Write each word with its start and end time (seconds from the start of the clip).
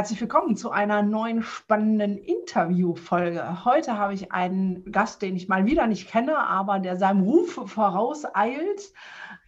Herzlich 0.00 0.22
willkommen 0.22 0.56
zu 0.56 0.70
einer 0.70 1.02
neuen 1.02 1.42
spannenden 1.42 2.16
Interviewfolge. 2.16 3.66
Heute 3.66 3.98
habe 3.98 4.14
ich 4.14 4.32
einen 4.32 4.90
Gast, 4.90 5.20
den 5.20 5.36
ich 5.36 5.46
mal 5.46 5.66
wieder 5.66 5.86
nicht 5.86 6.08
kenne, 6.08 6.38
aber 6.38 6.78
der 6.78 6.96
seinem 6.96 7.20
Ruf 7.20 7.60
vorauseilt. 7.66 8.94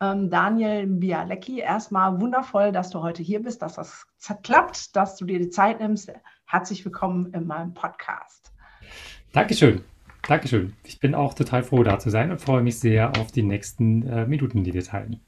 Ähm, 0.03 0.29
Daniel 0.29 0.87
Bialecki, 0.87 1.61
erstmal 1.61 2.21
wundervoll, 2.21 2.71
dass 2.71 2.91
du 2.91 3.01
heute 3.01 3.23
hier 3.23 3.43
bist, 3.43 3.63
dass 3.63 3.77
das 3.77 4.05
klappt, 4.43 4.95
dass 4.95 5.17
du 5.17 5.25
dir 5.25 5.39
die 5.39 5.49
Zeit 5.49 5.81
nimmst. 5.81 6.13
Herzlich 6.45 6.85
willkommen 6.85 7.33
in 7.33 7.47
meinem 7.47 7.73
Podcast. 7.73 8.53
Dankeschön. 9.33 9.81
Dankeschön. 10.29 10.75
Ich 10.85 11.01
bin 11.01 11.15
auch 11.15 11.33
total 11.33 11.63
froh, 11.63 11.83
da 11.83 11.99
zu 11.99 12.11
sein 12.11 12.31
und 12.31 12.43
freue 12.43 12.61
mich 12.61 12.79
sehr 12.79 13.17
auf 13.19 13.33
die 13.33 13.43
nächsten 13.43 14.07
äh, 14.07 14.27
Minuten, 14.27 14.65
die 14.65 14.75
wir 14.75 14.85
teilen. 14.85 15.19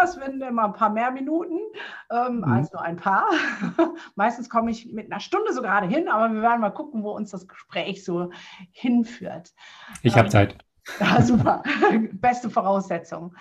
Ja, 0.00 0.06
es 0.06 0.18
werden 0.18 0.40
immer 0.40 0.64
ein 0.64 0.72
paar 0.72 0.90
mehr 0.90 1.10
Minuten 1.10 1.58
ähm, 2.10 2.38
mhm. 2.38 2.44
als 2.44 2.72
nur 2.72 2.82
ein 2.82 2.96
paar. 2.96 3.28
Meistens 4.14 4.48
komme 4.48 4.70
ich 4.70 4.90
mit 4.92 5.10
einer 5.10 5.20
Stunde 5.20 5.52
so 5.52 5.60
gerade 5.60 5.86
hin, 5.86 6.08
aber 6.08 6.32
wir 6.32 6.42
werden 6.42 6.60
mal 6.60 6.70
gucken, 6.70 7.02
wo 7.02 7.10
uns 7.10 7.30
das 7.30 7.46
Gespräch 7.46 8.04
so 8.04 8.30
hinführt. 8.72 9.52
Ich 10.02 10.14
habe 10.14 10.26
ähm, 10.26 10.30
Zeit. 10.30 10.58
Ja, 10.98 11.20
super. 11.20 11.62
Beste 12.12 12.48
Voraussetzung. 12.48 13.36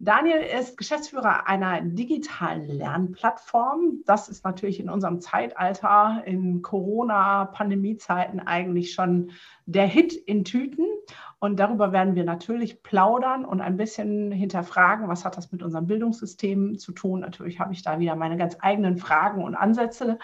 Daniel 0.00 0.38
ist 0.38 0.76
Geschäftsführer 0.76 1.46
einer 1.46 1.80
digitalen 1.80 2.66
Lernplattform. 2.66 4.02
Das 4.04 4.28
ist 4.28 4.44
natürlich 4.44 4.80
in 4.80 4.90
unserem 4.90 5.20
Zeitalter, 5.20 6.22
in 6.26 6.60
Corona-Pandemie-Zeiten 6.62 8.40
eigentlich 8.40 8.92
schon 8.92 9.30
der 9.66 9.86
Hit 9.86 10.12
in 10.12 10.44
Tüten. 10.44 10.84
Und 11.44 11.60
darüber 11.60 11.92
werden 11.92 12.14
wir 12.14 12.24
natürlich 12.24 12.82
plaudern 12.82 13.44
und 13.44 13.60
ein 13.60 13.76
bisschen 13.76 14.32
hinterfragen, 14.32 15.08
was 15.08 15.26
hat 15.26 15.36
das 15.36 15.52
mit 15.52 15.62
unserem 15.62 15.86
Bildungssystem 15.86 16.78
zu 16.78 16.92
tun. 16.92 17.20
Natürlich 17.20 17.60
habe 17.60 17.74
ich 17.74 17.82
da 17.82 17.98
wieder 17.98 18.16
meine 18.16 18.38
ganz 18.38 18.56
eigenen 18.60 18.96
Fragen 18.96 19.44
und 19.44 19.54
Ansätze 19.54 20.18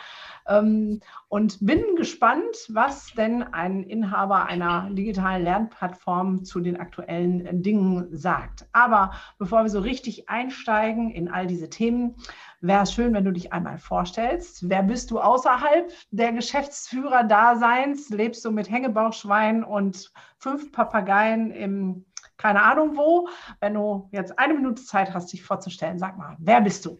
ähm, 0.48 1.00
und 1.28 1.58
bin 1.60 1.82
gespannt, 1.96 2.70
was 2.70 3.12
denn 3.12 3.42
ein 3.42 3.82
Inhaber 3.82 4.46
einer 4.46 4.88
digitalen 4.92 5.44
Lernplattform 5.44 6.46
zu 6.46 6.58
den 6.58 6.80
aktuellen 6.80 7.62
Dingen 7.62 8.08
sagt. 8.16 8.66
Aber 8.72 9.10
bevor 9.38 9.62
wir 9.62 9.68
so 9.68 9.80
richtig 9.80 10.30
einsteigen 10.30 11.10
in 11.10 11.30
all 11.30 11.46
diese 11.46 11.68
Themen, 11.68 12.14
wäre 12.61 12.83
es 12.83 12.92
schön, 12.92 13.12
wenn 13.14 13.25
du 13.25 13.33
dich 13.33 13.53
einmal 13.53 13.78
vorstellst. 13.78 14.69
Wer 14.69 14.83
bist 14.83 15.11
du 15.11 15.20
außerhalb 15.20 15.92
der 16.11 16.33
Geschäftsführer-Daseins? 16.33 18.11
Lebst 18.11 18.44
du 18.44 18.50
mit 18.50 18.70
Hängebauchschwein 18.70 19.64
und 19.64 20.12
fünf 20.39 20.72
Papageien 20.72 21.50
im 21.50 22.05
keine 22.36 22.62
Ahnung 22.62 22.97
wo? 22.97 23.28
Wenn 23.61 23.75
du 23.75 24.08
jetzt 24.12 24.38
eine 24.38 24.55
Minute 24.55 24.83
Zeit 24.83 25.12
hast, 25.12 25.33
dich 25.33 25.42
vorzustellen, 25.42 25.98
sag 25.98 26.16
mal, 26.16 26.36
wer 26.38 26.61
bist 26.61 26.86
du? 26.86 26.98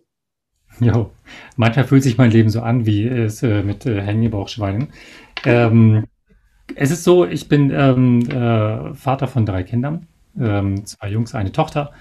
Jo, 0.79 1.11
manchmal 1.57 1.87
fühlt 1.87 2.03
sich 2.03 2.19
mein 2.19 2.31
Leben 2.31 2.51
so 2.51 2.61
an 2.61 2.87
wie 2.87 3.07
es 3.07 3.43
äh, 3.43 3.63
mit 3.63 3.87
äh, 3.87 4.03
Hängebauchschweinen. 4.03 4.89
Ähm, 5.45 6.05
es 6.77 6.91
ist 6.91 7.05
so, 7.05 7.27
ich 7.27 7.49
bin 7.49 7.71
ähm, 7.71 8.21
äh, 8.31 8.95
Vater 8.95 9.27
von 9.27 9.47
drei 9.47 9.63
Kindern, 9.63 10.07
ähm, 10.39 10.85
zwei 10.87 11.09
Jungs, 11.09 11.35
eine 11.35 11.53
Tochter. 11.53 11.93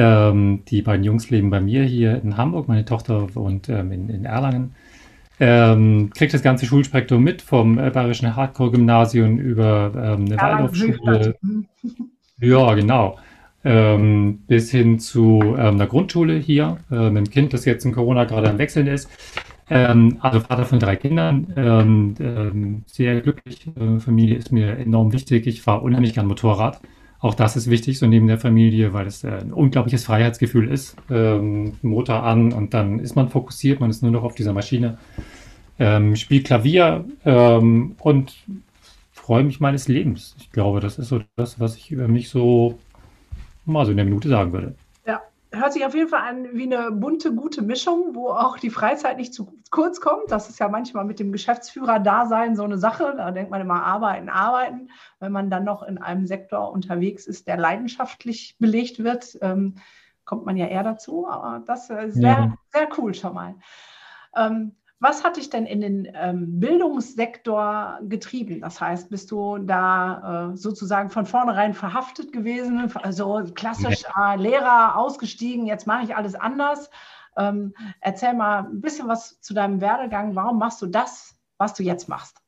Ähm, 0.00 0.62
die 0.68 0.82
beiden 0.82 1.02
Jungs 1.02 1.28
leben 1.28 1.50
bei 1.50 1.60
mir 1.60 1.82
hier 1.82 2.22
in 2.22 2.36
Hamburg, 2.36 2.68
meine 2.68 2.84
Tochter 2.84 3.34
wohnt 3.34 3.68
ähm, 3.68 3.90
in, 3.90 4.08
in, 4.08 4.24
Erlangen. 4.24 4.76
Ähm, 5.40 6.10
kriegt 6.16 6.32
das 6.32 6.42
ganze 6.42 6.66
Schulspektrum 6.66 7.20
mit, 7.24 7.42
vom 7.42 7.80
äh, 7.80 7.90
Bayerischen 7.90 8.36
Hardcore-Gymnasium 8.36 9.38
über 9.38 9.90
ähm, 9.96 10.26
eine 10.26 10.36
Waldorfschule. 10.36 11.34
Ja, 12.40 12.72
genau. 12.74 13.18
Ähm, 13.64 14.44
bis 14.46 14.70
hin 14.70 15.00
zu 15.00 15.40
ähm, 15.42 15.74
einer 15.74 15.88
Grundschule 15.88 16.36
hier, 16.36 16.76
äh, 16.92 16.94
einem 16.94 17.28
Kind, 17.28 17.52
das 17.52 17.64
jetzt 17.64 17.84
in 17.84 17.90
Corona 17.90 18.22
gerade 18.22 18.48
am 18.48 18.58
Wechseln 18.58 18.86
ist. 18.86 19.10
Ähm, 19.68 20.18
also 20.20 20.38
Vater 20.38 20.64
von 20.64 20.78
drei 20.78 20.94
Kindern, 20.94 21.52
ähm, 21.56 22.84
sehr 22.86 23.20
glücklich. 23.20 23.66
Äh, 23.76 23.98
Familie 23.98 24.36
ist 24.36 24.52
mir 24.52 24.78
enorm 24.78 25.12
wichtig. 25.12 25.48
Ich 25.48 25.62
fahre 25.62 25.80
unheimlich 25.80 26.14
gern 26.14 26.28
Motorrad. 26.28 26.80
Auch 27.20 27.34
das 27.34 27.56
ist 27.56 27.68
wichtig, 27.68 27.98
so 27.98 28.06
neben 28.06 28.28
der 28.28 28.38
Familie, 28.38 28.92
weil 28.92 29.06
es 29.06 29.24
äh, 29.24 29.28
ein 29.28 29.52
unglaubliches 29.52 30.04
Freiheitsgefühl 30.04 30.68
ist. 30.68 30.96
Ähm, 31.10 31.74
Motor 31.82 32.22
an 32.22 32.52
und 32.52 32.74
dann 32.74 33.00
ist 33.00 33.16
man 33.16 33.28
fokussiert, 33.28 33.80
man 33.80 33.90
ist 33.90 34.02
nur 34.02 34.12
noch 34.12 34.22
auf 34.22 34.34
dieser 34.34 34.52
Maschine. 34.52 34.98
Ähm, 35.80 36.16
spielt 36.16 36.46
Klavier 36.46 37.04
ähm, 37.24 37.96
und 37.98 38.36
freue 39.12 39.44
mich 39.44 39.60
meines 39.60 39.88
Lebens. 39.88 40.34
Ich 40.38 40.50
glaube, 40.52 40.80
das 40.80 40.98
ist 40.98 41.08
so 41.08 41.20
das, 41.36 41.60
was 41.60 41.76
ich 41.76 41.90
über 41.90 42.08
mich 42.08 42.28
so 42.28 42.78
mal 43.64 43.84
so 43.84 43.90
in 43.90 43.96
der 43.96 44.06
Minute 44.06 44.28
sagen 44.28 44.52
würde 44.52 44.74
hört 45.52 45.72
sich 45.72 45.84
auf 45.84 45.94
jeden 45.94 46.08
Fall 46.08 46.22
an 46.22 46.48
wie 46.52 46.64
eine 46.64 46.90
bunte, 46.90 47.34
gute 47.34 47.62
Mischung, 47.62 48.14
wo 48.14 48.28
auch 48.28 48.58
die 48.58 48.70
Freizeit 48.70 49.16
nicht 49.16 49.32
zu 49.32 49.58
kurz 49.70 50.00
kommt. 50.00 50.30
Das 50.30 50.48
ist 50.48 50.58
ja 50.58 50.68
manchmal 50.68 51.04
mit 51.04 51.18
dem 51.18 51.32
Geschäftsführer-Dasein 51.32 52.56
so 52.56 52.64
eine 52.64 52.78
Sache. 52.78 53.14
Da 53.16 53.30
denkt 53.30 53.50
man 53.50 53.60
immer 53.60 53.82
arbeiten, 53.82 54.28
arbeiten. 54.28 54.90
Wenn 55.20 55.32
man 55.32 55.50
dann 55.50 55.64
noch 55.64 55.82
in 55.82 55.98
einem 55.98 56.26
Sektor 56.26 56.70
unterwegs 56.72 57.26
ist, 57.26 57.46
der 57.46 57.56
leidenschaftlich 57.56 58.56
belegt 58.58 59.02
wird, 59.02 59.38
ähm, 59.40 59.76
kommt 60.24 60.44
man 60.44 60.56
ja 60.56 60.66
eher 60.66 60.82
dazu. 60.82 61.26
Aber 61.26 61.62
das 61.64 61.88
ist 61.90 62.14
sehr, 62.14 62.22
ja. 62.22 62.54
sehr 62.72 62.88
cool 62.98 63.14
schon 63.14 63.34
mal. 63.34 63.54
Ähm, 64.36 64.72
was 65.00 65.22
hat 65.22 65.36
dich 65.36 65.48
denn 65.48 65.64
in 65.64 65.80
den 65.80 66.08
ähm, 66.14 66.58
Bildungssektor 66.58 68.00
getrieben? 68.02 68.60
Das 68.60 68.80
heißt, 68.80 69.10
bist 69.10 69.30
du 69.30 69.58
da 69.58 70.50
äh, 70.52 70.56
sozusagen 70.56 71.08
von 71.08 71.24
vornherein 71.24 71.72
verhaftet 71.72 72.32
gewesen, 72.32 72.92
also 72.94 73.44
klassisch 73.54 74.02
äh, 74.16 74.36
Lehrer 74.36 74.96
ausgestiegen, 74.96 75.66
jetzt 75.66 75.86
mache 75.86 76.04
ich 76.04 76.16
alles 76.16 76.34
anders? 76.34 76.90
Ähm, 77.36 77.74
erzähl 78.00 78.34
mal 78.34 78.64
ein 78.64 78.80
bisschen 78.80 79.06
was 79.06 79.40
zu 79.40 79.54
deinem 79.54 79.80
Werdegang. 79.80 80.34
Warum 80.34 80.58
machst 80.58 80.82
du 80.82 80.86
das, 80.86 81.38
was 81.58 81.74
du 81.74 81.84
jetzt 81.84 82.08
machst? 82.08 82.38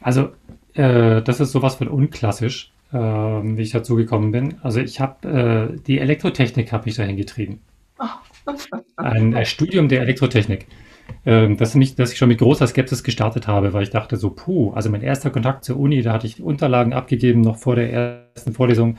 Also, 0.00 0.30
äh, 0.74 1.20
das 1.22 1.40
ist 1.40 1.50
sowas 1.50 1.74
von 1.74 1.88
unklassisch, 1.88 2.72
ähm, 2.92 3.56
wie 3.56 3.62
ich 3.62 3.72
dazu 3.72 3.96
gekommen 3.96 4.30
bin. 4.30 4.60
Also, 4.62 4.78
ich 4.78 5.00
habe 5.00 5.72
äh, 5.74 5.80
die 5.82 5.98
Elektrotechnik 5.98 6.72
habe 6.72 6.84
mich 6.84 6.94
dahin 6.94 7.16
getrieben. 7.16 7.62
Oh. 7.98 8.06
Ein 8.96 9.44
Studium 9.44 9.88
der 9.88 10.02
Elektrotechnik 10.02 10.68
dass, 11.24 11.74
mich, 11.74 11.94
dass 11.94 12.12
ich 12.12 12.18
schon 12.18 12.28
mit 12.28 12.38
großer 12.38 12.66
Skepsis 12.66 13.02
gestartet 13.02 13.48
habe, 13.48 13.74
weil 13.74 13.82
ich 13.82 13.90
dachte 13.90 14.16
so, 14.16 14.30
puh, 14.30 14.72
also 14.72 14.88
mein 14.88 15.02
erster 15.02 15.30
Kontakt 15.30 15.64
zur 15.64 15.78
Uni, 15.78 16.00
da 16.00 16.12
hatte 16.14 16.26
ich 16.26 16.42
Unterlagen 16.42 16.94
abgegeben, 16.94 17.42
noch 17.42 17.56
vor 17.56 17.76
der 17.76 17.92
ersten 17.92 18.54
Vorlesung, 18.54 18.96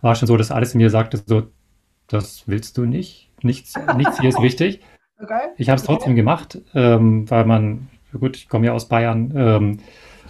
war 0.00 0.14
schon 0.14 0.26
so, 0.26 0.36
dass 0.36 0.50
alles 0.50 0.72
in 0.74 0.78
mir 0.78 0.88
sagte 0.88 1.20
so, 1.26 1.44
das 2.08 2.44
willst 2.46 2.78
du 2.78 2.86
nicht, 2.86 3.30
nichts, 3.42 3.74
nichts 3.96 4.20
hier 4.20 4.30
ist 4.30 4.42
wichtig. 4.42 4.80
Okay. 5.18 5.48
Ich 5.56 5.70
habe 5.70 5.78
es 5.78 5.82
trotzdem 5.82 6.14
gemacht, 6.14 6.58
ähm, 6.74 7.30
weil 7.30 7.46
man, 7.46 7.88
gut, 8.12 8.36
ich 8.36 8.50
komme 8.50 8.66
ja 8.66 8.72
aus 8.72 8.86
Bayern, 8.86 9.32
ähm, 9.34 9.78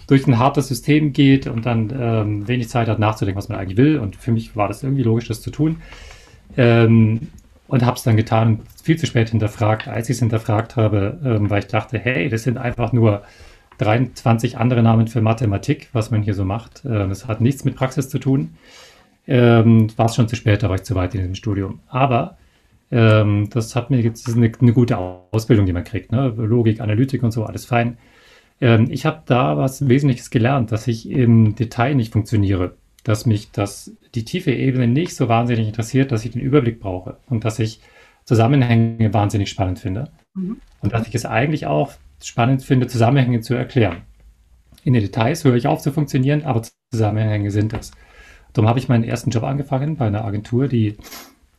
durch 0.07 0.25
ein 0.25 0.39
hartes 0.39 0.69
System 0.69 1.11
geht 1.11 1.47
und 1.47 1.65
dann 1.65 1.93
ähm, 1.99 2.47
wenig 2.47 2.69
Zeit 2.69 2.87
hat 2.87 2.97
nachzudenken, 2.97 3.37
was 3.37 3.49
man 3.49 3.59
eigentlich 3.59 3.77
will. 3.77 3.99
Und 3.99 4.15
für 4.15 4.31
mich 4.31 4.55
war 4.55 4.69
das 4.69 4.83
irgendwie 4.83 5.03
logisch, 5.03 5.27
das 5.27 5.41
zu 5.41 5.51
tun. 5.51 5.81
Ähm, 6.55 7.27
und 7.67 7.85
habe 7.85 7.97
es 7.97 8.03
dann 8.03 8.17
getan, 8.17 8.61
viel 8.81 8.97
zu 8.97 9.05
spät 9.05 9.29
hinterfragt, 9.29 9.87
als 9.87 10.09
ich 10.09 10.15
es 10.15 10.19
hinterfragt 10.19 10.75
habe, 10.75 11.19
ähm, 11.23 11.49
weil 11.49 11.59
ich 11.59 11.67
dachte, 11.67 11.99
hey, 11.99 12.29
das 12.29 12.43
sind 12.43 12.57
einfach 12.57 12.93
nur 12.93 13.23
23 13.79 14.57
andere 14.57 14.81
Namen 14.81 15.07
für 15.07 15.21
Mathematik, 15.21 15.89
was 15.93 16.11
man 16.11 16.21
hier 16.21 16.33
so 16.33 16.45
macht. 16.45 16.83
Ähm, 16.85 17.09
das 17.09 17.27
hat 17.27 17.41
nichts 17.41 17.65
mit 17.65 17.75
Praxis 17.75 18.09
zu 18.09 18.19
tun. 18.19 18.55
Ähm, 19.27 19.87
war 19.97 20.05
es 20.05 20.15
schon 20.15 20.27
zu 20.27 20.35
spät, 20.35 20.63
da 20.63 20.69
war 20.69 20.75
ich 20.75 20.83
zu 20.83 20.95
weit 20.95 21.13
in 21.13 21.21
diesem 21.21 21.35
Studium. 21.35 21.81
Aber 21.87 22.37
ähm, 22.91 23.49
das 23.51 23.75
hat 23.75 23.89
mir 23.89 23.99
jetzt 23.99 24.27
eine, 24.33 24.51
eine, 24.59 24.73
gute 24.73 24.97
Ausbildung, 24.97 25.65
die 25.65 25.73
man 25.73 25.83
kriegt. 25.83 26.11
Ne? 26.11 26.33
Logik, 26.37 26.79
Analytik 26.79 27.23
und 27.23 27.31
so, 27.31 27.43
alles 27.43 27.65
fein. 27.65 27.97
Ähm, 28.61 28.87
ich 28.89 29.05
habe 29.05 29.23
da 29.25 29.57
was 29.57 29.87
Wesentliches 29.87 30.29
gelernt, 30.29 30.71
dass 30.71 30.87
ich 30.87 31.09
im 31.09 31.55
Detail 31.55 31.95
nicht 31.95 32.13
funktioniere 32.13 32.75
dass 33.07 33.25
mich 33.25 33.51
das, 33.51 33.93
die 34.15 34.25
tiefe 34.25 34.51
Ebene 34.51 34.85
nicht 34.85 35.15
so 35.15 35.29
wahnsinnig 35.29 35.65
interessiert, 35.65 36.11
dass 36.11 36.25
ich 36.25 36.31
den 36.31 36.41
Überblick 36.41 36.81
brauche 36.81 37.15
und 37.27 37.45
dass 37.45 37.57
ich 37.57 37.79
Zusammenhänge 38.25 39.13
wahnsinnig 39.13 39.49
spannend 39.49 39.79
finde. 39.79 40.11
Mhm. 40.33 40.57
Und 40.81 40.91
dass 40.91 41.07
ich 41.07 41.15
es 41.15 41.25
eigentlich 41.25 41.67
auch 41.67 41.93
spannend 42.21 42.63
finde, 42.63 42.87
Zusammenhänge 42.87 43.39
zu 43.39 43.53
erklären. 43.53 44.01
In 44.83 44.91
den 44.91 45.01
Details 45.01 45.45
höre 45.45 45.55
ich 45.55 45.67
auf 45.67 45.81
zu 45.81 45.93
funktionieren, 45.93 46.43
aber 46.43 46.63
Zusammenhänge 46.91 47.49
sind 47.49 47.71
es. 47.71 47.91
Darum 48.51 48.67
habe 48.67 48.79
ich 48.79 48.89
meinen 48.89 49.05
ersten 49.05 49.29
Job 49.29 49.43
angefangen 49.43 49.95
bei 49.95 50.07
einer 50.07 50.25
Agentur, 50.25 50.67
die 50.67 50.97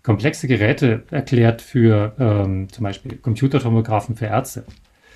komplexe 0.03 0.49
Geräte 0.49 1.05
erklärt 1.11 1.63
für 1.63 2.15
ähm, 2.19 2.69
zum 2.71 2.85
Beispiel 2.85 3.17
Computertomographen 3.17 4.17
für 4.17 4.27
Ärzte. 4.27 4.67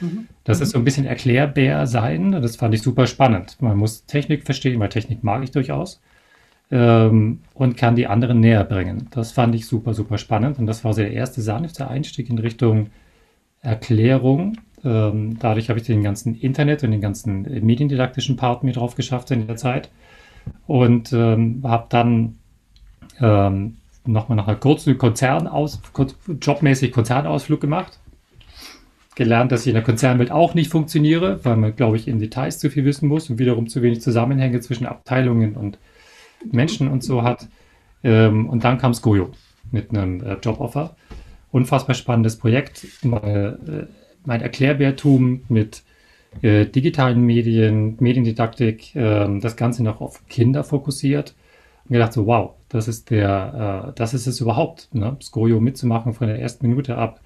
Mhm. 0.01 0.29
Das 0.45 0.63
ist 0.63 0.71
so 0.71 0.79
ein 0.79 0.85
bisschen 0.85 1.05
erklärbar 1.05 1.87
sein. 1.87 2.33
Das 2.33 2.57
fand 2.57 2.75
ich 2.75 2.81
super 2.81 3.07
spannend. 3.07 3.61
Man 3.61 3.77
muss 3.77 4.07
Technik 4.07 4.45
verstehen, 4.45 4.81
weil 4.81 4.89
Technik 4.89 5.23
mag 5.23 5.43
ich 5.45 5.51
durchaus. 5.51 6.01
Ähm, 6.73 7.41
und 7.53 7.77
kann 7.77 7.97
die 7.97 8.07
anderen 8.07 8.41
näher 8.41 8.65
bringen. 8.65 9.09
Das 9.11 9.31
fand 9.31 9.55
ich 9.55 9.67
super, 9.67 9.93
super 9.93 10.17
spannend. 10.17 10.59
Und 10.59 10.67
das 10.67 10.85
war 10.85 10.95
so 10.95 11.03
der 11.03 11.13
erste 11.13 11.43
sanfte 11.43 11.87
Einstieg 11.87 12.31
in 12.31 12.39
Richtung 12.39 12.89
Erklärung. 13.61 14.57
Ähm, 14.83 15.39
dadurch 15.39 15.69
habe 15.69 15.79
ich 15.79 15.85
den 15.85 16.03
ganzen 16.03 16.35
Internet 16.35 16.83
und 16.83 16.91
den 16.91 17.03
ganzen 17.03 17.43
mediendidaktischen 17.43 18.37
Part 18.37 18.65
mir 18.65 18.73
drauf 18.73 18.95
geschafft 18.95 19.31
in 19.31 19.47
der 19.47 19.57
Zeit. 19.57 19.91
Und 20.67 21.13
ähm, 21.13 21.61
habe 21.63 21.87
dann 21.91 22.39
ähm, 23.21 23.77
nochmal 24.07 24.37
nach 24.37 24.49
einer 24.49 24.57
kurzen 24.57 24.97
Konzernaus 24.97 25.79
jobmäßig 26.41 26.91
Konzernausflug 26.91 27.61
gemacht. 27.61 27.99
Gelernt, 29.15 29.53
dass 29.53 29.61
ich 29.61 29.69
in 29.69 29.75
der 29.75 29.83
Konzernwelt 29.83 30.31
auch 30.31 30.55
nicht 30.55 30.71
funktioniere, 30.71 31.45
weil 31.45 31.57
man, 31.57 31.77
glaube 31.77 31.99
ich, 31.99 32.09
in 32.09 32.19
Details 32.19 32.59
zu 32.59 32.71
viel 32.71 32.87
wissen 32.87 33.09
muss 33.09 33.29
und 33.29 33.39
wiederum 33.39 33.69
zu 33.69 33.83
wenig 33.83 34.01
Zusammenhänge 34.01 34.61
zwischen 34.61 34.87
Abteilungen 34.87 35.55
und 35.55 35.77
Menschen 36.51 36.89
und 36.89 37.05
so 37.05 37.23
hat. 37.23 37.49
Ähm, 38.03 38.49
und 38.49 38.65
dann 38.65 38.79
kam 38.79 38.95
Skojo 38.95 39.31
mit 39.71 39.91
einem 39.91 40.23
äh, 40.23 40.37
Joboffer. 40.43 40.97
Unfassbar 41.51 41.95
spannendes 41.95 42.37
Projekt. 42.37 42.87
Meine, 43.03 43.59
äh, 43.67 43.87
mein 44.25 44.41
Erklärbärtum 44.41 45.43
mit 45.49 45.83
äh, 46.41 46.67
digitalen 46.67 47.21
Medien, 47.23 47.97
Mediendidaktik, 48.01 48.97
äh, 48.97 49.39
das 49.41 49.57
Ganze 49.57 49.83
noch 49.83 50.01
auf 50.01 50.27
Kinder 50.29 50.65
fokussiert. 50.65 51.35
Und 51.85 51.93
gedacht 51.93 52.13
so, 52.13 52.27
wow, 52.27 52.53
das 52.69 52.89
ist 52.89 53.11
der, 53.11 53.89
äh, 53.89 53.93
das 53.97 54.15
ist 54.15 54.27
es 54.27 54.41
überhaupt, 54.41 54.89
ne? 54.95 55.17
Skojo 55.21 55.61
mitzumachen 55.61 56.15
von 56.15 56.29
der 56.29 56.41
ersten 56.41 56.67
Minute 56.69 56.97
ab, 56.97 57.21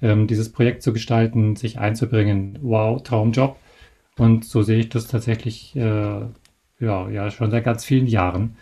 ähm, 0.00 0.26
dieses 0.26 0.52
Projekt 0.52 0.82
zu 0.82 0.92
gestalten, 0.92 1.56
sich 1.56 1.78
einzubringen. 1.78 2.58
Wow, 2.62 3.02
Traumjob. 3.02 3.56
Und 4.18 4.44
so 4.44 4.62
sehe 4.62 4.78
ich 4.78 4.88
das 4.90 5.06
tatsächlich, 5.06 5.74
äh, 5.76 6.20
ja, 6.82 7.08
ja, 7.08 7.30
schon 7.30 7.50
seit 7.50 7.64
ganz 7.64 7.84
vielen 7.84 8.06
Jahren. 8.06 8.56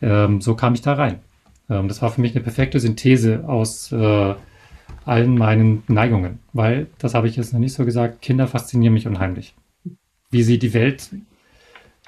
Ähm, 0.00 0.40
so 0.40 0.54
kam 0.56 0.74
ich 0.74 0.80
da 0.80 0.94
rein. 0.94 1.20
Ähm, 1.68 1.88
das 1.88 2.02
war 2.02 2.10
für 2.10 2.20
mich 2.20 2.34
eine 2.34 2.42
perfekte 2.42 2.80
Synthese 2.80 3.44
aus 3.46 3.92
äh, 3.92 4.34
allen 5.04 5.38
meinen 5.38 5.82
Neigungen, 5.86 6.40
weil, 6.52 6.86
das 6.98 7.14
habe 7.14 7.28
ich 7.28 7.36
jetzt 7.36 7.52
noch 7.52 7.60
nicht 7.60 7.74
so 7.74 7.84
gesagt, 7.84 8.22
Kinder 8.22 8.46
faszinieren 8.46 8.94
mich 8.94 9.06
unheimlich. 9.06 9.54
Wie 10.30 10.42
sie 10.42 10.58
die 10.58 10.74
Welt 10.74 11.10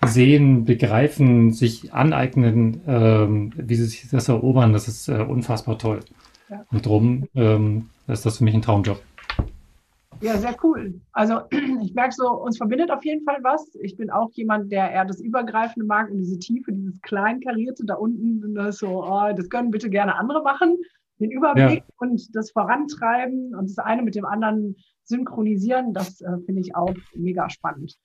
sehen, 0.04 0.64
begreifen, 0.64 1.52
sich 1.52 1.93
aneignen, 1.93 2.81
ähm, 2.87 3.52
wie 3.56 3.75
sie 3.76 3.84
sich 3.84 4.08
das 4.10 4.28
erobern, 4.28 4.72
das 4.72 4.88
ist 4.88 5.08
äh, 5.08 5.19
unfassbar 5.22 5.78
toll. 5.78 6.00
Ja. 6.49 6.64
Und 6.70 6.87
darum 6.87 7.28
ähm, 7.34 7.90
ist 8.08 8.26
das 8.26 8.38
für 8.38 8.44
mich 8.44 8.54
ein 8.54 8.62
Traumjob. 8.62 9.00
Ja, 10.22 10.38
sehr 10.38 10.54
cool. 10.62 11.00
Also 11.12 11.40
ich 11.82 11.94
merke 11.94 12.14
so, 12.14 12.30
uns 12.30 12.56
verbindet 12.56 12.90
auf 12.90 13.04
jeden 13.04 13.24
Fall 13.24 13.38
was. 13.42 13.74
Ich 13.82 13.96
bin 13.96 14.10
auch 14.10 14.30
jemand, 14.32 14.70
der 14.70 14.90
eher 14.90 15.04
das 15.04 15.20
Übergreifende 15.20 15.84
mag 15.84 16.10
und 16.10 16.19
diese 16.19 16.38
Tiefe, 16.38 16.72
dieses 16.72 17.00
Kleinkarierte 17.02 17.84
da 17.84 17.94
unten, 17.94 18.54
das 18.54 18.78
so, 18.78 19.04
oh, 19.04 19.32
das 19.36 19.50
können 19.50 19.72
bitte 19.72 19.90
gerne 19.90 20.16
andere 20.16 20.42
machen. 20.42 20.76
Den 21.19 21.32
Überblick 21.32 21.80
ja. 21.80 21.94
und 21.98 22.34
das 22.34 22.52
Vorantreiben 22.52 23.54
und 23.54 23.69
das 23.69 23.78
eine 23.78 24.02
mit 24.02 24.14
dem 24.14 24.24
anderen 24.24 24.76
synchronisieren, 25.04 25.92
das 25.92 26.20
äh, 26.20 26.38
finde 26.46 26.60
ich 26.60 26.75
auch 26.75 26.94
mega 27.14 27.50
spannend. 27.50 27.96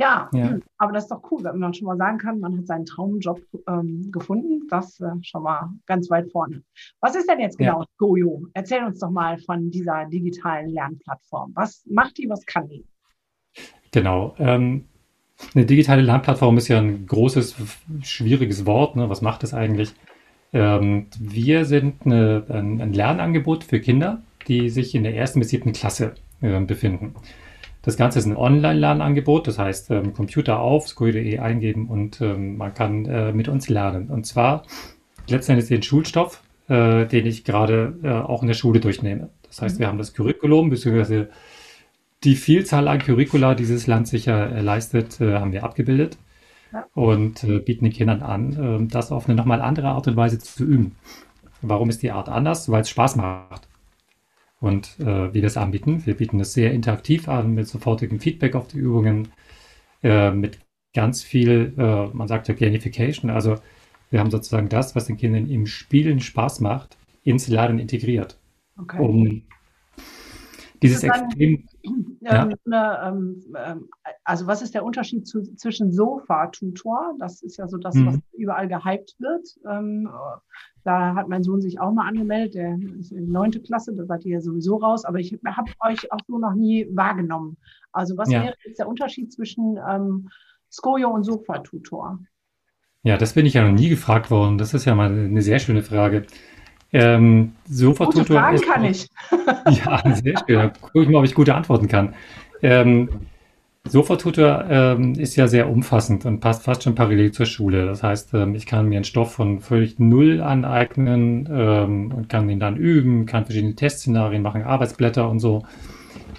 Ja, 0.00 0.30
ja, 0.32 0.58
aber 0.78 0.92
das 0.92 1.04
ist 1.04 1.10
doch 1.10 1.22
cool, 1.30 1.44
wenn 1.44 1.58
man 1.58 1.74
schon 1.74 1.86
mal 1.86 1.98
sagen 1.98 2.16
kann, 2.16 2.40
man 2.40 2.56
hat 2.56 2.66
seinen 2.66 2.86
Traumjob 2.86 3.42
ähm, 3.68 4.10
gefunden. 4.10 4.66
Das 4.70 4.98
äh, 5.00 5.10
schon 5.20 5.42
mal 5.42 5.68
ganz 5.84 6.08
weit 6.08 6.32
vorne. 6.32 6.62
Was 7.02 7.14
ist 7.16 7.28
denn 7.28 7.38
jetzt 7.38 7.58
genau 7.58 7.80
ja. 7.80 7.86
Gojo? 7.98 8.46
Erzähl 8.54 8.82
uns 8.82 9.00
doch 9.00 9.10
mal 9.10 9.36
von 9.36 9.70
dieser 9.70 10.06
digitalen 10.06 10.70
Lernplattform. 10.70 11.52
Was 11.54 11.84
macht 11.86 12.16
die, 12.16 12.30
was 12.30 12.46
kann 12.46 12.66
die? 12.68 12.86
Genau. 13.90 14.34
Ähm, 14.38 14.86
eine 15.54 15.66
digitale 15.66 16.00
Lernplattform 16.00 16.56
ist 16.56 16.68
ja 16.68 16.78
ein 16.78 17.06
großes, 17.06 17.56
schwieriges 18.00 18.64
Wort. 18.64 18.96
Ne? 18.96 19.10
Was 19.10 19.20
macht 19.20 19.44
es 19.44 19.52
eigentlich? 19.52 19.92
Ähm, 20.54 21.08
wir 21.18 21.66
sind 21.66 22.06
eine, 22.06 22.46
ein, 22.48 22.80
ein, 22.80 22.94
Lernangebot 22.94 23.64
für 23.64 23.80
Kinder, 23.80 24.22
die 24.48 24.70
sich 24.70 24.94
in 24.94 25.02
der 25.02 25.14
ersten 25.14 25.40
bis 25.40 25.50
siebten 25.50 25.72
Klasse 25.72 26.14
äh, 26.40 26.58
befinden. 26.60 27.14
Das 27.82 27.96
Ganze 27.96 28.18
ist 28.18 28.26
ein 28.26 28.36
Online-Lernangebot, 28.36 29.46
das 29.46 29.58
heißt 29.58 29.90
ähm, 29.90 30.12
Computer 30.12 30.60
auf, 30.60 30.86
skoide.de 30.88 31.38
eingeben 31.38 31.88
und 31.88 32.20
ähm, 32.20 32.58
man 32.58 32.74
kann 32.74 33.06
äh, 33.06 33.32
mit 33.32 33.48
uns 33.48 33.68
lernen. 33.68 34.10
Und 34.10 34.26
zwar 34.26 34.64
letztendlich 35.28 35.68
den 35.68 35.82
Schulstoff, 35.82 36.42
äh, 36.68 37.06
den 37.06 37.24
ich 37.24 37.44
gerade 37.44 37.94
äh, 38.02 38.10
auch 38.10 38.42
in 38.42 38.48
der 38.48 38.54
Schule 38.54 38.80
durchnehme. 38.80 39.30
Das 39.46 39.62
heißt, 39.62 39.76
mhm. 39.76 39.80
wir 39.80 39.88
haben 39.88 39.98
das 39.98 40.12
Curriculum, 40.12 40.68
beziehungsweise 40.68 41.30
die 42.22 42.36
Vielzahl 42.36 42.86
an 42.86 42.98
Curricula, 42.98 43.54
die 43.54 43.62
dieses 43.62 43.86
Land 43.86 44.08
sicher 44.08 44.52
äh, 44.52 44.60
leistet, 44.60 45.18
äh, 45.22 45.38
haben 45.38 45.52
wir 45.52 45.64
abgebildet 45.64 46.18
ja. 46.74 46.84
und 46.94 47.44
äh, 47.44 47.60
bieten 47.60 47.86
den 47.86 47.94
Kindern 47.94 48.20
an, 48.20 48.88
das 48.90 49.10
auf 49.10 49.26
eine 49.26 49.36
nochmal 49.36 49.62
andere 49.62 49.88
Art 49.88 50.06
und 50.06 50.16
Weise 50.16 50.38
zu 50.38 50.64
üben. 50.64 50.96
Warum 51.62 51.88
ist 51.88 52.02
die 52.02 52.10
Art 52.10 52.28
anders? 52.28 52.70
Weil 52.70 52.82
es 52.82 52.90
Spaß 52.90 53.16
macht 53.16 53.69
und 54.60 54.98
äh, 55.00 55.32
wie 55.34 55.40
wir 55.40 55.44
es 55.44 55.56
anbieten. 55.56 56.06
Wir 56.06 56.16
bieten 56.16 56.38
es 56.40 56.52
sehr 56.52 56.72
interaktiv 56.72 57.28
an, 57.28 57.54
mit 57.54 57.66
sofortigem 57.66 58.20
Feedback 58.20 58.54
auf 58.54 58.68
die 58.68 58.78
Übungen, 58.78 59.28
äh, 60.02 60.30
mit 60.30 60.60
ganz 60.94 61.22
viel, 61.22 61.74
äh, 61.76 62.06
man 62.14 62.28
sagt 62.28 62.48
ja 62.48 62.54
Gamification. 62.54 63.30
Also 63.30 63.56
wir 64.10 64.20
haben 64.20 64.30
sozusagen 64.30 64.68
das, 64.68 64.94
was 64.94 65.06
den 65.06 65.16
Kindern 65.16 65.48
im 65.48 65.66
Spielen 65.66 66.20
Spaß 66.20 66.60
macht, 66.60 66.96
ins 67.22 67.48
Lernen 67.48 67.78
integriert. 67.78 68.38
Okay. 68.76 68.98
Um 69.00 69.42
dieses 70.82 71.02
extrem. 71.02 71.66
Ähm, 71.82 72.16
ja. 72.20 72.48
Ähm, 73.08 73.42
ähm, 73.56 73.88
also 74.24 74.46
was 74.46 74.62
ist 74.62 74.74
der 74.74 74.84
Unterschied 74.84 75.26
zu, 75.26 75.42
zwischen 75.56 75.92
Sofa-Tutor? 75.92 77.14
Das 77.18 77.42
ist 77.42 77.56
ja 77.56 77.68
so 77.68 77.76
das, 77.78 77.94
mhm. 77.94 78.06
was 78.06 78.18
überall 78.32 78.68
gehypt 78.68 79.14
wird. 79.18 79.46
Ähm, 79.68 80.08
da 80.84 81.14
hat 81.14 81.28
mein 81.28 81.42
Sohn 81.42 81.60
sich 81.60 81.78
auch 81.78 81.92
mal 81.92 82.08
angemeldet, 82.08 82.54
der 82.54 82.78
ist 82.98 83.12
in 83.12 83.30
neunte 83.30 83.60
Klasse, 83.60 83.94
da 83.94 84.06
seid 84.06 84.24
ihr 84.24 84.34
ja 84.34 84.40
sowieso 84.40 84.76
raus, 84.76 85.04
aber 85.04 85.18
ich 85.18 85.38
habe 85.46 85.70
euch 85.80 86.10
auch 86.10 86.20
so 86.26 86.38
noch 86.38 86.54
nie 86.54 86.88
wahrgenommen. 86.92 87.58
Also 87.92 88.16
was 88.16 88.30
ja. 88.30 88.42
wäre 88.42 88.54
jetzt 88.64 88.78
der 88.78 88.88
Unterschied 88.88 89.32
zwischen 89.32 89.78
ähm, 89.88 90.30
Skojo 90.70 91.10
und 91.10 91.24
Sofa-Tutor? 91.24 92.20
Ja, 93.02 93.16
das 93.16 93.34
bin 93.34 93.46
ich 93.46 93.54
ja 93.54 93.66
noch 93.66 93.78
nie 93.78 93.88
gefragt 93.88 94.30
worden. 94.30 94.58
Das 94.58 94.74
ist 94.74 94.84
ja 94.84 94.94
mal 94.94 95.10
eine 95.10 95.42
sehr 95.42 95.58
schöne 95.58 95.82
Frage. 95.82 96.26
Ähm, 96.92 97.52
Sofa-Tutor. 97.68 98.40
Fragen 98.40 98.60
kann 98.60 98.84
ich. 98.84 99.08
ja, 99.84 100.02
sehr 100.14 100.34
schön. 100.46 100.58
Da 100.58 100.68
gucke 100.68 101.02
ich 101.02 101.08
mal, 101.08 101.18
ob 101.18 101.24
ich 101.24 101.34
gute 101.34 101.54
antworten 101.54 101.88
kann. 101.88 102.14
Ähm, 102.62 103.08
Sofa-Tutor 103.88 104.66
ähm, 104.68 105.14
ist 105.14 105.36
ja 105.36 105.48
sehr 105.48 105.70
umfassend 105.70 106.26
und 106.26 106.40
passt 106.40 106.64
fast 106.64 106.82
schon 106.82 106.94
parallel 106.94 107.32
zur 107.32 107.46
Schule. 107.46 107.86
Das 107.86 108.02
heißt, 108.02 108.34
ähm, 108.34 108.54
ich 108.54 108.66
kann 108.66 108.88
mir 108.88 108.96
einen 108.96 109.04
Stoff 109.04 109.32
von 109.32 109.60
völlig 109.60 109.98
null 109.98 110.42
aneignen 110.42 111.48
ähm, 111.50 112.12
und 112.12 112.28
kann 112.28 112.48
ihn 112.50 112.60
dann 112.60 112.76
üben, 112.76 113.24
kann 113.24 113.46
verschiedene 113.46 113.74
Testszenarien 113.74 114.42
machen, 114.42 114.62
Arbeitsblätter 114.62 115.28
und 115.28 115.40
so. 115.40 115.64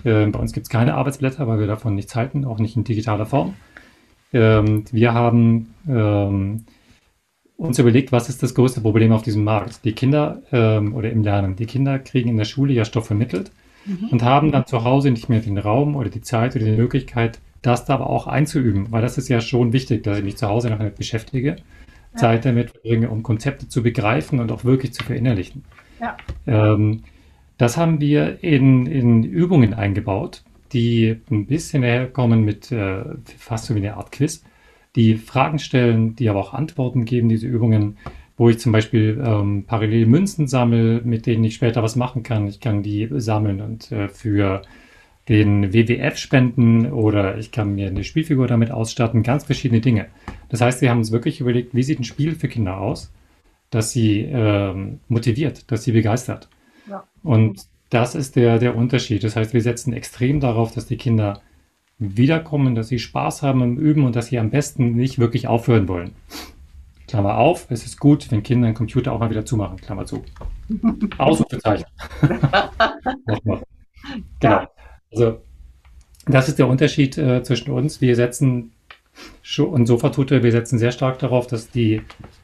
Ähm, 0.05 0.31
bei 0.31 0.39
uns 0.39 0.53
gibt 0.53 0.65
es 0.65 0.69
keine 0.69 0.93
Arbeitsblätter, 0.93 1.47
weil 1.47 1.59
wir 1.59 1.67
davon 1.67 1.95
nichts 1.95 2.15
halten, 2.15 2.45
auch 2.45 2.59
nicht 2.59 2.75
in 2.75 2.83
digitaler 2.83 3.25
Form. 3.25 3.55
Ähm, 4.33 4.85
wir 4.91 5.13
haben 5.13 5.73
ähm, 5.89 6.65
uns 7.61 7.79
überlegt, 7.79 8.11
was 8.11 8.27
ist 8.27 8.41
das 8.41 8.55
größte 8.55 8.81
Problem 8.81 9.11
auf 9.11 9.21
diesem 9.21 9.43
Markt? 9.43 9.85
Die 9.85 9.93
Kinder 9.93 10.41
oder 10.51 11.11
im 11.11 11.23
Lernen. 11.23 11.55
Die 11.55 11.67
Kinder 11.67 11.99
kriegen 11.99 12.29
in 12.29 12.37
der 12.37 12.45
Schule 12.45 12.73
ja 12.73 12.85
Stoff 12.85 13.07
vermittelt 13.07 13.51
mhm. 13.85 14.09
und 14.09 14.23
haben 14.23 14.51
dann 14.51 14.65
zu 14.65 14.83
Hause 14.83 15.11
nicht 15.11 15.29
mehr 15.29 15.39
den 15.39 15.57
Raum 15.57 15.95
oder 15.95 16.09
die 16.09 16.21
Zeit 16.21 16.55
oder 16.55 16.65
die 16.65 16.71
Möglichkeit, 16.71 17.39
das 17.61 17.85
da 17.85 17.95
aber 17.95 18.09
auch 18.09 18.27
einzuüben, 18.27 18.91
weil 18.91 19.01
das 19.01 19.17
ist 19.17 19.29
ja 19.29 19.41
schon 19.41 19.73
wichtig, 19.73 20.03
dass 20.03 20.17
ich 20.17 20.23
mich 20.23 20.37
zu 20.37 20.47
Hause 20.47 20.69
noch 20.69 20.79
damit 20.79 20.95
beschäftige, 20.95 21.57
ja. 22.13 22.17
Zeit 22.17 22.45
damit 22.45 22.71
verbringe, 22.71 23.09
um 23.09 23.21
Konzepte 23.21 23.67
zu 23.69 23.83
begreifen 23.83 24.39
und 24.39 24.51
auch 24.51 24.63
wirklich 24.63 24.93
zu 24.93 25.03
verinnerlichen. 25.03 25.63
Ja. 25.99 26.17
Ähm, 26.47 27.03
das 27.57 27.77
haben 27.77 28.01
wir 28.01 28.43
in, 28.43 28.87
in 28.87 29.23
Übungen 29.23 29.75
eingebaut, 29.75 30.43
die 30.73 31.17
ein 31.29 31.45
bisschen 31.45 31.83
herkommen 31.83 32.43
mit 32.43 32.71
äh, 32.71 33.03
fast 33.37 33.65
so 33.65 33.75
wie 33.75 33.79
eine 33.79 33.97
Art 33.97 34.11
Quiz, 34.11 34.43
die 34.95 35.15
Fragen 35.15 35.59
stellen, 35.59 36.15
die 36.15 36.29
aber 36.29 36.39
auch 36.39 36.53
Antworten 36.53 37.05
geben, 37.05 37.29
diese 37.29 37.47
Übungen 37.47 37.97
wo 38.41 38.49
ich 38.49 38.57
zum 38.57 38.71
Beispiel 38.71 39.21
ähm, 39.23 39.65
parallel 39.67 40.07
Münzen 40.07 40.47
sammle, 40.47 41.01
mit 41.03 41.27
denen 41.27 41.43
ich 41.43 41.53
später 41.53 41.83
was 41.83 41.95
machen 41.95 42.23
kann. 42.23 42.47
Ich 42.47 42.59
kann 42.59 42.81
die 42.81 43.07
sammeln 43.11 43.61
und 43.61 43.91
äh, 43.91 44.07
für 44.07 44.63
den 45.29 45.71
WWF 45.73 46.17
spenden 46.17 46.91
oder 46.91 47.37
ich 47.37 47.51
kann 47.51 47.75
mir 47.75 47.85
eine 47.85 48.03
Spielfigur 48.03 48.47
damit 48.47 48.71
ausstatten, 48.71 49.21
ganz 49.21 49.43
verschiedene 49.43 49.79
Dinge. 49.79 50.07
Das 50.49 50.59
heißt, 50.59 50.81
wir 50.81 50.89
haben 50.89 50.97
uns 50.97 51.11
wirklich 51.11 51.39
überlegt, 51.39 51.75
wie 51.75 51.83
sieht 51.83 51.99
ein 51.99 52.03
Spiel 52.03 52.33
für 52.33 52.47
Kinder 52.47 52.79
aus, 52.79 53.13
dass 53.69 53.91
sie 53.91 54.21
ähm, 54.21 55.01
motiviert, 55.07 55.71
dass 55.71 55.83
sie 55.83 55.91
begeistert. 55.91 56.49
Ja. 56.89 57.03
Und 57.21 57.67
das 57.91 58.15
ist 58.15 58.35
der, 58.35 58.57
der 58.57 58.75
Unterschied. 58.75 59.23
Das 59.23 59.35
heißt, 59.35 59.53
wir 59.53 59.61
setzen 59.61 59.93
extrem 59.93 60.39
darauf, 60.39 60.73
dass 60.73 60.87
die 60.87 60.97
Kinder 60.97 61.43
wiederkommen, 62.01 62.73
dass 62.73 62.87
sie 62.87 62.99
Spaß 62.99 63.43
haben 63.43 63.61
im 63.61 63.77
Üben 63.77 64.05
und 64.05 64.15
dass 64.15 64.27
sie 64.27 64.39
am 64.39 64.49
besten 64.49 64.95
nicht 64.95 65.19
wirklich 65.19 65.47
aufhören 65.47 65.87
wollen. 65.87 66.11
Klammer 67.07 67.37
auf, 67.37 67.67
es 67.69 67.85
ist 67.85 67.99
gut, 67.99 68.31
wenn 68.31 68.41
Kinder 68.41 68.67
einen 68.67 68.75
Computer 68.75 69.11
auch 69.11 69.19
mal 69.19 69.29
wieder 69.29 69.45
zumachen, 69.45 69.77
Klammer 69.77 70.05
zu. 70.05 70.23
Ausrufezeichen. 71.17 71.85
genau. 74.39 74.67
Also 75.11 75.41
das 76.25 76.47
ist 76.47 76.57
der 76.57 76.67
Unterschied 76.67 77.17
äh, 77.17 77.43
zwischen 77.43 77.71
uns. 77.71 78.01
Wir 78.01 78.15
setzen 78.15 78.71
und 79.57 79.85
Sofatute, 79.85 80.41
wir 80.41 80.51
setzen 80.51 80.79
sehr 80.79 80.91
stark 80.91 81.19
darauf, 81.19 81.45
dass 81.45 81.69
die, 81.69 82.01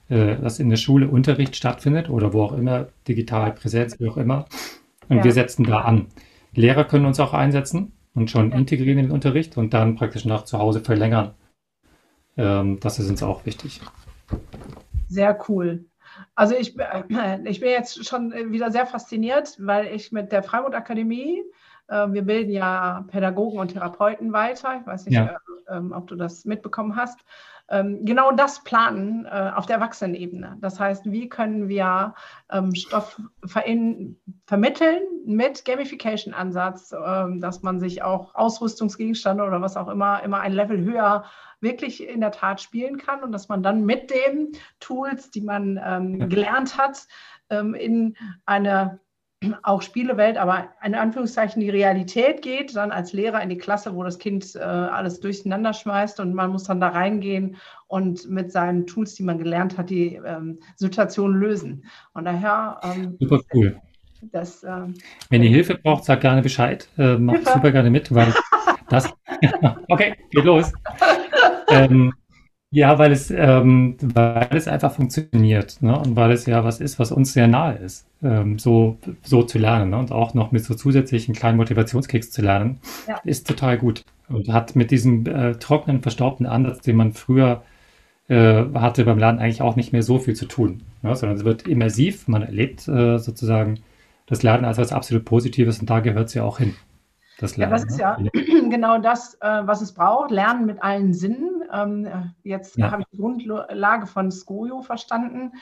äh, 0.09 0.35
dass 0.35 0.59
in 0.59 0.69
der 0.69 0.77
Schule 0.77 1.07
Unterricht 1.07 1.55
stattfindet 1.55 2.09
oder 2.09 2.33
wo 2.33 2.43
auch 2.43 2.53
immer, 2.53 2.89
digital, 3.07 3.53
Präsenz, 3.53 3.99
wie 3.99 4.09
auch 4.09 4.17
immer. 4.17 4.45
Und 5.09 5.17
ja. 5.17 5.23
wir 5.23 5.31
setzen 5.31 5.63
da 5.63 5.81
an. 5.81 6.07
Lehrer 6.53 6.83
können 6.83 7.05
uns 7.05 7.19
auch 7.19 7.33
einsetzen 7.33 7.93
und 8.17 8.29
schon 8.29 8.51
integrieren 8.51 8.97
in 8.97 9.05
den 9.05 9.11
Unterricht 9.11 9.57
und 9.57 9.73
dann 9.73 9.95
praktisch 9.95 10.25
nach 10.25 10.43
zu 10.43 10.57
Hause 10.57 10.81
verlängern. 10.81 11.33
Ähm, 12.35 12.79
das 12.79 12.99
ist 12.99 13.09
uns 13.09 13.23
auch 13.23 13.45
wichtig. 13.45 13.81
Sehr 15.07 15.37
cool. 15.47 15.85
Also 16.35 16.55
ich, 16.55 16.77
äh, 16.79 17.39
ich 17.45 17.59
bin 17.59 17.69
jetzt 17.69 18.05
schon 18.05 18.33
wieder 18.51 18.71
sehr 18.71 18.85
fasziniert, 18.85 19.55
weil 19.59 19.87
ich 19.87 20.11
mit 20.11 20.31
der 20.31 20.43
Freimut 20.43 20.73
Akademie 20.73 21.43
äh, 21.87 22.07
wir 22.11 22.21
bilden 22.23 22.51
ja 22.51 23.05
Pädagogen 23.07 23.59
und 23.59 23.69
Therapeuten 23.69 24.33
weiter. 24.33 24.77
Ich 24.79 24.87
weiß 24.87 25.05
nicht, 25.05 25.15
ja. 25.15 25.37
Äh, 25.69 25.77
ähm, 25.77 25.91
ob 25.91 26.07
du 26.07 26.15
das 26.15 26.45
mitbekommen 26.45 26.95
hast. 26.95 27.19
Ähm, 27.69 28.05
genau 28.05 28.31
das 28.31 28.63
planen 28.63 29.25
äh, 29.25 29.51
auf 29.55 29.65
der 29.65 29.77
Erwachsenenebene. 29.77 30.57
Das 30.61 30.79
heißt, 30.79 31.11
wie 31.11 31.27
können 31.27 31.67
wir 31.67 32.15
ähm, 32.49 32.73
Stoff 32.73 33.21
vermitteln 34.45 35.01
mit 35.25 35.65
Gamification-Ansatz, 35.65 36.89
dass 36.89 37.61
man 37.61 37.79
sich 37.81 38.01
auch 38.01 38.33
Ausrüstungsgegenstände 38.35 39.43
oder 39.43 39.61
was 39.61 39.75
auch 39.75 39.89
immer, 39.89 40.23
immer 40.23 40.39
ein 40.39 40.53
Level 40.53 40.79
höher 40.83 41.25
wirklich 41.59 42.07
in 42.07 42.21
der 42.21 42.31
Tat 42.31 42.61
spielen 42.61 42.97
kann 42.97 43.23
und 43.23 43.33
dass 43.33 43.49
man 43.49 43.61
dann 43.61 43.85
mit 43.85 44.09
den 44.09 44.53
Tools, 44.79 45.29
die 45.31 45.41
man 45.41 45.75
gelernt 46.29 46.77
hat, 46.77 47.07
in 47.49 48.15
eine 48.45 48.99
auch 49.61 49.83
Spielewelt, 49.83 50.35
aber 50.37 50.69
in 50.83 50.95
Anführungszeichen 50.95 51.61
die 51.61 51.69
Realität 51.69 52.41
geht, 52.41 52.75
dann 52.75 52.91
als 52.91 53.13
Lehrer 53.13 53.41
in 53.41 53.49
die 53.49 53.57
Klasse, 53.57 53.93
wo 53.93 54.03
das 54.03 54.17
Kind 54.17 54.55
äh, 54.55 54.59
alles 54.59 55.19
durcheinander 55.19 55.73
schmeißt 55.73 56.19
und 56.19 56.33
man 56.33 56.49
muss 56.49 56.63
dann 56.63 56.79
da 56.79 56.89
reingehen 56.89 57.57
und 57.85 58.27
mit 58.29 58.51
seinen 58.51 58.87
Tools, 58.87 59.13
die 59.13 59.23
man 59.23 59.37
gelernt 59.37 59.77
hat, 59.77 59.91
die 59.91 60.15
ähm, 60.15 60.59
Situation 60.75 61.35
lösen. 61.35 61.85
Und 62.13 62.25
daher. 62.25 62.79
Ähm, 62.83 63.15
super 63.19 63.39
cool. 63.53 63.79
Das, 64.31 64.63
ähm, 64.63 64.95
Wenn 65.29 65.43
ihr 65.43 65.49
Hilfe 65.49 65.77
braucht, 65.77 66.05
sagt 66.05 66.21
gerne 66.21 66.41
Bescheid. 66.41 66.89
Äh, 66.97 67.17
macht 67.17 67.37
Hilfe. 67.37 67.53
super 67.53 67.71
gerne 67.71 67.91
mit, 67.91 68.13
weil 68.13 68.33
das. 68.89 69.07
okay, 69.89 70.15
geht 70.31 70.45
los. 70.45 70.73
Ja, 72.69 72.99
weil 72.99 73.11
es, 73.11 73.31
ähm, 73.31 73.95
weil 74.01 74.49
es 74.51 74.67
einfach 74.67 74.91
funktioniert 74.91 75.81
ne? 75.81 75.97
und 75.97 76.15
weil 76.15 76.31
es 76.31 76.45
ja 76.45 76.65
was 76.65 76.81
ist, 76.81 76.99
was 76.99 77.11
uns 77.11 77.31
sehr 77.31 77.47
nahe 77.47 77.75
ist, 77.75 78.05
ähm, 78.21 78.59
so, 78.59 78.97
so 79.23 79.43
zu 79.43 79.57
lernen 79.57 79.91
ne? 79.91 79.97
und 79.97 80.11
auch 80.11 80.33
noch 80.33 80.51
mit 80.51 80.65
so 80.65 80.73
zusätzlichen 80.75 81.33
kleinen 81.33 81.57
Motivationskicks 81.57 82.31
zu 82.31 82.41
lernen, 82.41 82.79
ja. 83.07 83.19
ist 83.23 83.47
total 83.47 83.77
gut 83.77 84.03
und 84.27 84.51
hat 84.51 84.75
mit 84.75 84.91
diesem 84.91 85.25
äh, 85.25 85.55
trockenen, 85.55 86.01
verstaubten 86.01 86.45
Ansatz, 86.45 86.81
den 86.81 86.97
man 86.97 87.13
früher 87.13 87.63
äh, 88.27 88.65
hatte 88.73 89.05
beim 89.05 89.17
Lernen, 89.17 89.39
eigentlich 89.39 89.61
auch 89.61 89.77
nicht 89.77 89.93
mehr 89.93 90.03
so 90.03 90.19
viel 90.19 90.35
zu 90.35 90.45
tun, 90.45 90.83
ne? 91.03 91.15
sondern 91.15 91.37
es 91.37 91.45
wird 91.45 91.67
immersiv, 91.67 92.27
man 92.27 92.41
erlebt 92.41 92.85
äh, 92.89 93.17
sozusagen 93.17 93.79
das 94.25 94.43
Lernen 94.43 94.65
als 94.65 94.77
was 94.77 94.91
absolut 94.91 95.23
Positives 95.23 95.79
und 95.79 95.89
da 95.89 96.01
gehört 96.01 96.27
es 96.27 96.33
ja 96.33 96.43
auch 96.43 96.57
hin. 96.57 96.75
Das 97.39 97.55
Lernen, 97.55 97.77
ja, 97.77 97.77
das 97.77 97.91
ist 97.93 97.99
ja 97.99 98.17
ne? 98.19 98.29
genau 98.69 98.97
das, 98.97 99.35
äh, 99.35 99.61
was 99.65 99.81
es 99.81 99.93
braucht. 99.93 100.31
Lernen 100.31 100.65
mit 100.65 100.81
allen 100.83 101.13
Sinnen. 101.13 101.56
Ähm, 101.71 102.33
jetzt 102.43 102.77
ja. 102.77 102.91
habe 102.91 103.01
ich 103.01 103.07
die 103.09 103.17
Grundlage 103.17 104.07
von 104.07 104.31
Skojo 104.31 104.81
verstanden. 104.81 105.53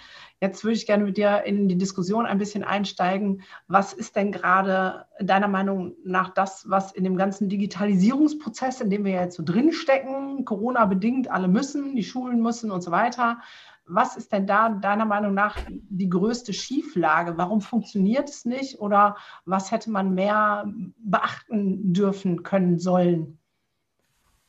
Jetzt 0.41 0.63
würde 0.63 0.75
ich 0.75 0.85
gerne 0.85 1.05
mit 1.05 1.17
dir 1.17 1.43
in 1.43 1.67
die 1.67 1.77
Diskussion 1.77 2.25
ein 2.25 2.37
bisschen 2.37 2.63
einsteigen. 2.63 3.41
Was 3.67 3.93
ist 3.93 4.15
denn 4.15 4.31
gerade 4.31 5.05
deiner 5.19 5.47
Meinung 5.47 5.95
nach 6.03 6.29
das, 6.29 6.69
was 6.69 6.91
in 6.91 7.03
dem 7.03 7.17
ganzen 7.17 7.49
Digitalisierungsprozess, 7.49 8.81
in 8.81 8.89
dem 8.89 9.05
wir 9.05 9.13
jetzt 9.13 9.37
so 9.37 9.43
drinstecken, 9.43 10.45
Corona 10.45 10.85
bedingt, 10.85 11.29
alle 11.29 11.47
müssen, 11.47 11.95
die 11.95 12.03
Schulen 12.03 12.41
müssen 12.41 12.71
und 12.71 12.81
so 12.81 12.91
weiter, 12.91 13.39
was 13.87 14.17
ist 14.17 14.31
denn 14.31 14.47
da 14.47 14.69
deiner 14.69 15.05
Meinung 15.05 15.33
nach 15.33 15.57
die 15.69 16.09
größte 16.09 16.53
Schieflage? 16.53 17.37
Warum 17.37 17.61
funktioniert 17.61 18.29
es 18.29 18.45
nicht 18.45 18.79
oder 18.79 19.15
was 19.45 19.71
hätte 19.71 19.91
man 19.91 20.15
mehr 20.15 20.65
beachten 20.97 21.93
dürfen 21.93 22.43
können 22.43 22.79
sollen? 22.79 23.37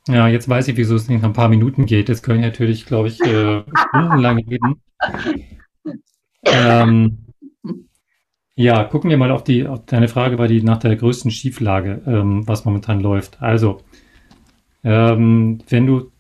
Ja, 0.08 0.28
jetzt 0.28 0.48
weiß 0.48 0.68
ich, 0.68 0.76
wieso 0.76 0.94
es 0.94 1.08
nicht 1.08 1.22
nach 1.22 1.28
ein 1.28 1.34
paar 1.34 1.48
Minuten 1.48 1.84
geht. 1.84 2.08
Das 2.08 2.22
können 2.22 2.40
natürlich, 2.40 2.86
glaube 2.86 3.08
ich, 3.08 3.20
äh, 3.20 3.64
stundenlang 3.88 4.38
reden. 4.38 4.80
Ähm, 6.44 7.18
ja, 8.54 8.84
gucken 8.84 9.10
wir 9.10 9.18
mal 9.18 9.32
auf 9.32 9.44
die, 9.44 9.66
auf 9.66 9.84
deine 9.84 10.08
Frage 10.08 10.38
war 10.38 10.48
die 10.48 10.62
nach 10.62 10.78
der 10.78 10.96
größten 10.96 11.30
Schieflage, 11.30 12.02
ähm, 12.06 12.46
was 12.46 12.64
momentan 12.64 13.00
läuft. 13.00 13.42
Also, 13.42 13.82
ähm, 14.84 15.58
wenn 15.68 15.86
du 15.86 16.12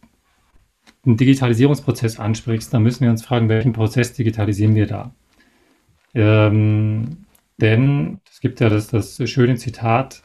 einen 1.04 1.16
Digitalisierungsprozess 1.16 2.18
ansprichst, 2.18 2.74
dann 2.74 2.82
müssen 2.82 3.04
wir 3.04 3.10
uns 3.10 3.24
fragen, 3.24 3.48
welchen 3.48 3.72
Prozess 3.72 4.12
digitalisieren 4.12 4.74
wir 4.74 4.86
da? 4.86 5.14
Ähm, 6.14 7.26
denn 7.60 8.20
es 8.30 8.40
gibt 8.40 8.60
ja 8.60 8.68
das, 8.68 8.88
das 8.88 9.20
schöne 9.30 9.54
Zitat, 9.56 10.22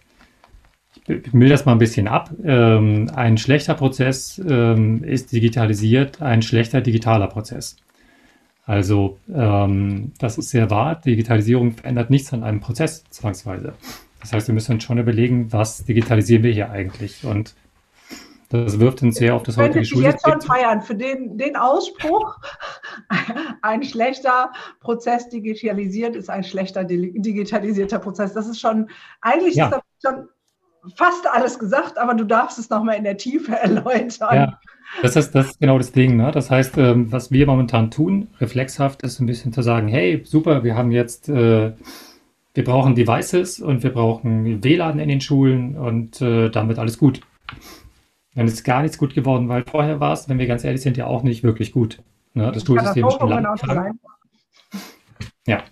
ich 1.07 1.33
will 1.33 1.49
das 1.49 1.65
mal 1.65 1.73
ein 1.73 1.79
bisschen 1.79 2.07
ab. 2.07 2.31
Ähm, 2.43 3.09
ein 3.15 3.37
schlechter 3.37 3.73
Prozess 3.73 4.41
ähm, 4.47 5.03
ist 5.03 5.31
digitalisiert, 5.31 6.21
ein 6.21 6.41
schlechter 6.41 6.81
digitaler 6.81 7.27
Prozess. 7.27 7.77
Also 8.65 9.17
ähm, 9.33 10.13
das 10.19 10.37
ist 10.37 10.49
sehr 10.49 10.69
wahr. 10.69 10.95
Digitalisierung 10.95 11.73
verändert 11.73 12.09
nichts 12.09 12.31
an 12.31 12.43
einem 12.43 12.59
Prozess 12.59 13.03
zwangsweise. 13.09 13.73
Das 14.21 14.33
heißt, 14.33 14.47
wir 14.47 14.53
müssen 14.53 14.73
uns 14.73 14.83
schon 14.83 14.99
überlegen, 14.99 15.51
was 15.51 15.83
digitalisieren 15.83 16.43
wir 16.43 16.51
hier 16.51 16.69
eigentlich? 16.69 17.25
Und 17.25 17.55
das 18.49 18.79
wirft 18.79 19.01
uns 19.01 19.15
sehr 19.15 19.33
auf 19.33 19.43
das 19.43 19.57
heutige 19.57 19.85
Schulsystem. 19.85 20.09
Ich 20.09 20.13
jetzt 20.13 20.25
schon 20.25 20.41
feiern 20.41 20.81
für 20.81 20.93
den, 20.93 21.37
den 21.37 21.55
Ausspruch. 21.55 22.37
Ein 23.61 23.81
schlechter 23.83 24.51
Prozess 24.81 25.29
digitalisiert 25.29 26.15
ist 26.15 26.29
ein 26.29 26.43
schlechter 26.43 26.83
digitalisierter 26.83 27.99
Prozess. 27.99 28.33
Das 28.33 28.47
ist 28.47 28.59
schon, 28.59 28.89
eigentlich 29.21 29.55
ja. 29.55 29.67
ist 29.67 29.71
das 29.71 29.81
schon 30.11 30.27
fast 30.95 31.27
alles 31.31 31.59
gesagt, 31.59 31.97
aber 31.97 32.13
du 32.13 32.23
darfst 32.23 32.59
es 32.59 32.69
nochmal 32.69 32.95
in 32.95 33.03
der 33.03 33.17
Tiefe 33.17 33.55
erläutern. 33.61 34.35
Ja, 34.35 34.59
das 35.01 35.15
ist, 35.15 35.33
das 35.33 35.47
ist 35.51 35.59
genau 35.59 35.77
das 35.77 35.91
Ding. 35.91 36.17
Ne? 36.17 36.31
Das 36.31 36.51
heißt, 36.51 36.77
ähm, 36.77 37.11
was 37.11 37.31
wir 37.31 37.45
momentan 37.45 37.91
tun, 37.91 38.27
reflexhaft, 38.39 39.03
ist 39.03 39.19
ein 39.19 39.25
bisschen 39.25 39.53
zu 39.53 39.61
sagen, 39.61 39.87
hey, 39.87 40.21
super, 40.25 40.63
wir 40.63 40.75
haben 40.75 40.91
jetzt, 40.91 41.29
äh, 41.29 41.73
wir 42.53 42.63
brauchen 42.63 42.95
Devices 42.95 43.59
und 43.59 43.83
wir 43.83 43.93
brauchen 43.93 44.63
WLAN 44.63 44.99
in 44.99 45.09
den 45.09 45.21
Schulen 45.21 45.77
und 45.77 46.21
äh, 46.21 46.49
damit 46.49 46.79
alles 46.79 46.97
gut. 46.97 47.21
Dann 48.35 48.47
ist 48.47 48.63
gar 48.63 48.81
nichts 48.81 48.97
gut 48.97 49.13
geworden, 49.13 49.49
weil 49.49 49.63
vorher 49.63 49.99
war 49.99 50.13
es, 50.13 50.29
wenn 50.29 50.39
wir 50.39 50.47
ganz 50.47 50.63
ehrlich 50.63 50.81
sind, 50.81 50.97
ja 50.97 51.05
auch 51.05 51.23
nicht 51.23 51.43
wirklich 51.43 51.71
gut. 51.71 52.01
Ne? 52.33 52.51
Das 52.51 52.65
Schulsystem 52.65 53.07
ist 53.07 53.17
schon 53.17 53.29
lange 53.29 53.93
Ja, 55.45 55.63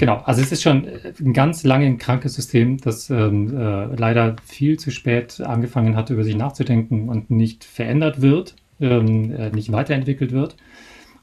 genau. 0.00 0.16
Also 0.24 0.42
es 0.42 0.50
ist 0.50 0.62
schon 0.62 0.88
ein 1.20 1.32
ganz 1.32 1.62
lange 1.62 1.86
ein 1.86 1.98
krankes 1.98 2.34
System, 2.34 2.78
das 2.78 3.10
ähm, 3.10 3.56
äh, 3.56 3.94
leider 3.94 4.34
viel 4.44 4.78
zu 4.78 4.90
spät 4.90 5.40
angefangen 5.40 5.94
hat, 5.94 6.10
über 6.10 6.24
sich 6.24 6.34
nachzudenken 6.34 7.08
und 7.08 7.30
nicht 7.30 7.62
verändert 7.62 8.20
wird, 8.20 8.56
ähm, 8.80 9.32
äh, 9.32 9.50
nicht 9.50 9.70
weiterentwickelt 9.70 10.32
wird. 10.32 10.56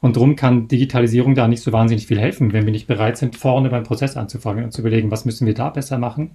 Und 0.00 0.16
darum 0.16 0.36
kann 0.36 0.68
Digitalisierung 0.68 1.34
da 1.34 1.48
nicht 1.48 1.62
so 1.62 1.72
wahnsinnig 1.72 2.06
viel 2.06 2.20
helfen, 2.20 2.52
wenn 2.52 2.64
wir 2.64 2.72
nicht 2.72 2.86
bereit 2.86 3.18
sind, 3.18 3.36
vorne 3.36 3.68
beim 3.68 3.82
Prozess 3.82 4.16
anzufangen 4.16 4.64
und 4.64 4.70
zu 4.70 4.80
überlegen, 4.80 5.10
was 5.10 5.24
müssen 5.24 5.46
wir 5.46 5.54
da 5.54 5.70
besser 5.70 5.98
machen 5.98 6.30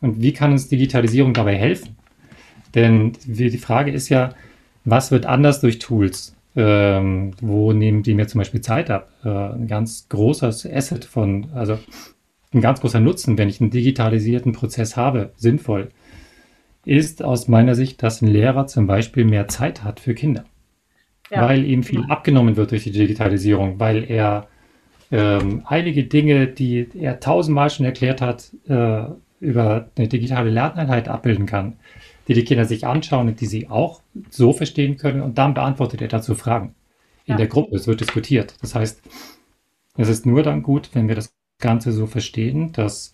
und 0.00 0.20
wie 0.20 0.32
kann 0.32 0.52
uns 0.52 0.68
Digitalisierung 0.68 1.32
dabei 1.32 1.56
helfen. 1.56 1.96
Denn 2.74 3.12
die 3.24 3.58
Frage 3.58 3.90
ist 3.90 4.10
ja, 4.10 4.34
was 4.84 5.10
wird 5.10 5.26
anders 5.26 5.60
durch 5.60 5.78
Tools? 5.78 6.36
Ähm, 6.56 7.32
wo 7.40 7.72
nehmen 7.72 8.02
die 8.02 8.14
mir 8.14 8.26
zum 8.26 8.38
Beispiel 8.40 8.60
Zeit 8.60 8.90
ab? 8.90 9.10
Äh, 9.24 9.28
ein 9.28 9.68
ganz 9.68 10.08
großes 10.08 10.66
Asset 10.66 11.04
von, 11.04 11.50
also 11.54 11.78
ein 12.52 12.60
ganz 12.60 12.80
großer 12.80 12.98
Nutzen, 12.98 13.38
wenn 13.38 13.48
ich 13.48 13.60
einen 13.60 13.70
digitalisierten 13.70 14.52
Prozess 14.52 14.96
habe, 14.96 15.32
sinnvoll, 15.36 15.90
ist 16.84 17.22
aus 17.22 17.46
meiner 17.46 17.74
Sicht, 17.74 18.02
dass 18.02 18.22
ein 18.22 18.28
Lehrer 18.28 18.66
zum 18.66 18.86
Beispiel 18.86 19.24
mehr 19.24 19.46
Zeit 19.46 19.84
hat 19.84 20.00
für 20.00 20.14
Kinder. 20.14 20.44
Ja. 21.30 21.42
Weil 21.42 21.64
ihm 21.64 21.84
viel 21.84 22.04
abgenommen 22.08 22.56
wird 22.56 22.72
durch 22.72 22.82
die 22.82 22.90
Digitalisierung, 22.90 23.78
weil 23.78 24.10
er 24.10 24.48
ähm, 25.12 25.62
einige 25.66 26.04
Dinge, 26.04 26.48
die 26.48 26.88
er 26.98 27.20
tausendmal 27.20 27.70
schon 27.70 27.86
erklärt 27.86 28.20
hat, 28.20 28.50
äh, 28.66 29.04
über 29.38 29.88
eine 29.96 30.08
digitale 30.08 30.50
Lerneinheit 30.50 31.08
abbilden 31.08 31.46
kann 31.46 31.76
die 32.30 32.34
die 32.34 32.44
Kinder 32.44 32.64
sich 32.64 32.86
anschauen 32.86 33.26
und 33.26 33.40
die 33.40 33.46
sie 33.46 33.68
auch 33.68 34.02
so 34.30 34.52
verstehen 34.52 34.96
können. 34.96 35.20
Und 35.20 35.36
dann 35.36 35.52
beantwortet 35.52 36.00
er 36.00 36.06
dazu 36.06 36.36
Fragen 36.36 36.76
in 37.24 37.32
ja. 37.32 37.36
der 37.38 37.48
Gruppe. 37.48 37.74
Es 37.74 37.88
wird 37.88 38.00
diskutiert. 38.00 38.54
Das 38.60 38.76
heißt, 38.76 39.02
es 39.96 40.08
ist 40.08 40.26
nur 40.26 40.44
dann 40.44 40.62
gut, 40.62 40.90
wenn 40.92 41.08
wir 41.08 41.16
das 41.16 41.34
Ganze 41.58 41.90
so 41.90 42.06
verstehen, 42.06 42.70
dass 42.70 43.10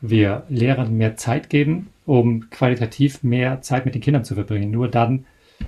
wir 0.00 0.44
Lehrern 0.48 0.96
mehr 0.96 1.16
Zeit 1.16 1.50
geben, 1.50 1.88
um 2.06 2.50
qualitativ 2.50 3.24
mehr 3.24 3.62
Zeit 3.62 3.84
mit 3.84 3.96
den 3.96 4.00
Kindern 4.00 4.24
zu 4.24 4.36
verbringen. 4.36 4.70
Nur 4.70 4.86
dann 4.86 5.26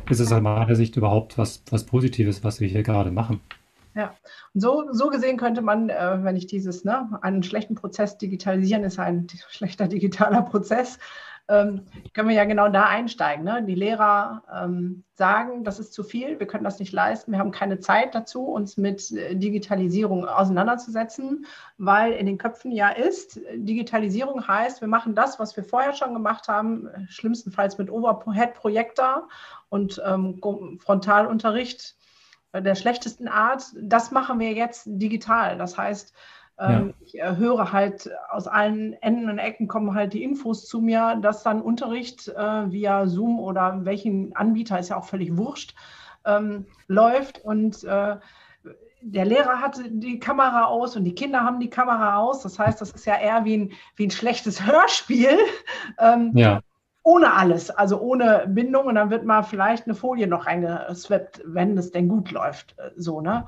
ist 0.09 0.21
es 0.21 0.31
aus 0.31 0.41
meiner 0.41 0.77
Sicht 0.77 0.97
überhaupt 0.97 1.37
was, 1.37 1.65
was 1.71 1.87
Positives, 1.87 2.45
was 2.45 2.61
wir 2.61 2.69
hier 2.69 2.85
gerade 2.85 3.11
machen. 3.11 3.41
Ja, 3.97 4.15
und 4.55 4.61
so, 4.61 4.85
so 4.93 5.09
gesehen 5.09 5.37
könnte 5.37 5.63
man, 5.63 5.89
äh, 5.89 6.19
wenn 6.23 6.37
ich 6.37 6.47
dieses, 6.47 6.85
ne, 6.85 7.19
einen 7.23 7.43
schlechten 7.43 7.75
Prozess 7.75 8.19
digitalisieren 8.19 8.85
ist 8.85 9.01
ein 9.01 9.27
schlechter 9.51 9.89
digitaler 9.89 10.43
Prozess, 10.43 11.01
ähm, 11.49 11.83
können 12.15 12.29
wir 12.29 12.35
ja 12.35 12.45
genau 12.45 12.69
da 12.69 12.85
einsteigen. 12.85 13.45
Ne? 13.45 13.63
Die 13.63 13.75
Lehrer 13.75 14.43
ähm, 14.53 15.05
sagen, 15.15 15.63
das 15.63 15.79
ist 15.79 15.93
zu 15.93 16.03
viel, 16.03 16.41
wir 16.41 16.47
können 16.47 16.65
das 16.65 16.79
nicht 16.79 16.93
leisten, 16.93 17.33
wir 17.33 17.39
haben 17.39 17.51
keine 17.51 17.81
Zeit 17.81 18.15
dazu, 18.15 18.45
uns 18.45 18.77
mit 18.77 19.11
äh, 19.13 19.37
Digitalisierung 19.37 20.27
auseinanderzusetzen, 20.27 21.45
weil 21.77 22.13
in 22.13 22.27
den 22.27 22.39
Köpfen 22.39 22.73
ja 22.73 22.89
ist, 22.89 23.41
Digitalisierung 23.55 24.47
heißt, 24.49 24.81
wir 24.81 24.89
machen 24.89 25.15
das, 25.15 25.39
was 25.39 25.55
wir 25.57 25.65
vorher 25.65 25.93
schon 25.93 26.15
gemacht 26.15 26.49
haben, 26.49 26.89
schlimmstenfalls 27.09 27.77
mit 27.77 27.91
Overhead-Projektor 27.91 29.29
und 29.69 30.01
ähm, 30.05 30.41
Frontalunterricht 30.79 31.97
der 32.55 32.75
schlechtesten 32.77 33.27
Art. 33.27 33.65
Das 33.77 34.13
machen 34.13 34.39
wir 34.39 34.53
jetzt 34.53 34.85
digital. 34.87 35.59
Das 35.59 35.77
heißt, 35.77 36.15
ja. 36.59 36.71
Ähm, 36.71 36.95
ich 37.01 37.19
äh, 37.19 37.37
höre 37.37 37.73
halt 37.73 38.11
aus 38.31 38.47
allen 38.47 38.93
Enden 39.03 39.29
und 39.29 39.39
Ecken 39.39 39.67
kommen 39.67 39.95
halt 39.95 40.13
die 40.13 40.23
Infos 40.23 40.67
zu 40.67 40.81
mir, 40.81 41.19
dass 41.21 41.43
dann 41.43 41.61
Unterricht 41.61 42.29
äh, 42.29 42.71
via 42.71 43.07
Zoom 43.07 43.41
oder 43.41 43.85
welchen 43.85 44.35
Anbieter, 44.37 44.79
ist 44.79 44.91
ja 44.91 44.97
auch 44.97 45.05
völlig 45.05 45.37
wurscht, 45.37 45.75
ähm, 46.25 46.67
läuft 46.87 47.45
und 47.45 47.83
äh, 47.85 48.17
der 49.07 49.27
Lehrer 49.27 49.61
hat 49.61 49.79
die 49.87 50.19
Kamera 50.19 50.65
aus 50.65 50.97
und 50.97 51.05
die 51.05 51.15
Kinder 51.15 51.43
haben 51.43 51.61
die 51.61 51.69
Kamera 51.69 52.17
aus. 52.17 52.43
Das 52.43 52.59
heißt, 52.59 52.81
das 52.81 52.91
ist 52.93 53.05
ja 53.05 53.19
eher 53.19 53.45
wie 53.45 53.59
ein, 53.59 53.73
wie 53.97 54.07
ein 54.07 54.11
schlechtes 54.11 54.65
Hörspiel. 54.67 55.37
Ähm, 55.99 56.33
ja. 56.35 56.61
Ohne 57.03 57.35
alles, 57.35 57.69
also 57.69 58.01
ohne 58.01 58.47
Bindung. 58.49 58.87
Und 58.87 58.95
dann 58.95 59.11
wird 59.11 59.27
mal 59.27 59.43
vielleicht 59.43 59.85
eine 59.85 59.95
Folie 59.95 60.27
noch 60.27 60.47
eingeswappt, 60.47 61.43
wenn 61.45 61.77
es 61.77 61.91
denn 61.91 62.09
gut 62.09 62.31
läuft. 62.31 62.79
Äh, 62.79 62.93
so, 62.97 63.21
ne? 63.21 63.45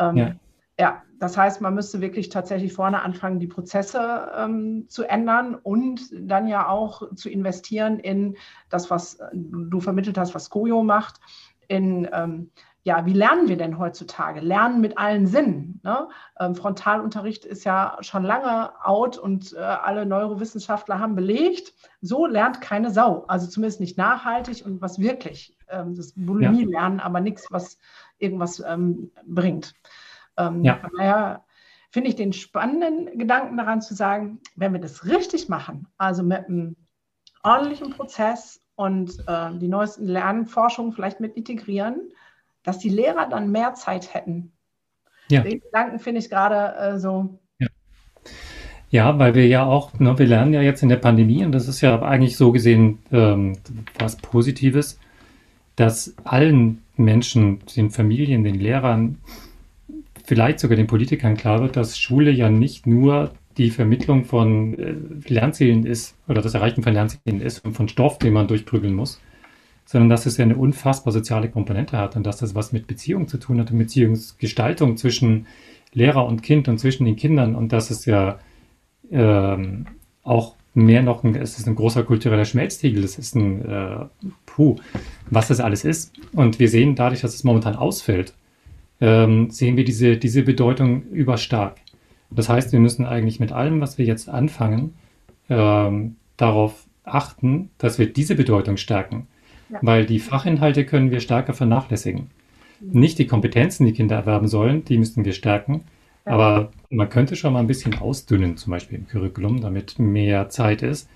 Ähm, 0.00 0.16
ja. 0.16 0.32
Ja, 0.80 1.02
das 1.18 1.36
heißt, 1.36 1.60
man 1.60 1.74
müsste 1.74 2.00
wirklich 2.00 2.28
tatsächlich 2.28 2.72
vorne 2.72 3.02
anfangen, 3.02 3.40
die 3.40 3.48
Prozesse 3.48 4.30
ähm, 4.36 4.86
zu 4.88 5.02
ändern 5.02 5.56
und 5.56 6.02
dann 6.12 6.46
ja 6.46 6.68
auch 6.68 7.14
zu 7.16 7.28
investieren 7.28 7.98
in 7.98 8.36
das, 8.68 8.88
was 8.88 9.18
du 9.32 9.80
vermittelt 9.80 10.16
hast, 10.16 10.36
was 10.36 10.50
Koyo 10.50 10.84
macht, 10.84 11.20
in 11.66 12.08
ähm, 12.12 12.50
ja, 12.84 13.04
wie 13.04 13.12
lernen 13.12 13.48
wir 13.48 13.58
denn 13.58 13.78
heutzutage? 13.78 14.40
Lernen 14.40 14.80
mit 14.80 14.96
allen 14.96 15.26
Sinnen. 15.26 15.80
Ne? 15.82 16.08
Ähm, 16.40 16.54
Frontalunterricht 16.54 17.44
ist 17.44 17.64
ja 17.64 17.98
schon 18.00 18.22
lange 18.22 18.72
out 18.82 19.18
und 19.18 19.52
äh, 19.52 19.58
alle 19.58 20.06
Neurowissenschaftler 20.06 20.98
haben 20.98 21.14
belegt, 21.14 21.74
so 22.00 22.24
lernt 22.24 22.62
keine 22.62 22.90
Sau. 22.90 23.24
Also 23.28 23.46
zumindest 23.46 23.80
nicht 23.80 23.98
nachhaltig 23.98 24.64
und 24.64 24.80
was 24.80 24.98
wirklich. 24.98 25.54
Ähm, 25.68 25.96
das 25.96 26.14
Bulimie 26.16 26.64
lernen, 26.64 27.00
aber 27.00 27.20
nichts, 27.20 27.48
was 27.50 27.78
irgendwas 28.18 28.62
ähm, 28.66 29.10
bringt. 29.26 29.74
Ähm, 30.38 30.64
ja. 30.64 30.76
Von 30.76 30.90
daher 30.96 31.44
finde 31.90 32.10
ich 32.10 32.16
den 32.16 32.32
spannenden 32.32 33.18
Gedanken 33.18 33.56
daran 33.56 33.82
zu 33.82 33.94
sagen, 33.94 34.40
wenn 34.56 34.72
wir 34.72 34.80
das 34.80 35.04
richtig 35.04 35.48
machen, 35.48 35.86
also 35.98 36.22
mit 36.22 36.46
einem 36.48 36.76
ordentlichen 37.42 37.90
Prozess 37.90 38.60
und 38.76 39.24
äh, 39.26 39.50
die 39.58 39.68
neuesten 39.68 40.06
Lernforschungen 40.06 40.92
vielleicht 40.92 41.20
mit 41.20 41.36
integrieren, 41.36 42.12
dass 42.62 42.78
die 42.78 42.90
Lehrer 42.90 43.28
dann 43.28 43.50
mehr 43.50 43.74
Zeit 43.74 44.14
hätten. 44.14 44.52
Ja. 45.30 45.42
Den 45.42 45.60
Gedanken 45.60 45.98
finde 45.98 46.20
ich 46.20 46.30
gerade 46.30 46.76
äh, 46.76 46.98
so. 46.98 47.38
Ja. 47.58 47.66
ja. 48.90 49.18
weil 49.18 49.34
wir 49.34 49.46
ja 49.46 49.64
auch, 49.64 49.98
ne, 49.98 50.18
wir 50.18 50.26
lernen 50.26 50.54
ja 50.54 50.62
jetzt 50.62 50.82
in 50.82 50.88
der 50.88 50.96
Pandemie, 50.96 51.44
und 51.44 51.52
das 51.52 51.68
ist 51.68 51.80
ja 51.80 52.00
eigentlich 52.02 52.36
so 52.36 52.52
gesehen 52.52 52.98
ähm, 53.12 53.58
was 53.98 54.16
Positives, 54.16 54.98
dass 55.76 56.14
allen 56.24 56.82
Menschen, 56.96 57.60
den 57.76 57.90
Familien, 57.90 58.44
den 58.44 58.56
Lehrern, 58.56 59.18
vielleicht 60.28 60.60
sogar 60.60 60.76
den 60.76 60.86
Politikern 60.86 61.38
klar 61.38 61.62
wird, 61.62 61.76
dass 61.76 61.98
Schule 61.98 62.30
ja 62.30 62.50
nicht 62.50 62.86
nur 62.86 63.30
die 63.56 63.70
Vermittlung 63.70 64.26
von 64.26 64.78
äh, 64.78 64.94
Lernzielen 65.26 65.86
ist 65.86 66.16
oder 66.28 66.42
das 66.42 66.52
Erreichen 66.52 66.82
von 66.82 66.92
Lernzielen 66.92 67.40
ist 67.40 67.64
und 67.64 67.72
von 67.72 67.88
Stoff, 67.88 68.18
den 68.18 68.34
man 68.34 68.46
durchprügeln 68.46 68.92
muss, 68.92 69.22
sondern 69.86 70.10
dass 70.10 70.26
es 70.26 70.36
ja 70.36 70.44
eine 70.44 70.56
unfassbar 70.56 71.14
soziale 71.14 71.48
Komponente 71.48 71.96
hat 71.96 72.14
und 72.14 72.26
dass 72.26 72.36
das 72.36 72.54
was 72.54 72.72
mit 72.72 72.86
Beziehung 72.86 73.26
zu 73.26 73.38
tun 73.38 73.58
hat 73.58 73.70
und 73.70 73.78
Beziehungsgestaltung 73.78 74.98
zwischen 74.98 75.46
Lehrer 75.94 76.26
und 76.26 76.42
Kind 76.42 76.68
und 76.68 76.76
zwischen 76.76 77.06
den 77.06 77.16
Kindern 77.16 77.54
und 77.54 77.72
dass 77.72 77.90
es 77.90 78.04
ja 78.04 78.38
ähm, 79.10 79.86
auch 80.24 80.56
mehr 80.74 81.02
noch 81.02 81.24
ein, 81.24 81.36
es 81.36 81.58
ist 81.58 81.66
ein 81.66 81.74
großer 81.74 82.02
kultureller 82.04 82.44
Schmelztiegel, 82.44 83.02
es 83.02 83.18
ist 83.18 83.34
ein, 83.34 83.64
äh, 83.64 84.04
puh, 84.44 84.76
was 85.30 85.48
das 85.48 85.60
alles 85.60 85.86
ist. 85.86 86.12
Und 86.34 86.58
wir 86.58 86.68
sehen 86.68 86.96
dadurch, 86.96 87.22
dass 87.22 87.34
es 87.34 87.44
momentan 87.44 87.76
ausfällt, 87.76 88.34
ähm, 89.00 89.50
sehen 89.50 89.76
wir 89.76 89.84
diese, 89.84 90.16
diese 90.16 90.42
Bedeutung 90.42 91.02
überstark. 91.10 91.76
Das 92.30 92.48
heißt, 92.48 92.72
wir 92.72 92.80
müssen 92.80 93.06
eigentlich 93.06 93.40
mit 93.40 93.52
allem, 93.52 93.80
was 93.80 93.98
wir 93.98 94.04
jetzt 94.04 94.28
anfangen, 94.28 94.94
ähm, 95.48 96.16
darauf 96.36 96.86
achten, 97.04 97.70
dass 97.78 97.98
wir 97.98 98.12
diese 98.12 98.34
Bedeutung 98.34 98.76
stärken. 98.76 99.26
Ja. 99.70 99.78
Weil 99.82 100.06
die 100.06 100.18
Fachinhalte 100.18 100.84
können 100.84 101.10
wir 101.10 101.20
stärker 101.20 101.54
vernachlässigen. 101.54 102.30
Mhm. 102.80 103.00
Nicht 103.00 103.18
die 103.18 103.26
Kompetenzen, 103.26 103.86
die 103.86 103.92
Kinder 103.92 104.16
erwerben 104.16 104.48
sollen, 104.48 104.84
die 104.84 104.98
müssen 104.98 105.24
wir 105.24 105.32
stärken. 105.32 105.84
Ja. 106.26 106.32
Aber 106.32 106.72
man 106.90 107.08
könnte 107.08 107.36
schon 107.36 107.52
mal 107.52 107.60
ein 107.60 107.66
bisschen 107.66 107.98
ausdünnen, 107.98 108.56
zum 108.56 108.72
Beispiel 108.72 108.98
im 108.98 109.08
Curriculum, 109.08 109.60
damit 109.60 109.98
mehr 109.98 110.48
Zeit 110.50 110.82
ist. 110.82 111.08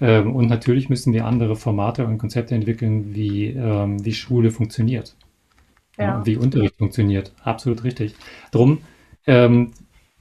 Ähm, 0.00 0.34
und 0.34 0.48
natürlich 0.48 0.88
müssen 0.88 1.12
wir 1.12 1.24
andere 1.24 1.56
Formate 1.56 2.04
und 2.04 2.18
Konzepte 2.18 2.54
entwickeln, 2.54 3.14
wie, 3.14 3.46
ähm, 3.48 4.04
wie 4.04 4.14
Schule 4.14 4.50
funktioniert 4.50 5.14
ja. 5.98 6.24
wie 6.24 6.36
Unterricht 6.36 6.76
funktioniert. 6.76 7.32
Absolut 7.42 7.84
richtig. 7.84 8.14
Drum, 8.50 8.78
ähm, 9.26 9.72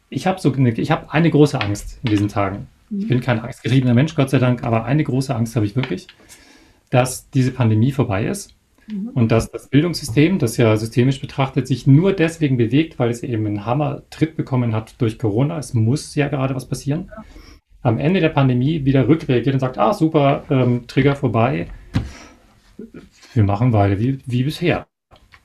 ich 0.09 0.27
habe 0.27 0.39
so 0.39 0.51
eine, 0.53 0.71
ich 0.71 0.91
habe 0.91 1.11
eine 1.11 1.29
große 1.29 1.59
Angst 1.59 1.99
in 2.03 2.11
diesen 2.11 2.27
Tagen. 2.27 2.67
Mhm. 2.89 2.99
Ich 2.99 3.07
bin 3.07 3.21
kein 3.21 3.39
angstgetriebener 3.39 3.93
Mensch, 3.93 4.15
Gott 4.15 4.29
sei 4.29 4.39
Dank, 4.39 4.63
aber 4.63 4.85
eine 4.85 5.03
große 5.03 5.35
Angst 5.35 5.55
habe 5.55 5.65
ich 5.65 5.75
wirklich, 5.75 6.07
dass 6.89 7.29
diese 7.29 7.51
Pandemie 7.51 7.91
vorbei 7.91 8.25
ist 8.25 8.55
mhm. 8.87 9.09
und 9.09 9.31
dass 9.31 9.51
das 9.51 9.67
Bildungssystem, 9.67 10.39
das 10.39 10.57
ja 10.57 10.75
systemisch 10.77 11.19
betrachtet, 11.19 11.67
sich 11.67 11.87
nur 11.87 12.13
deswegen 12.13 12.57
bewegt, 12.57 12.99
weil 12.99 13.09
es 13.09 13.23
eben 13.23 13.45
einen 13.45 13.65
Hammer-Tritt 13.65 14.35
bekommen 14.37 14.73
hat 14.73 14.95
durch 14.99 15.19
Corona. 15.19 15.57
Es 15.57 15.73
muss 15.73 16.15
ja 16.15 16.27
gerade 16.27 16.55
was 16.55 16.67
passieren. 16.67 17.11
Ja. 17.15 17.23
Am 17.81 17.99
Ende 17.99 18.19
der 18.19 18.29
Pandemie 18.29 18.85
wieder 18.85 19.07
rückreagiert 19.07 19.53
und 19.53 19.59
sagt, 19.59 19.77
ah, 19.77 19.93
super, 19.93 20.43
ähm, 20.49 20.87
Trigger 20.87 21.15
vorbei. 21.15 21.67
Wir 23.33 23.43
machen 23.43 23.71
weiter 23.71 23.99
wie, 23.99 24.19
wie 24.25 24.43
bisher. 24.43 24.87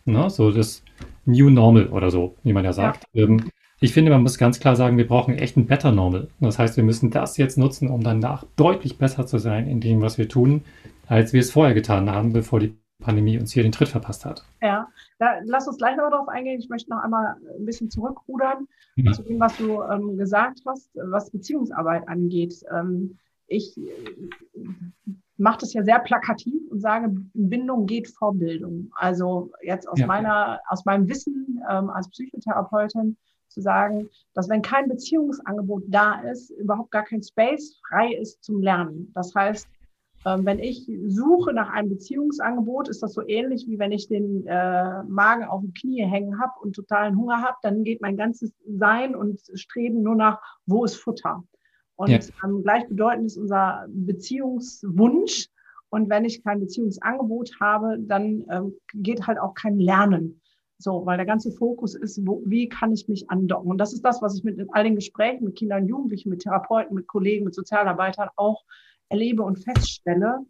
Ne? 0.05 0.31
So 0.31 0.51
das 0.51 0.83
New 1.25 1.51
Normal 1.51 1.89
oder 1.89 2.11
so, 2.11 2.37
wie 2.43 2.53
man 2.53 2.65
ja 2.65 2.73
sagt. 2.73 3.05
Ja. 3.13 3.25
Ähm, 3.25 3.51
ich 3.81 3.93
finde, 3.93 4.13
man 4.13 4.23
muss 4.23 4.39
ganz 4.39 4.61
klar 4.61 4.77
sagen, 4.77 4.97
wir 4.97 5.09
brauchen 5.09 5.35
echt 5.35 5.57
ein 5.57 5.67
Better 5.67 5.91
Normal. 5.91 6.29
Das 6.39 6.59
heißt, 6.59 6.77
wir 6.77 6.85
müssen 6.85 7.11
das 7.11 7.37
jetzt 7.37 7.59
nutzen, 7.59 7.91
um 7.91 8.03
danach 8.03 8.45
deutlich 8.55 8.97
besser 8.97 9.27
zu 9.27 9.39
sein 9.39 9.67
in 9.67 9.81
dem, 9.81 10.01
was 10.01 10.19
wir 10.19 10.29
tun, 10.29 10.63
als 11.09 11.33
wir 11.33 11.41
es 11.41 11.51
vorher 11.51 11.75
getan 11.75 12.09
haben, 12.09 12.33
bevor 12.33 12.61
die 12.61 12.77
Pandemie 13.01 13.39
uns 13.39 13.53
hier 13.53 13.65
den 13.65 13.73
Tritt 13.73 13.89
verpasst 13.89 14.25
hat. 14.25 14.45
Ja, 14.63 14.89
da, 15.19 15.41
lass 15.45 15.67
uns 15.67 15.79
gleich 15.79 15.97
noch 15.97 16.11
darauf 16.11 16.29
eingehen. 16.29 16.61
Ich 16.61 16.69
möchte 16.69 16.91
noch 16.91 17.03
einmal 17.03 17.35
ein 17.59 17.67
bisschen 17.67 17.91
zurückrudern 17.91 18.69
ja. 18.95 19.13
zu 19.13 19.25
dem, 19.25 19.41
was 19.41 19.57
du 19.57 19.83
ähm, 19.83 20.17
gesagt 20.17 20.61
hast, 20.65 20.91
was 20.95 21.31
Beziehungsarbeit 21.31 22.07
angeht. 22.09 22.55
Ähm, 22.73 23.19
ich 23.49 23.75
mache 25.43 25.59
das 25.59 25.73
ja 25.73 25.83
sehr 25.83 25.99
plakativ 25.99 26.63
und 26.71 26.81
sage, 26.81 27.09
Bindung 27.35 27.87
geht 27.87 28.09
vor 28.09 28.33
Bildung. 28.35 28.91
Also 28.95 29.51
jetzt 29.63 29.89
aus 29.89 29.99
ja. 29.99 30.07
meiner, 30.07 30.61
aus 30.69 30.85
meinem 30.85 31.09
Wissen 31.09 31.61
ähm, 31.69 31.91
als 31.91 32.09
Psychotherapeutin 32.11 33.17
zu 33.49 33.61
sagen, 33.61 34.09
dass 34.35 34.49
wenn 34.49 34.63
kein 34.63 34.89
Beziehungsangebot 34.89 35.85
da 35.89 36.21
ist, 36.21 36.51
überhaupt 36.51 36.93
gar 36.93 37.05
kein 37.05 37.23
Space 37.23 37.77
frei 37.89 38.15
ist 38.15 38.43
zum 38.45 38.63
Lernen. 38.63 39.11
Das 39.15 39.35
heißt, 39.35 39.67
ähm, 40.25 40.47
wenn 40.47 40.61
ich 40.61 40.89
suche 41.09 41.53
nach 41.53 41.71
einem 41.71 41.89
Beziehungsangebot, 41.89 42.89
ist 42.89 43.03
das 43.03 43.13
so 43.13 43.27
ähnlich 43.27 43.67
wie 43.67 43.81
wenn 43.81 43.91
ich 43.91 44.07
den 44.07 44.47
äh, 44.47 45.03
Magen 45.03 45.45
auf 45.45 45.61
dem 45.61 45.75
Knie 45.75 46.05
hängen 46.05 46.41
habe 46.41 46.53
und 46.63 46.77
totalen 46.77 47.17
Hunger 47.17 47.43
habe, 47.43 47.57
dann 47.63 47.83
geht 47.83 48.01
mein 48.01 48.17
ganzes 48.17 48.53
Sein 48.65 49.17
und 49.17 49.41
Streben 49.55 50.03
nur 50.03 50.15
nach, 50.15 50.41
wo 50.67 50.85
ist 50.85 50.95
Futter? 50.95 51.43
Und 51.97 52.11
ja. 52.11 52.19
ähm, 52.45 52.63
gleichbedeutend 52.63 53.27
ist 53.27 53.37
unser 53.37 53.87
Beziehungswunsch. 53.89 55.49
Und 55.91 56.09
wenn 56.09 56.25
ich 56.25 56.43
kein 56.43 56.61
Beziehungsangebot 56.61 57.61
habe, 57.61 57.99
dann 57.99 58.45
ähm, 58.51 58.75
geht 58.95 59.27
halt 59.27 59.39
auch 59.39 59.55
kein 59.55 59.79
Lernen. 59.79 60.41
So, 60.79 61.07
weil 61.07 61.17
der 61.17 61.27
ganze 61.27 61.53
Fokus 61.53 61.95
ist, 61.95 62.27
wo, 62.27 62.43
wie 62.45 62.69
kann 62.69 62.93
ich 62.93 63.07
mich 63.09 63.31
andocken? 63.31 63.71
Und 63.71 63.79
das 63.79 63.93
ist 63.93 64.05
das, 64.05 64.21
was 64.21 64.37
ich 64.37 64.43
mit 64.43 64.59
all 64.73 64.85
den 64.85 64.97
Gesprächen 64.97 65.45
mit 65.45 65.57
Kindern 65.57 65.87
Jugendlichen, 65.87 66.29
mit 66.29 66.41
Therapeuten, 66.41 66.97
mit 66.97 67.07
Kollegen, 67.07 67.45
mit 67.45 67.55
Sozialarbeitern 67.55 68.31
auch 68.37 68.65
erlebe 69.09 69.43
und 69.43 69.63
feststelle. 69.63 70.41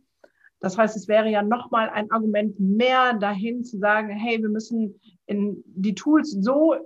Das 0.61 0.79
heißt, 0.79 0.97
es 0.97 1.09
wäre 1.09 1.29
ja 1.29 1.43
nochmal 1.43 1.91
ein 1.91 2.11
Argument 2.13 2.59
mehr 2.59 3.15
dahin 3.15 3.65
zu 3.65 3.79
sagen, 3.79 4.11
hey, 4.11 4.41
wir 4.41 4.49
müssen 4.49 5.01
in 5.27 5.63
die 5.67 5.95
Tools 5.95 6.31
so 6.31 6.77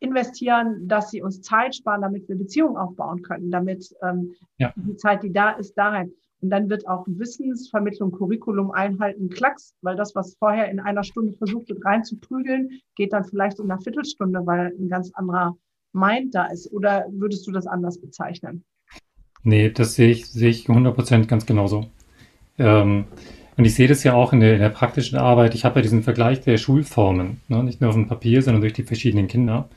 investieren, 0.00 0.86
dass 0.86 1.10
sie 1.10 1.22
uns 1.22 1.42
Zeit 1.42 1.74
sparen, 1.74 2.02
damit 2.02 2.28
wir 2.28 2.36
Beziehungen 2.36 2.76
aufbauen 2.76 3.22
können, 3.22 3.50
damit 3.50 3.88
ähm, 4.02 4.34
ja. 4.58 4.72
die 4.76 4.96
Zeit, 4.96 5.22
die 5.22 5.32
da 5.32 5.50
ist, 5.50 5.74
da 5.74 5.90
rein. 5.90 6.12
Und 6.40 6.50
dann 6.50 6.70
wird 6.70 6.86
auch 6.86 7.04
Wissensvermittlung, 7.08 8.12
Curriculum 8.12 8.70
einhalten, 8.70 9.28
Klacks, 9.28 9.74
weil 9.82 9.96
das, 9.96 10.14
was 10.14 10.36
vorher 10.38 10.70
in 10.70 10.78
einer 10.78 11.02
Stunde 11.02 11.32
versucht 11.32 11.68
wird 11.68 11.84
reinzuprügeln, 11.84 12.70
geht 12.94 13.12
dann 13.12 13.24
vielleicht 13.24 13.58
in 13.58 13.70
einer 13.70 13.80
Viertelstunde, 13.80 14.46
weil 14.46 14.72
ein 14.78 14.88
ganz 14.88 15.10
anderer 15.14 15.56
Mind 15.92 16.34
da 16.34 16.46
ist. 16.46 16.72
Oder 16.72 17.06
würdest 17.10 17.46
du 17.46 17.50
das 17.50 17.66
anders 17.66 18.00
bezeichnen? 18.00 18.64
Nee, 19.42 19.70
das 19.70 19.94
sehe 19.94 20.10
ich, 20.10 20.26
sehe 20.26 20.50
ich 20.50 20.66
100% 20.66 21.26
ganz 21.26 21.44
genauso. 21.44 21.86
Ähm, 22.58 23.06
und 23.56 23.64
ich 23.64 23.74
sehe 23.74 23.88
das 23.88 24.04
ja 24.04 24.14
auch 24.14 24.32
in 24.32 24.38
der, 24.38 24.54
in 24.54 24.60
der 24.60 24.68
praktischen 24.68 25.18
Arbeit. 25.18 25.54
Ich 25.56 25.64
habe 25.64 25.76
ja 25.76 25.82
diesen 25.82 26.04
Vergleich 26.04 26.40
der 26.40 26.58
Schulformen, 26.58 27.40
ne? 27.48 27.64
nicht 27.64 27.80
nur 27.80 27.90
auf 27.90 27.96
dem 27.96 28.06
Papier, 28.06 28.42
sondern 28.42 28.60
durch 28.60 28.72
die 28.72 28.84
verschiedenen 28.84 29.26
Kinder. 29.26 29.68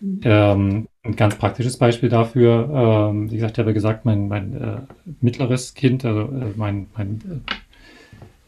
Mhm. 0.00 0.20
Ähm, 0.24 0.88
ein 1.02 1.16
ganz 1.16 1.36
praktisches 1.36 1.76
Beispiel 1.76 2.08
dafür, 2.08 3.10
ähm, 3.10 3.30
wie 3.30 3.36
gesagt, 3.36 3.52
ich 3.52 3.58
habe 3.58 3.74
gesagt, 3.74 4.04
mein, 4.04 4.28
mein 4.28 4.54
äh, 4.54 4.76
mittleres 5.20 5.74
Kind, 5.74 6.04
also 6.04 6.22
äh, 6.22 6.52
mein, 6.56 6.86
mein 6.96 7.44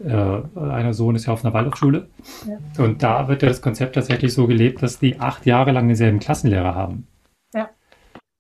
äh, 0.05 0.59
einer 0.59 0.95
Sohn 0.95 1.17
ist 1.17 1.27
ja 1.27 1.33
auf 1.33 1.45
einer 1.45 1.55
Waldorfschule. 1.55 2.09
Ja. 2.47 2.85
Und 2.85 3.03
da 3.03 3.29
wird 3.29 3.43
ja 3.43 3.49
das 3.49 3.63
Konzept 3.63 3.95
tatsächlich 3.95 4.33
so 4.33 4.47
gelebt, 4.47 4.83
dass 4.83 4.99
die 4.99 5.19
acht 5.19 5.47
Jahre 5.47 5.73
lang 5.73 5.89
denselben 5.89 6.21
Klassenlehrer 6.21 6.75
haben. 6.75 7.07
Ja. 7.55 7.71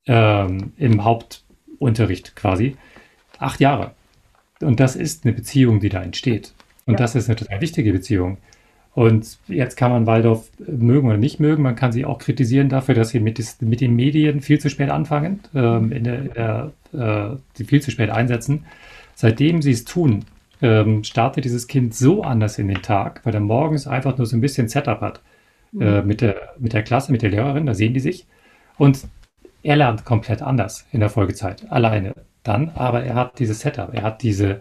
Ähm, 0.07 0.73
Im 0.77 1.05
Hauptunterricht 1.05 2.37
quasi. 2.37 2.77
Acht 3.39 3.61
Jahre. 3.61 3.93
Und 4.61 4.81
das 4.81 4.97
ist 4.97 5.25
eine 5.25 5.35
Beziehung, 5.35 5.81
die 5.81 5.89
da 5.89 6.03
entsteht. 6.03 6.55
Und 6.87 6.95
ja. 6.95 6.99
das 6.99 7.15
ist 7.15 7.29
eine 7.29 7.37
total 7.37 7.61
wichtige 7.61 7.93
Beziehung. 7.93 8.39
Und 8.99 9.39
jetzt 9.47 9.77
kann 9.77 9.93
man 9.93 10.09
Waldorf 10.09 10.51
mögen 10.59 11.07
oder 11.07 11.19
nicht 11.19 11.39
mögen. 11.39 11.63
Man 11.63 11.77
kann 11.77 11.93
sie 11.93 12.05
auch 12.05 12.19
kritisieren 12.19 12.69
dafür, 12.69 12.97
dass 12.97 13.11
sie 13.11 13.21
mit, 13.21 13.41
mit 13.61 13.81
den 13.81 13.95
Medien 13.95 14.41
viel 14.41 14.59
zu 14.59 14.69
spät 14.69 14.91
anfangen, 14.91 15.39
ähm, 15.55 15.93
in 15.93 16.03
der, 16.03 16.19
in 16.23 16.33
der, 16.35 16.73
äh, 16.93 17.37
die 17.57 17.65
viel 17.65 17.81
zu 17.81 17.93
spät 17.93 18.11
einsetzen. 18.11 18.65
Seitdem 19.15 19.63
sie 19.63 19.71
es 19.71 19.85
tun, 19.85 20.25
ähm, 20.63 21.05
startet 21.05 21.45
dieses 21.45 21.69
Kind 21.69 21.95
so 21.95 22.25
anders 22.25 22.59
in 22.59 22.67
den 22.67 22.83
Tag, 22.83 23.21
weil 23.23 23.35
er 23.35 23.41
morgens 23.41 23.87
einfach 23.87 24.19
nur 24.19 24.27
so 24.27 24.37
ein 24.37 24.41
bisschen 24.41 24.67
Setup 24.67 25.01
hat 25.01 25.21
mhm. 25.71 25.83
äh, 25.83 26.03
mit, 26.03 26.21
der, 26.21 26.55
mit 26.59 26.73
der 26.73 26.83
Klasse, 26.83 27.13
mit 27.13 27.23
der 27.23 27.31
Lehrerin, 27.31 27.67
da 27.67 27.75
sehen 27.75 27.95
die 27.95 28.01
sich. 28.01 28.27
Und 28.79 29.07
er 29.63 29.77
lernt 29.77 30.05
komplett 30.07 30.43
anders 30.43 30.89
in 30.91 30.99
der 30.99 31.11
Folgezeit, 31.11 31.71
alleine 31.71 32.17
dann, 32.43 32.73
aber 32.75 33.05
er 33.05 33.15
hat 33.15 33.39
dieses 33.39 33.61
Setup, 33.61 33.95
er 33.95 34.03
hat 34.03 34.25
diese, 34.25 34.61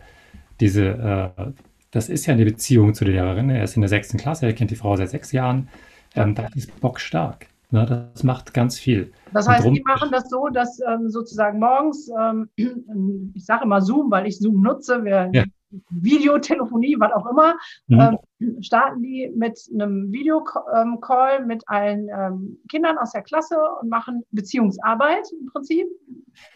diese, 0.60 1.34
äh, 1.36 1.44
das 1.92 2.10
ist 2.10 2.26
ja 2.26 2.34
eine 2.34 2.46
Beziehung 2.46 2.94
zu 2.94 3.06
der 3.06 3.14
Lehrerin. 3.14 3.50
Er 3.50 3.64
ist 3.64 3.76
in 3.76 3.82
der 3.82 3.90
sechsten 3.90 4.18
Klasse, 4.18 4.46
er 4.46 4.54
kennt 4.54 4.72
die 4.72 4.76
Frau 4.76 4.96
seit 4.96 5.10
sechs 5.10 5.32
Jahren. 5.32 5.70
Ähm, 6.16 6.36
das 6.36 6.56
ist 6.56 6.80
bockstark. 6.80 7.48
Ne? 7.72 7.86
Das 8.14 8.24
macht 8.24 8.54
ganz 8.54 8.80
viel. 8.80 9.12
Das 9.34 9.48
heißt, 9.48 9.66
die 9.66 9.84
machen 9.86 10.10
das 10.12 10.30
so, 10.30 10.48
dass 10.48 10.80
ähm, 10.88 11.10
sozusagen 11.10 11.60
morgens, 11.60 12.10
ähm, 12.20 12.50
ich 13.36 13.46
sage 13.46 13.66
immer 13.66 13.82
Zoom, 13.82 14.10
weil 14.10 14.28
ich 14.28 14.40
Zoom 14.40 14.62
nutze, 14.62 15.04
wir, 15.04 15.30
ja. 15.34 15.44
Videotelefonie, 15.90 16.96
was 16.98 17.12
auch 17.12 17.30
immer, 17.30 17.56
mhm. 17.88 18.18
ähm, 18.40 18.62
starten 18.62 19.02
die 19.04 19.30
mit 19.36 19.60
einem 19.74 20.14
Videocall 20.14 21.46
mit 21.46 21.64
allen 21.68 22.08
ähm, 22.08 22.58
Kindern 22.70 22.98
aus 22.98 23.12
der 23.12 23.22
Klasse 23.22 23.58
und 23.82 23.90
machen 23.90 24.24
Beziehungsarbeit 24.32 25.28
im 25.38 25.48
Prinzip. 25.48 25.88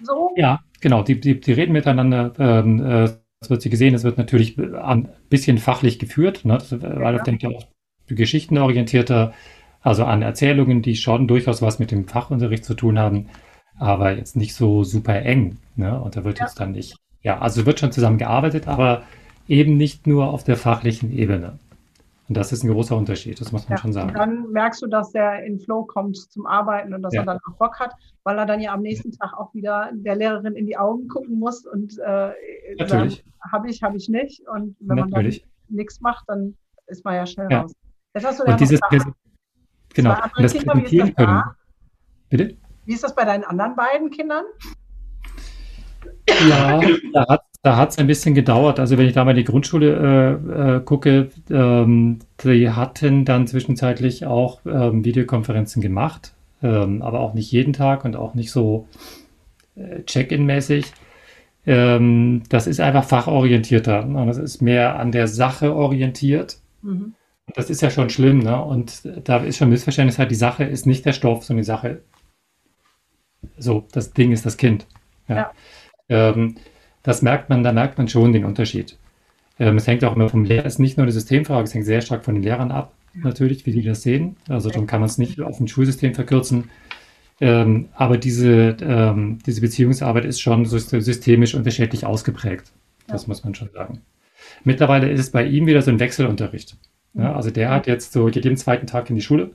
So. 0.02 0.32
Ja, 0.38 0.60
genau. 0.80 1.04
Die, 1.04 1.20
die, 1.20 1.40
die 1.40 1.52
reden 1.52 1.74
miteinander. 1.74 2.32
Ähm, 2.40 2.86
äh, 2.86 3.10
das 3.42 3.50
wird 3.50 3.62
sie 3.62 3.70
gesehen. 3.70 3.94
Es 3.94 4.04
wird 4.04 4.18
natürlich 4.18 4.58
ein 4.58 5.10
bisschen 5.30 5.58
fachlich 5.58 6.00
geführt, 6.00 6.46
ne? 6.46 6.58
weil 6.70 7.16
ja. 7.16 7.24
denkt 7.24 7.44
ja 7.44 7.50
auch 7.50 7.68
geschichtenorientierter, 8.08 9.34
also 9.82 10.06
an 10.06 10.22
Erzählungen, 10.22 10.82
die 10.82 10.96
schon 10.96 11.28
durchaus 11.28 11.62
was 11.62 11.80
mit 11.80 11.92
dem 11.92 12.08
Fachunterricht 12.08 12.64
zu 12.64 12.76
tun 12.76 13.00
haben, 13.00 13.28
aber 13.78 14.16
jetzt 14.16 14.36
nicht 14.36 14.54
so 14.54 14.84
super 14.84 15.22
eng. 15.24 15.58
Ne? 15.76 16.00
Und 16.00 16.16
da 16.16 16.24
wird 16.24 16.40
ja. 16.40 16.46
jetzt 16.46 16.60
dann 16.60 16.72
nicht 16.72 16.96
ja, 17.24 17.40
also 17.40 17.66
wird 17.66 17.80
schon 17.80 17.92
zusammengearbeitet, 17.92 18.68
aber 18.68 19.04
eben 19.48 19.78
nicht 19.78 20.08
nur 20.08 20.30
auf 20.30 20.44
der 20.44 20.58
fachlichen 20.58 21.16
Ebene. 21.16 21.60
Und 22.32 22.38
das 22.38 22.54
ist 22.54 22.64
ein 22.64 22.72
großer 22.72 22.96
Unterschied, 22.96 23.42
das 23.42 23.52
muss 23.52 23.68
man 23.68 23.76
ja, 23.76 23.82
schon 23.82 23.92
sagen. 23.92 24.14
dann 24.14 24.50
merkst 24.52 24.82
du, 24.82 24.88
dass 24.88 25.12
der 25.12 25.44
in 25.44 25.60
Flow 25.60 25.84
kommt 25.84 26.16
zum 26.16 26.46
Arbeiten 26.46 26.94
und 26.94 27.02
dass 27.02 27.14
ja. 27.14 27.24
er 27.24 27.26
dann 27.26 27.40
auch 27.40 27.58
Bock 27.58 27.78
hat, 27.78 27.94
weil 28.24 28.38
er 28.38 28.46
dann 28.46 28.62
ja 28.62 28.72
am 28.72 28.82
nächsten 28.82 29.12
Tag 29.12 29.34
auch 29.38 29.54
wieder 29.54 29.90
der 29.92 30.16
Lehrerin 30.16 30.56
in 30.56 30.66
die 30.66 30.78
Augen 30.78 31.10
gucken 31.10 31.40
muss 31.40 31.66
und 31.66 32.00
äh, 32.00 32.32
Natürlich. 32.78 33.26
habe 33.52 33.70
ich, 33.70 33.84
habe 33.84 33.98
ich 33.98 34.08
nicht. 34.08 34.48
Und 34.48 34.78
wenn 34.80 34.96
Natürlich. 34.96 35.42
man 35.42 35.50
dann 35.68 35.76
nichts 35.76 36.00
macht, 36.00 36.24
dann 36.30 36.56
ist 36.88 37.04
man 37.04 37.16
ja 37.16 37.26
schnell 37.26 37.52
ja. 37.52 37.64
raus. 37.64 37.74
Jetzt 38.14 38.26
hast 38.26 38.40
du 38.40 38.46
und 38.46 38.58
dieses 38.62 38.80
genau, 39.94 40.12
und 40.14 40.44
das 40.44 40.54
Kinder, 40.54 40.72
präsentieren 40.72 41.14
können. 41.14 41.44
Bitte? 42.30 42.58
Wie 42.86 42.94
ist 42.94 43.04
das 43.04 43.14
bei 43.14 43.26
deinen 43.26 43.44
anderen 43.44 43.76
beiden 43.76 44.10
Kindern? 44.10 44.46
Ja, 46.50 46.82
da 47.14 47.28
hat 47.28 47.42
da 47.64 47.88
ein 47.98 48.08
bisschen 48.08 48.34
gedauert. 48.34 48.80
Also 48.80 48.98
wenn 48.98 49.06
ich 49.06 49.14
da 49.14 49.24
mal 49.24 49.36
die 49.36 49.44
Grundschule 49.44 50.40
äh, 50.48 50.78
äh, 50.78 50.82
gucke, 50.82 51.30
ähm, 51.50 52.20
die 52.44 52.70
hatten 52.70 53.26
dann 53.26 53.48
zwischenzeitlich 53.48 54.26
auch 54.26 54.62
ähm, 54.66 55.06
Videokonferenzen 55.06 55.82
gemacht, 55.82 56.34
ähm, 56.64 57.02
aber 57.02 57.20
auch 57.20 57.34
nicht 57.34 57.52
jeden 57.52 57.74
Tag 57.74 58.04
und 58.04 58.16
auch 58.16 58.34
nicht 58.34 58.52
so 58.52 58.88
äh, 59.76 60.04
Check-in-mäßig. 60.04 60.92
Ähm, 61.68 62.42
das 62.50 62.66
ist 62.66 62.80
einfach 62.80 63.04
fachorientierter. 63.04 64.06
Ne? 64.06 64.26
Das 64.26 64.38
ist 64.38 64.62
mehr 64.62 64.98
an 64.98 65.12
der 65.12 65.28
Sache 65.28 65.76
orientiert. 65.76 66.58
Mhm. 66.82 67.14
Das 67.54 67.70
ist 67.70 67.82
ja 67.82 67.92
schon 67.92 68.10
schlimm. 68.10 68.40
Ne? 68.40 68.60
Und 68.60 69.04
da 69.24 69.38
ist 69.38 69.58
schon 69.58 69.70
Missverständnis 69.70 70.18
halt, 70.18 70.32
die 70.32 70.36
Sache 70.36 70.64
ist 70.64 70.88
nicht 70.88 71.06
der 71.06 71.14
Stoff, 71.14 71.44
sondern 71.44 71.62
die 71.62 71.68
Sache, 71.68 72.02
so, 73.58 73.86
das 73.92 74.14
Ding 74.14 74.32
ist 74.32 74.46
das 74.46 74.58
Kind. 74.58 74.88
Ja. 75.28 75.36
ja. 75.36 75.52
Ähm, 76.12 76.56
das 77.04 77.24
merkt 77.24 77.50
man, 77.50 77.64
da 77.64 77.72
merkt 77.72 77.98
man 77.98 78.08
schon 78.08 78.34
den 78.34 78.46
Unterschied. 78.46 78.98
Ähm, 79.60 79.78
es 79.78 79.88
hängt 79.88 80.04
auch 80.04 80.16
immer 80.16 80.30
vom 80.30 80.44
Lehrer, 80.44 80.66
es 80.66 80.74
ist 80.74 80.80
nicht 80.80 80.98
nur 80.98 81.06
eine 81.06 81.12
Systemfrage, 81.12 81.64
es 81.64 81.74
hängt 81.74 81.86
sehr 81.86 82.02
stark 82.02 82.24
von 82.24 82.36
den 82.36 82.44
Lehrern 82.44 82.72
ab, 82.72 82.94
natürlich, 83.14 83.66
wie 83.66 83.72
die 83.72 83.82
das 83.82 84.04
sehen. 84.04 84.36
Also 84.48 84.70
dann 84.70 84.86
kann 84.86 85.00
man 85.00 85.10
es 85.10 85.18
nicht 85.18 85.42
auf 85.42 85.60
ein 85.60 85.68
Schulsystem 85.68 86.14
verkürzen. 86.14 86.70
Ähm, 87.40 87.90
aber 87.96 88.18
diese, 88.18 88.78
ähm, 88.82 89.40
diese 89.46 89.62
Beziehungsarbeit 89.62 90.26
ist 90.26 90.42
schon 90.42 90.66
systemisch 90.66 91.56
unterschiedlich 91.56 92.06
ausgeprägt. 92.06 92.72
Das 93.08 93.24
ja. 93.24 93.30
muss 93.30 93.44
man 93.44 93.56
schon 93.56 93.70
sagen. 93.74 94.02
Mittlerweile 94.64 95.10
ist 95.10 95.20
es 95.20 95.32
bei 95.32 95.44
ihm 95.46 95.66
wieder 95.66 95.82
so 95.82 95.90
ein 95.90 96.00
Wechselunterricht. 96.00 96.78
Ja, 97.14 97.36
also 97.36 97.50
der 97.50 97.70
hat 97.70 97.88
jetzt 97.88 98.14
so 98.14 98.30
jeden 98.30 98.58
zweiten 98.58 98.86
Tag 98.86 99.10
in 99.10 99.16
die 99.16 99.22
Schule 99.22 99.50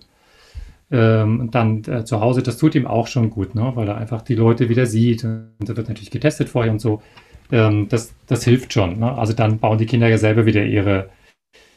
ähm, 0.91 1.41
und 1.41 1.55
dann 1.55 1.83
äh, 1.85 2.05
zu 2.05 2.21
Hause, 2.21 2.43
das 2.43 2.59
tut 2.59 2.75
ihm 2.75 2.87
auch 2.87 3.09
schon 3.09 3.31
gut, 3.31 3.55
ne? 3.55 3.73
weil 3.75 3.89
er 3.89 3.97
einfach 3.97 4.23
die 4.23 4.35
Leute 4.35 4.69
wieder 4.69 4.87
sieht. 4.87 5.25
Und 5.25 5.55
da 5.59 5.77
wird 5.77 5.89
natürlich 5.89 6.11
getestet 6.11 6.49
vorher 6.49 6.73
und 6.73 6.81
so. 6.81 7.03
Ähm, 7.51 7.89
das, 7.89 8.15
das 8.27 8.45
hilft 8.45 8.73
schon. 8.73 8.99
Ne? 8.99 9.17
Also 9.17 9.33
dann 9.33 9.59
bauen 9.59 9.79
die 9.79 9.87
Kinder 9.87 10.09
ja 10.09 10.19
selber 10.19 10.47
wieder 10.47 10.65
ihre, 10.65 11.11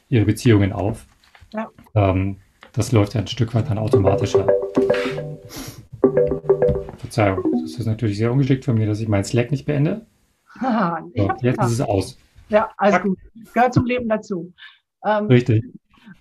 ihre 0.09 0.25
Beziehungen 0.25 0.73
auf. 0.73 1.05
Ja. 1.53 1.69
Ähm, 1.95 2.37
das 2.73 2.91
läuft 2.91 3.15
ja 3.15 3.21
ein 3.21 3.27
Stück 3.27 3.55
weit 3.55 3.69
dann 3.69 3.79
automatischer. 3.79 4.47
Verzeihung, 6.97 7.43
das 7.63 7.79
ist 7.79 7.87
natürlich 7.87 8.17
sehr 8.17 8.31
ungeschickt 8.31 8.65
von 8.65 8.75
mir, 8.75 8.85
dass 8.85 8.99
ich 8.99 9.07
mein 9.07 9.23
Slack 9.23 9.49
nicht 9.49 9.65
beende. 9.65 10.05
so, 10.61 11.31
jetzt 11.41 11.61
ist 11.63 11.71
es 11.71 11.81
aus. 11.81 12.17
Ja, 12.49 12.69
alles 12.77 13.01
gut. 13.01 13.17
Gehört 13.53 13.73
zum 13.73 13.85
Leben 13.85 14.07
dazu. 14.07 14.53
Ähm, 15.03 15.25
Richtig. 15.25 15.63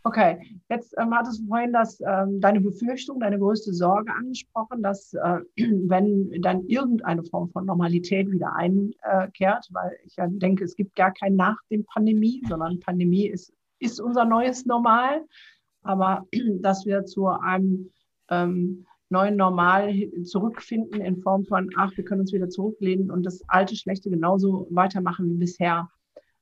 Okay, 0.05 0.39
jetzt 0.69 0.95
ähm, 0.99 1.15
hattest 1.15 1.41
du 1.41 1.47
vorhin 1.47 1.73
das, 1.73 2.01
ähm, 2.01 2.41
deine 2.41 2.61
Befürchtung, 2.61 3.21
deine 3.21 3.39
größte 3.39 3.73
Sorge 3.73 4.13
angesprochen, 4.13 4.83
dass 4.83 5.15
äh, 5.15 5.41
wenn 5.57 6.31
dann 6.43 6.67
irgendeine 6.67 7.25
Form 7.25 7.49
von 7.51 7.67
Normalität 7.67 8.31
wieder 8.31 8.55
einkehrt, 8.55 9.69
weil 9.73 9.97
ich 10.05 10.17
ja 10.17 10.27
denke, 10.29 10.65
es 10.65 10.77
gibt 10.77 10.95
gar 10.95 11.13
kein 11.13 11.37
nach 11.37 11.59
dem 11.71 11.85
Pandemie, 11.85 12.43
sondern 12.49 12.81
Pandemie 12.81 13.27
ist, 13.27 13.53
ist 13.79 14.01
unser 14.01 14.25
neues 14.25 14.67
Normal, 14.67 15.25
aber 15.83 16.27
dass 16.61 16.87
wir 16.87 17.05
zu 17.05 17.27
einem 17.27 17.91
ähm, 18.31 18.87
neuen 19.11 19.37
Normal 19.37 19.95
zurückfinden 20.25 21.01
in 21.01 21.17
Form 21.17 21.45
von, 21.45 21.71
ach, 21.77 21.97
wir 21.97 22.05
können 22.05 22.21
uns 22.21 22.33
wieder 22.33 22.49
zurücklehnen 22.49 23.11
und 23.11 23.25
das 23.25 23.43
alte 23.49 23.75
Schlechte 23.75 24.11
genauso 24.11 24.67
weitermachen 24.71 25.31
wie 25.31 25.39
bisher. 25.39 25.89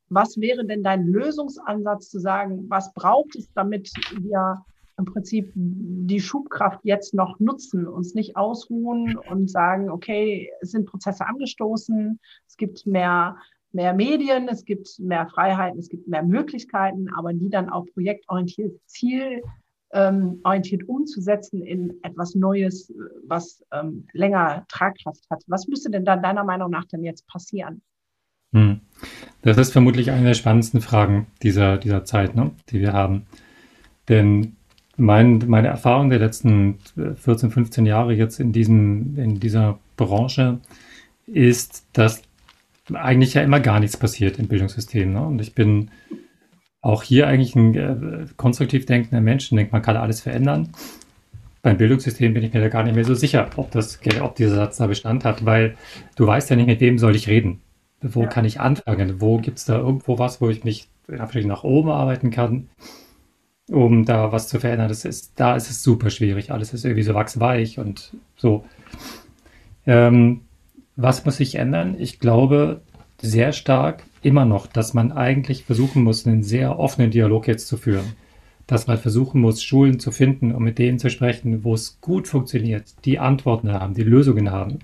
Was 0.09 0.41
wäre 0.41 0.65
denn 0.65 0.83
dein 0.83 1.07
Lösungsansatz 1.07 2.11
zu 2.11 2.21
sagen, 2.21 2.67
was 2.69 2.93
braucht 2.95 3.35
es, 3.37 3.53
damit 3.55 3.91
wir 4.21 4.65
im 4.99 5.05
Prinzip 5.05 5.53
die 5.55 6.21
Schubkraft 6.21 6.81
jetzt 6.85 7.13
noch 7.13 7.39
nutzen, 7.39 7.87
uns 7.87 8.15
nicht 8.15 8.37
ausruhen 8.37 9.17
und 9.17 9.51
sagen, 9.51 9.91
okay, 9.91 10.51
es 10.61 10.71
sind 10.71 10.87
Prozesse 10.87 11.27
angestoßen, 11.27 12.19
es 12.47 12.57
gibt 12.57 12.87
mehr, 12.87 13.37
mehr 13.73 13.93
Medien, 13.93 14.49
es 14.49 14.65
gibt 14.65 14.99
mehr 14.99 15.27
Freiheiten, 15.27 15.79
es 15.79 15.89
gibt 15.89 16.09
mehr 16.09 16.23
Möglichkeiten, 16.23 17.09
aber 17.15 17.35
die 17.35 17.51
dann 17.51 17.69
auch 17.69 17.85
projektorientiert, 17.93 18.81
zielorientiert 18.87 20.83
ähm, 20.83 20.89
umzusetzen 20.89 21.63
in 21.63 22.03
etwas 22.03 22.35
Neues, 22.35 22.91
was 23.27 23.63
ähm, 23.73 24.07
länger 24.15 24.65
Tragkraft 24.69 25.27
hat. 25.29 25.43
Was 25.47 25.69
müsste 25.69 25.91
denn 25.91 26.07
dann 26.07 26.23
deiner 26.23 26.45
Meinung 26.45 26.71
nach 26.71 26.87
denn 26.87 27.05
jetzt 27.05 27.27
passieren? 27.27 27.83
Hm. 28.55 28.86
Das 29.47 29.59
ist 29.59 29.73
vermutlich 29.73 30.11
eine 30.11 30.27
der 30.27 30.35
spannendsten 30.35 30.81
Fragen 30.81 31.29
dieser, 31.41 31.79
dieser 31.79 32.05
Zeit, 32.05 32.35
ne, 32.35 32.51
die 32.71 32.81
wir 32.81 32.93
haben. 32.93 33.27
Denn 34.09 34.57
mein, 34.97 35.45
meine 35.47 35.69
Erfahrung 35.69 36.11
der 36.11 36.19
letzten 36.19 36.79
14, 36.97 37.53
15 37.53 37.87
Jahre 37.87 38.13
jetzt 38.13 38.41
in, 38.41 38.51
diesem, 38.51 39.17
in 39.17 39.39
dieser 39.39 39.79
Branche 39.97 40.59
ist, 41.29 41.87
dass 41.93 42.23
eigentlich 42.93 43.35
ja 43.35 43.43
immer 43.43 43.61
gar 43.61 43.79
nichts 43.79 43.97
passiert 43.97 44.41
im 44.41 44.49
Bildungssystem. 44.49 45.13
Ne? 45.13 45.25
Und 45.25 45.41
ich 45.41 45.55
bin 45.55 45.93
auch 46.81 47.05
hier 47.05 47.29
eigentlich 47.29 47.55
ein 47.55 47.75
äh, 47.77 48.27
konstruktiv 48.37 48.85
denkender 48.85 49.21
Mensch 49.21 49.53
und 49.53 49.59
denke, 49.59 49.71
man 49.71 49.83
kann 49.83 49.97
alles 49.97 50.23
verändern. 50.23 50.71
Beim 51.63 51.77
Bildungssystem 51.77 52.35
bin 52.35 52.43
ich 52.43 52.53
mir 52.53 52.61
da 52.61 52.69
gar 52.69 52.83
nicht 52.83 52.97
mehr 52.97 53.05
so 53.05 53.15
sicher, 53.15 53.49
ob, 53.55 53.71
das, 53.71 54.01
ob 54.21 54.35
dieser 54.35 54.57
Satz 54.57 54.79
da 54.79 54.89
Bestand 54.89 55.25
hat, 55.25 55.45
weil 55.45 55.77
du 56.17 56.27
weißt 56.27 56.51
ja 56.51 56.57
nicht, 56.57 56.67
mit 56.67 56.81
wem 56.81 56.99
soll 56.99 57.15
ich 57.15 57.29
reden. 57.29 57.61
Wo 58.15 58.23
ja. 58.23 58.27
kann 58.29 58.45
ich 58.45 58.61
anfangen? 58.61 59.21
Wo 59.21 59.39
gibt 59.39 59.59
es 59.59 59.65
da 59.65 59.79
irgendwo 59.79 60.19
was, 60.19 60.41
wo 60.41 60.49
ich 60.49 60.65
mich 60.65 60.89
nach 61.09 61.65
oben 61.65 61.91
arbeiten 61.91 62.31
kann, 62.31 62.69
um 63.69 64.05
da 64.05 64.33
was 64.33 64.49
zu 64.49 64.61
verändern? 64.61 64.89
Das 64.89 65.05
ist, 65.05 65.33
da 65.37 65.57
ist 65.57 65.71
es 65.71 65.83
super 65.83 66.11
schwierig. 66.11 66.51
Alles 66.51 66.73
ist 66.73 66.85
irgendwie 66.85 67.03
so 67.03 67.15
wachsweich 67.15 67.79
und 67.79 68.13
so. 68.37 68.65
Ähm, 69.87 70.43
was 70.97 71.25
muss 71.25 71.37
sich 71.37 71.57
ändern? 71.57 71.97
Ich 71.99 72.21
glaube 72.21 72.81
sehr 73.21 73.53
stark 73.53 74.05
immer 74.23 74.45
noch, 74.45 74.67
dass 74.67 74.95
man 74.95 75.13
eigentlich 75.13 75.65
versuchen 75.65 76.03
muss, 76.03 76.27
einen 76.27 76.43
sehr 76.43 76.79
offenen 76.79 77.11
Dialog 77.11 77.47
jetzt 77.47 77.69
zu 77.69 77.77
führen. 77.77 78.15
Dass 78.67 78.89
man 78.89 78.99
versuchen 78.99 79.41
muss, 79.41 79.63
Schulen 79.63 80.01
zu 80.01 80.11
finden 80.11 80.53
und 80.53 80.65
mit 80.65 80.79
denen 80.79 80.99
zu 80.99 81.09
sprechen, 81.09 81.63
wo 81.63 81.75
es 81.75 82.01
gut 82.01 82.27
funktioniert, 82.27 82.85
die 83.05 83.19
Antworten 83.21 83.73
haben, 83.73 83.95
die 83.95 84.03
Lösungen 84.03 84.51
haben 84.51 84.81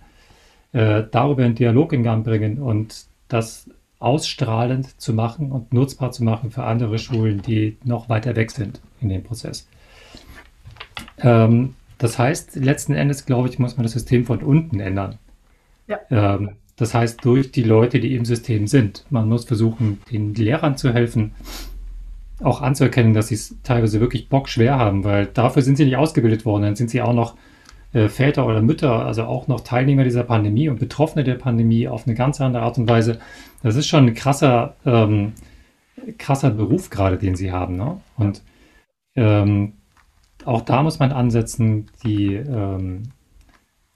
äh, 0.73 1.05
darüber 1.11 1.45
einen 1.45 1.55
Dialog 1.55 1.93
in 1.93 2.03
Gang 2.03 2.25
bringen 2.25 2.59
und 2.59 3.07
das 3.33 3.69
ausstrahlend 3.99 5.01
zu 5.01 5.15
machen 5.15 5.53
und 5.53 5.73
nutzbar 5.73 6.11
zu 6.11 6.25
machen 6.25 6.51
für 6.51 6.65
andere 6.65 6.99
Schulen, 6.99 7.41
die 7.41 7.77
noch 7.85 8.09
weiter 8.09 8.35
weg 8.35 8.51
sind 8.51 8.81
in 9.01 9.09
dem 9.09 9.23
Prozess. 9.23 9.69
Ähm, 11.19 11.75
das 11.99 12.19
heißt, 12.19 12.57
letzten 12.57 12.95
Endes, 12.95 13.27
glaube 13.27 13.49
ich, 13.49 13.61
muss 13.61 13.77
man 13.77 13.85
das 13.85 13.93
System 13.93 14.25
von 14.25 14.41
unten 14.43 14.81
ändern. 14.81 15.19
Ja. 15.87 16.01
Ähm, 16.11 16.57
das 16.77 16.95
heißt, 16.95 17.25
durch 17.25 17.53
die 17.53 17.63
Leute, 17.63 18.01
die 18.01 18.17
im 18.17 18.25
System 18.25 18.67
sind. 18.67 19.05
Man 19.11 19.29
muss 19.29 19.45
versuchen, 19.45 20.01
den 20.11 20.35
Lehrern 20.35 20.77
zu 20.77 20.93
helfen, 20.93 21.33
auch 22.43 22.61
anzuerkennen, 22.61 23.15
dass 23.15 23.29
sie 23.29 23.37
es 23.37 23.55
teilweise 23.63 24.01
wirklich 24.01 24.29
bockschwer 24.29 24.79
haben, 24.79 25.05
weil 25.05 25.27
dafür 25.27 25.63
sind 25.63 25.77
sie 25.77 25.85
nicht 25.85 25.97
ausgebildet 25.97 26.45
worden. 26.45 26.63
Dann 26.65 26.77
sind 26.77 26.91
sie 26.91 27.03
auch 27.03 27.13
noch 27.13 27.37
äh, 27.93 28.09
Väter 28.09 28.47
oder 28.47 28.63
Mütter, 28.63 29.05
also 29.05 29.25
auch 29.25 29.49
noch 29.49 29.61
Teilnehmer 29.61 30.05
dieser 30.05 30.25
Pandemie 30.25 30.69
und 30.69 30.81
Betroffene 30.81 31.25
der 31.25 31.35
Pandemie 31.35 31.89
auf 31.89 32.07
eine 32.07 32.15
ganz 32.15 32.41
andere 32.41 32.63
Art 32.63 32.79
und 32.79 32.89
Weise. 32.89 33.19
Das 33.63 33.77
ist 33.77 33.87
schon 33.87 34.07
ein 34.07 34.15
krasser, 34.15 34.77
ähm, 34.85 35.33
krasser 36.19 36.51
Beruf 36.51 36.91
gerade, 36.91 37.19
den 37.19 37.37
sie 37.37 37.53
haben. 37.53 37.77
Ne? 37.77 38.01
Und 38.17 38.43
ähm, 39.15 39.75
auch 40.45 40.63
da 40.63 40.83
muss 40.83 40.99
man 40.99 41.13
ansetzen, 41.13 41.87
die 42.05 42.35
ähm, 42.35 43.05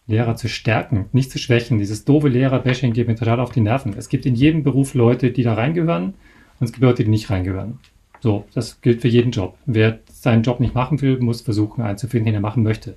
Lehrer 0.06 0.36
zu 0.36 0.48
stärken, 0.48 1.06
nicht 1.12 1.32
zu 1.32 1.38
schwächen. 1.38 1.78
Dieses 1.78 2.04
doofe 2.04 2.28
Lehrer-Bashing 2.28 2.92
geht 2.92 3.08
mir 3.08 3.16
total 3.16 3.40
auf 3.40 3.50
die 3.50 3.60
Nerven. 3.60 3.94
Es 3.96 4.08
gibt 4.08 4.24
in 4.24 4.36
jedem 4.36 4.62
Beruf 4.62 4.94
Leute, 4.94 5.32
die 5.32 5.42
da 5.42 5.54
reingehören 5.54 6.14
und 6.60 6.64
es 6.64 6.72
gibt 6.72 6.82
Leute, 6.82 7.02
die 7.02 7.10
nicht 7.10 7.28
reingehören. 7.30 7.78
So, 8.20 8.46
das 8.54 8.80
gilt 8.80 9.02
für 9.02 9.08
jeden 9.08 9.32
Job. 9.32 9.58
Wer 9.66 10.00
seinen 10.10 10.42
Job 10.42 10.60
nicht 10.60 10.74
machen 10.74 11.00
will, 11.02 11.18
muss 11.18 11.40
versuchen, 11.40 11.82
einen 11.82 11.98
zu 11.98 12.08
finden, 12.08 12.26
den 12.26 12.34
er 12.34 12.40
machen 12.40 12.62
möchte. 12.62 12.96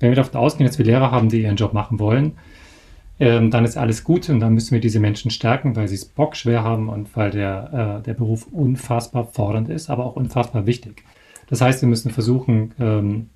Wenn 0.00 0.10
wir 0.10 0.16
davon 0.16 0.40
ausgehen, 0.40 0.66
dass 0.66 0.78
wir 0.78 0.86
Lehrer 0.86 1.10
haben, 1.10 1.28
die 1.28 1.42
ihren 1.42 1.56
Job 1.56 1.72
machen 1.72 1.98
wollen, 1.98 2.32
ähm, 3.20 3.50
dann 3.50 3.64
ist 3.64 3.76
alles 3.76 4.04
gut 4.04 4.28
und 4.28 4.40
dann 4.40 4.54
müssen 4.54 4.72
wir 4.72 4.80
diese 4.80 5.00
Menschen 5.00 5.30
stärken, 5.30 5.74
weil 5.74 5.88
sie 5.88 5.96
es 5.96 6.04
bockschwer 6.04 6.62
haben 6.62 6.88
und 6.88 7.16
weil 7.16 7.30
der, 7.30 7.98
äh, 7.98 8.02
der 8.04 8.14
Beruf 8.14 8.46
unfassbar 8.52 9.24
fordernd 9.24 9.68
ist, 9.68 9.90
aber 9.90 10.06
auch 10.06 10.16
unfassbar 10.16 10.66
wichtig. 10.66 11.02
Das 11.48 11.60
heißt, 11.60 11.82
wir 11.82 11.88
müssen 11.88 12.12
versuchen, 12.12 12.74
ähm, 12.78 13.30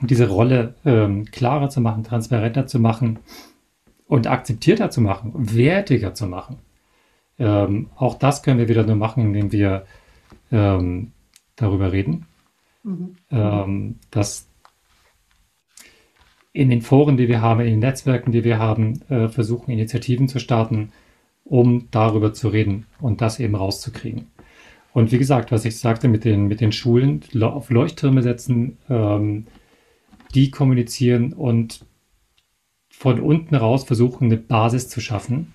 diese 0.00 0.28
Rolle 0.28 0.74
ähm, 0.84 1.24
klarer 1.24 1.68
zu 1.68 1.80
machen, 1.80 2.04
transparenter 2.04 2.66
zu 2.66 2.78
machen 2.78 3.18
und 4.06 4.26
akzeptierter 4.26 4.90
zu 4.90 5.00
machen, 5.00 5.32
wertiger 5.34 6.14
zu 6.14 6.26
machen. 6.26 6.58
Ähm, 7.38 7.88
auch 7.96 8.16
das 8.16 8.42
können 8.42 8.58
wir 8.58 8.68
wieder 8.68 8.84
nur 8.84 8.96
machen, 8.96 9.24
indem 9.24 9.50
wir 9.50 9.86
ähm, 10.52 11.12
darüber 11.56 11.92
reden, 11.92 12.26
mhm. 12.84 13.16
Ähm, 13.30 13.98
dass 14.10 14.46
in 16.54 16.70
den 16.70 16.82
Foren, 16.82 17.16
die 17.16 17.28
wir 17.28 17.42
haben, 17.42 17.60
in 17.60 17.66
den 17.66 17.78
Netzwerken, 17.80 18.30
die 18.32 18.44
wir 18.44 18.58
haben, 18.58 19.02
äh, 19.10 19.28
versuchen, 19.28 19.72
Initiativen 19.72 20.28
zu 20.28 20.38
starten, 20.38 20.92
um 21.44 21.88
darüber 21.90 22.32
zu 22.32 22.48
reden 22.48 22.86
und 23.00 23.20
das 23.20 23.40
eben 23.40 23.56
rauszukriegen. 23.56 24.28
Und 24.92 25.10
wie 25.10 25.18
gesagt, 25.18 25.50
was 25.50 25.64
ich 25.64 25.78
sagte 25.78 26.06
mit 26.06 26.24
den, 26.24 26.46
mit 26.46 26.60
den 26.60 26.70
Schulen, 26.70 27.22
auf 27.42 27.70
Leuchttürme 27.70 28.22
setzen, 28.22 28.78
ähm, 28.88 29.48
die 30.34 30.52
kommunizieren 30.52 31.32
und 31.32 31.84
von 32.88 33.20
unten 33.20 33.56
raus 33.56 33.82
versuchen, 33.82 34.26
eine 34.26 34.36
Basis 34.36 34.88
zu 34.88 35.00
schaffen, 35.00 35.52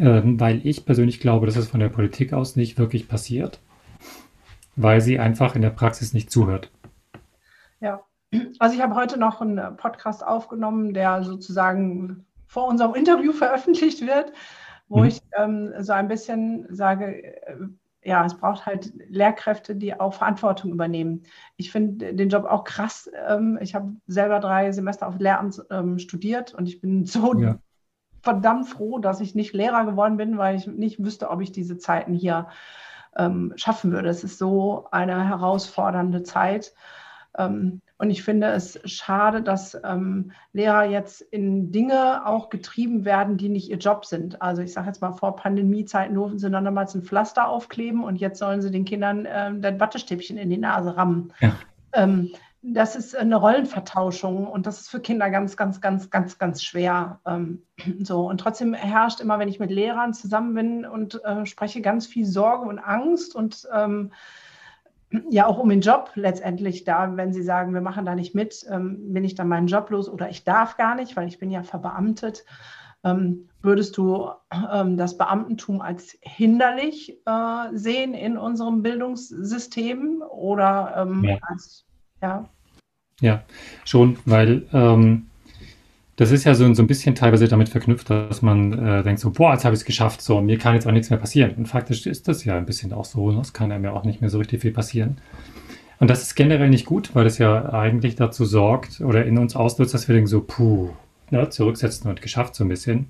ähm, 0.00 0.40
weil 0.40 0.66
ich 0.66 0.84
persönlich 0.84 1.20
glaube, 1.20 1.46
dass 1.46 1.56
es 1.56 1.68
von 1.68 1.78
der 1.78 1.90
Politik 1.90 2.32
aus 2.32 2.56
nicht 2.56 2.76
wirklich 2.76 3.06
passiert, 3.06 3.60
weil 4.74 5.00
sie 5.00 5.20
einfach 5.20 5.54
in 5.54 5.62
der 5.62 5.70
Praxis 5.70 6.12
nicht 6.12 6.32
zuhört. 6.32 6.72
Ja, 7.80 8.02
also 8.58 8.74
ich 8.74 8.82
habe 8.82 8.94
heute 8.94 9.18
noch 9.18 9.40
einen 9.40 9.58
äh, 9.58 9.70
Podcast 9.72 10.26
aufgenommen, 10.26 10.92
der 10.94 11.22
sozusagen 11.22 12.26
vor 12.46 12.66
unserem 12.68 12.94
Interview 12.94 13.32
veröffentlicht 13.34 14.06
wird, 14.06 14.32
wo 14.88 14.98
mhm. 15.00 15.04
ich 15.06 15.22
ähm, 15.36 15.72
so 15.78 15.92
ein 15.92 16.08
bisschen 16.08 16.66
sage, 16.70 17.22
äh, 17.46 17.56
ja, 18.02 18.24
es 18.24 18.38
braucht 18.38 18.64
halt 18.64 18.92
Lehrkräfte, 19.08 19.74
die 19.74 19.98
auch 19.98 20.14
Verantwortung 20.14 20.70
übernehmen. 20.70 21.24
Ich 21.56 21.70
finde 21.70 22.14
den 22.14 22.28
Job 22.28 22.44
auch 22.44 22.64
krass. 22.64 23.10
Ähm, 23.28 23.58
ich 23.60 23.74
habe 23.74 23.96
selber 24.06 24.40
drei 24.40 24.72
Semester 24.72 25.08
auf 25.08 25.18
Lehramt 25.18 25.62
ähm, 25.70 25.98
studiert 25.98 26.54
und 26.54 26.68
ich 26.68 26.80
bin 26.80 27.04
so 27.06 27.34
ja. 27.38 27.58
verdammt 28.22 28.68
froh, 28.68 28.98
dass 28.98 29.20
ich 29.20 29.34
nicht 29.34 29.52
Lehrer 29.52 29.84
geworden 29.84 30.16
bin, 30.16 30.38
weil 30.38 30.56
ich 30.56 30.66
nicht 30.66 31.02
wüsste, 31.02 31.30
ob 31.30 31.40
ich 31.40 31.52
diese 31.52 31.78
Zeiten 31.78 32.14
hier 32.14 32.48
ähm, 33.16 33.52
schaffen 33.56 33.90
würde. 33.92 34.08
Es 34.08 34.24
ist 34.24 34.38
so 34.38 34.86
eine 34.90 35.28
herausfordernde 35.28 36.22
Zeit. 36.22 36.74
Ähm, 37.36 37.82
und 37.98 38.10
ich 38.10 38.22
finde 38.22 38.46
es 38.48 38.78
schade, 38.84 39.42
dass 39.42 39.76
ähm, 39.84 40.30
Lehrer 40.52 40.84
jetzt 40.84 41.20
in 41.20 41.72
Dinge 41.72 42.24
auch 42.26 42.48
getrieben 42.48 43.04
werden, 43.04 43.36
die 43.36 43.48
nicht 43.48 43.68
ihr 43.68 43.78
Job 43.78 44.06
sind. 44.06 44.40
Also 44.40 44.62
ich 44.62 44.72
sage 44.72 44.86
jetzt 44.86 45.02
mal, 45.02 45.12
vor 45.12 45.34
Pandemiezeiten 45.34 46.14
durften 46.14 46.38
sie 46.38 46.48
dann 46.48 46.64
damals 46.64 46.94
ein 46.94 47.02
Pflaster 47.02 47.48
aufkleben 47.48 48.04
und 48.04 48.16
jetzt 48.16 48.38
sollen 48.38 48.62
sie 48.62 48.70
den 48.70 48.84
Kindern 48.84 49.26
ähm, 49.28 49.62
das 49.62 49.80
Wattestäbchen 49.80 50.38
in 50.38 50.48
die 50.48 50.58
Nase 50.58 50.96
rammen. 50.96 51.32
Ja. 51.40 51.52
Ähm, 51.92 52.30
das 52.62 52.94
ist 52.94 53.16
eine 53.16 53.36
Rollenvertauschung 53.36 54.46
und 54.46 54.66
das 54.66 54.80
ist 54.80 54.90
für 54.90 55.00
Kinder 55.00 55.30
ganz, 55.30 55.56
ganz, 55.56 55.80
ganz, 55.80 56.10
ganz, 56.10 56.38
ganz 56.38 56.62
schwer. 56.62 57.20
Ähm, 57.26 57.62
so 58.00 58.28
und 58.28 58.38
trotzdem 58.38 58.74
herrscht 58.74 59.20
immer, 59.20 59.40
wenn 59.40 59.48
ich 59.48 59.58
mit 59.58 59.70
Lehrern 59.70 60.14
zusammen 60.14 60.54
bin 60.54 60.86
und 60.86 61.22
äh, 61.24 61.46
spreche, 61.46 61.80
ganz 61.80 62.06
viel 62.06 62.26
Sorge 62.26 62.68
und 62.68 62.78
Angst 62.78 63.34
und 63.34 63.66
ähm, 63.72 64.12
ja 65.30 65.46
auch 65.46 65.58
um 65.58 65.68
den 65.68 65.80
Job 65.80 66.10
letztendlich 66.14 66.84
da, 66.84 67.16
wenn 67.16 67.32
Sie 67.32 67.42
sagen, 67.42 67.74
wir 67.74 67.80
machen 67.80 68.04
da 68.04 68.14
nicht 68.14 68.34
mit, 68.34 68.66
ähm, 68.70 69.12
bin 69.12 69.24
ich 69.24 69.34
dann 69.34 69.48
meinen 69.48 69.66
Job 69.66 69.90
los 69.90 70.08
oder 70.08 70.28
ich 70.28 70.44
darf 70.44 70.76
gar 70.76 70.94
nicht, 70.94 71.16
weil 71.16 71.28
ich 71.28 71.38
bin 71.38 71.50
ja 71.50 71.62
verbeamtet. 71.62 72.44
Ähm, 73.04 73.48
würdest 73.62 73.96
du 73.96 74.28
ähm, 74.72 74.96
das 74.96 75.16
Beamtentum 75.16 75.80
als 75.80 76.18
hinderlich 76.20 77.20
äh, 77.26 77.68
sehen 77.72 78.12
in 78.14 78.36
unserem 78.36 78.82
Bildungssystem 78.82 80.22
oder 80.28 80.94
ähm, 80.96 81.24
ja. 81.24 81.38
als 81.42 81.86
ja? 82.20 82.48
Ja, 83.20 83.42
schon, 83.84 84.18
weil 84.26 84.66
ähm, 84.72 85.27
das 86.18 86.32
ist 86.32 86.42
ja 86.42 86.54
so, 86.54 86.74
so 86.74 86.82
ein 86.82 86.88
bisschen 86.88 87.14
teilweise 87.14 87.46
damit 87.46 87.68
verknüpft, 87.68 88.10
dass 88.10 88.42
man 88.42 88.72
äh, 88.72 89.04
denkt 89.04 89.20
so, 89.20 89.30
boah, 89.30 89.52
jetzt 89.52 89.64
habe 89.64 89.74
ich 89.74 89.82
es 89.82 89.84
geschafft, 89.84 90.20
so, 90.20 90.40
mir 90.40 90.58
kann 90.58 90.74
jetzt 90.74 90.84
auch 90.84 90.90
nichts 90.90 91.10
mehr 91.10 91.18
passieren. 91.18 91.52
Und 91.56 91.66
faktisch 91.66 92.06
ist 92.06 92.26
das 92.26 92.44
ja 92.44 92.56
ein 92.56 92.66
bisschen 92.66 92.92
auch 92.92 93.04
so, 93.04 93.30
es 93.38 93.52
kann 93.52 93.70
einem 93.70 93.84
ja 93.84 93.92
auch 93.92 94.02
nicht 94.02 94.20
mehr 94.20 94.28
so 94.28 94.38
richtig 94.38 94.62
viel 94.62 94.72
passieren. 94.72 95.18
Und 96.00 96.10
das 96.10 96.22
ist 96.22 96.34
generell 96.34 96.70
nicht 96.70 96.86
gut, 96.86 97.14
weil 97.14 97.22
das 97.22 97.38
ja 97.38 97.72
eigentlich 97.72 98.16
dazu 98.16 98.44
sorgt 98.44 99.00
oder 99.00 99.26
in 99.26 99.38
uns 99.38 99.54
auslöst, 99.54 99.94
dass 99.94 100.08
wir 100.08 100.14
denken 100.14 100.26
so, 100.26 100.40
puh, 100.40 100.90
ne, 101.30 101.50
zurücksetzen 101.50 102.10
und 102.10 102.20
geschafft 102.20 102.56
so 102.56 102.64
ein 102.64 102.68
bisschen. 102.68 103.06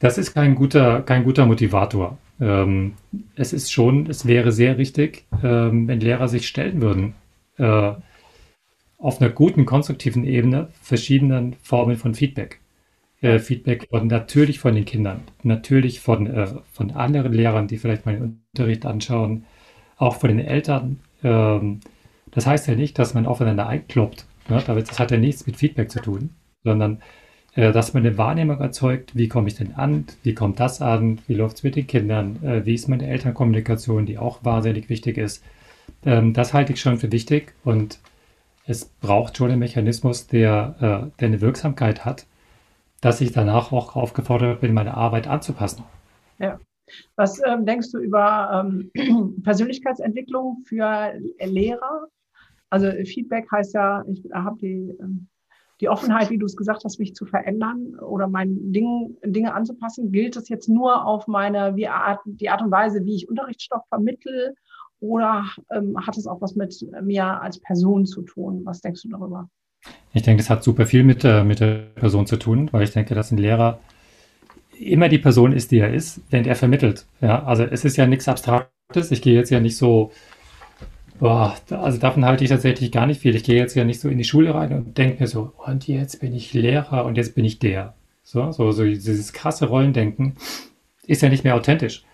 Das 0.00 0.18
ist 0.18 0.34
kein 0.34 0.56
guter, 0.56 1.02
kein 1.02 1.22
guter 1.22 1.46
Motivator. 1.46 2.18
Ähm, 2.40 2.94
es 3.36 3.52
ist 3.52 3.70
schon, 3.70 4.06
es 4.06 4.26
wäre 4.26 4.50
sehr 4.50 4.76
richtig, 4.76 5.24
ähm, 5.44 5.86
wenn 5.86 6.00
Lehrer 6.00 6.26
sich 6.26 6.48
stellen 6.48 6.82
würden. 6.82 7.14
Äh, 7.58 7.92
auf 9.00 9.20
einer 9.20 9.30
guten, 9.30 9.66
konstruktiven 9.66 10.24
Ebene 10.24 10.68
verschiedenen 10.82 11.54
Formen 11.62 11.96
von 11.96 12.14
Feedback. 12.14 12.60
Äh, 13.22 13.38
Feedback 13.38 13.88
von, 13.90 14.06
natürlich 14.06 14.60
von 14.60 14.74
den 14.74 14.84
Kindern, 14.84 15.22
natürlich 15.42 16.00
von, 16.00 16.26
äh, 16.26 16.48
von 16.72 16.90
anderen 16.92 17.32
Lehrern, 17.32 17.66
die 17.66 17.78
vielleicht 17.78 18.06
mal 18.06 18.14
den 18.14 18.40
Unterricht 18.52 18.86
anschauen, 18.86 19.44
auch 19.96 20.16
von 20.16 20.28
den 20.28 20.40
Eltern. 20.40 21.00
Ähm, 21.22 21.80
das 22.30 22.46
heißt 22.46 22.68
ja 22.68 22.74
nicht, 22.74 22.98
dass 22.98 23.14
man 23.14 23.26
aufeinander 23.26 23.66
einkloppt. 23.66 24.26
Ne? 24.48 24.62
Das 24.66 24.98
hat 24.98 25.10
ja 25.10 25.16
nichts 25.16 25.46
mit 25.46 25.56
Feedback 25.56 25.90
zu 25.90 26.00
tun, 26.00 26.30
sondern 26.62 27.00
äh, 27.54 27.72
dass 27.72 27.94
man 27.94 28.06
eine 28.06 28.16
Wahrnehmung 28.16 28.60
erzeugt, 28.60 29.16
wie 29.16 29.28
komme 29.28 29.48
ich 29.48 29.54
denn 29.54 29.74
an, 29.74 30.04
wie 30.22 30.34
kommt 30.34 30.60
das 30.60 30.80
an, 30.80 31.18
wie 31.26 31.34
läuft 31.34 31.56
es 31.58 31.62
mit 31.62 31.76
den 31.76 31.86
Kindern, 31.86 32.42
äh, 32.42 32.64
wie 32.64 32.74
ist 32.74 32.88
meine 32.88 33.06
Elternkommunikation, 33.06 34.06
die 34.06 34.18
auch 34.18 34.44
wahnsinnig 34.44 34.88
wichtig 34.88 35.18
ist. 35.18 35.42
Ähm, 36.04 36.32
das 36.32 36.54
halte 36.54 36.72
ich 36.72 36.80
schon 36.80 36.98
für 36.98 37.12
wichtig 37.12 37.54
und 37.64 37.98
es 38.70 38.84
braucht 38.86 39.36
schon 39.36 39.50
einen 39.50 39.58
Mechanismus, 39.58 40.28
der, 40.28 40.76
äh, 40.78 41.18
der 41.18 41.28
eine 41.28 41.40
Wirksamkeit 41.40 42.04
hat, 42.04 42.26
dass 43.00 43.20
ich 43.20 43.32
danach 43.32 43.72
auch 43.72 43.96
aufgefordert 43.96 44.60
bin, 44.60 44.72
meine 44.72 44.94
Arbeit 44.94 45.26
anzupassen. 45.26 45.84
Ja. 46.38 46.58
Was 47.16 47.40
ähm, 47.46 47.66
denkst 47.66 47.92
du 47.92 47.98
über 47.98 48.64
ähm, 48.64 48.90
Persönlichkeitsentwicklung 49.42 50.62
für 50.64 51.12
Lehrer? 51.40 52.08
Also 52.68 52.90
Feedback 53.04 53.50
heißt 53.50 53.74
ja, 53.74 54.04
ich 54.08 54.24
habe 54.32 54.58
die, 54.60 54.96
ähm, 55.00 55.28
die 55.80 55.88
Offenheit, 55.88 56.30
wie 56.30 56.38
du 56.38 56.46
es 56.46 56.56
gesagt 56.56 56.84
hast, 56.84 56.98
mich 56.98 57.14
zu 57.14 57.26
verändern 57.26 57.96
oder 58.00 58.28
mein 58.28 58.72
Ding, 58.72 59.16
Dinge 59.24 59.54
anzupassen, 59.54 60.12
gilt 60.12 60.36
das 60.36 60.48
jetzt 60.48 60.68
nur 60.68 61.04
auf 61.04 61.26
meine, 61.26 61.74
wie 61.76 61.88
Art, 61.88 62.20
die 62.24 62.50
Art 62.50 62.62
und 62.62 62.70
Weise, 62.70 63.04
wie 63.04 63.16
ich 63.16 63.28
Unterrichtsstoff 63.28 63.82
vermittle 63.88 64.54
oder 65.00 65.44
ähm, 65.74 65.96
hat 66.06 66.16
es 66.16 66.26
auch 66.26 66.40
was 66.40 66.54
mit 66.54 66.74
mir 67.02 67.40
als 67.40 67.58
Person 67.58 68.06
zu 68.06 68.22
tun? 68.22 68.62
Was 68.64 68.80
denkst 68.80 69.02
du 69.02 69.08
darüber? 69.08 69.48
Ich 70.12 70.22
denke, 70.22 70.42
das 70.42 70.50
hat 70.50 70.62
super 70.62 70.86
viel 70.86 71.04
mit, 71.04 71.24
äh, 71.24 71.42
mit 71.44 71.60
der 71.60 71.86
Person 71.94 72.26
zu 72.26 72.36
tun, 72.36 72.68
weil 72.72 72.82
ich 72.82 72.90
denke, 72.90 73.14
dass 73.14 73.30
ein 73.30 73.38
Lehrer 73.38 73.80
immer 74.78 75.08
die 75.08 75.18
Person 75.18 75.52
ist, 75.52 75.70
die 75.70 75.78
er 75.78 75.92
ist, 75.92 76.20
wenn 76.30 76.44
er 76.46 76.56
vermittelt. 76.56 77.06
Ja, 77.20 77.44
also 77.44 77.64
es 77.64 77.84
ist 77.84 77.96
ja 77.96 78.06
nichts 78.06 78.28
Abstraktes. 78.28 79.10
Ich 79.10 79.22
gehe 79.22 79.34
jetzt 79.34 79.50
ja 79.50 79.60
nicht 79.60 79.76
so, 79.76 80.10
boah, 81.18 81.54
also 81.70 81.98
davon 81.98 82.24
halte 82.24 82.44
ich 82.44 82.50
tatsächlich 82.50 82.90
gar 82.90 83.06
nicht 83.06 83.20
viel. 83.20 83.36
Ich 83.36 83.44
gehe 83.44 83.56
jetzt 83.56 83.74
ja 83.74 83.84
nicht 83.84 84.00
so 84.00 84.08
in 84.08 84.18
die 84.18 84.24
Schule 84.24 84.54
rein 84.54 84.72
und 84.72 84.98
denke 84.98 85.22
mir 85.22 85.26
so, 85.26 85.52
und 85.66 85.86
jetzt 85.86 86.20
bin 86.20 86.34
ich 86.34 86.52
Lehrer 86.54 87.04
und 87.04 87.16
jetzt 87.16 87.34
bin 87.34 87.44
ich 87.44 87.58
der. 87.58 87.94
So, 88.22 88.52
so, 88.52 88.72
so 88.72 88.84
dieses 88.84 89.32
krasse 89.32 89.66
Rollendenken 89.66 90.36
ist 91.06 91.22
ja 91.22 91.28
nicht 91.28 91.44
mehr 91.44 91.56
authentisch. 91.56 92.04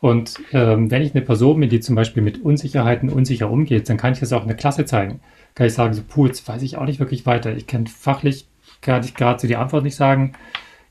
Und 0.00 0.38
ähm, 0.52 0.90
wenn 0.90 1.02
ich 1.02 1.14
eine 1.14 1.24
Person 1.24 1.58
bin, 1.58 1.68
die 1.68 1.80
zum 1.80 1.96
Beispiel 1.96 2.22
mit 2.22 2.42
Unsicherheiten 2.42 3.08
unsicher 3.08 3.50
umgeht, 3.50 3.88
dann 3.88 3.96
kann 3.96 4.12
ich 4.12 4.20
das 4.20 4.32
auch 4.32 4.42
in 4.42 4.48
der 4.48 4.56
Klasse 4.56 4.84
zeigen. 4.84 5.20
Kann 5.54 5.66
ich 5.66 5.74
sagen, 5.74 5.92
so, 5.94 6.02
puh, 6.06 6.26
jetzt 6.26 6.46
weiß 6.46 6.62
ich 6.62 6.76
auch 6.76 6.84
nicht 6.84 7.00
wirklich 7.00 7.26
weiter. 7.26 7.56
Ich 7.56 7.66
kann 7.66 7.86
fachlich 7.86 8.46
gar 8.80 9.00
nicht 9.00 9.16
gerade 9.16 9.40
so 9.40 9.48
die 9.48 9.56
Antwort 9.56 9.82
nicht 9.82 9.96
sagen. 9.96 10.34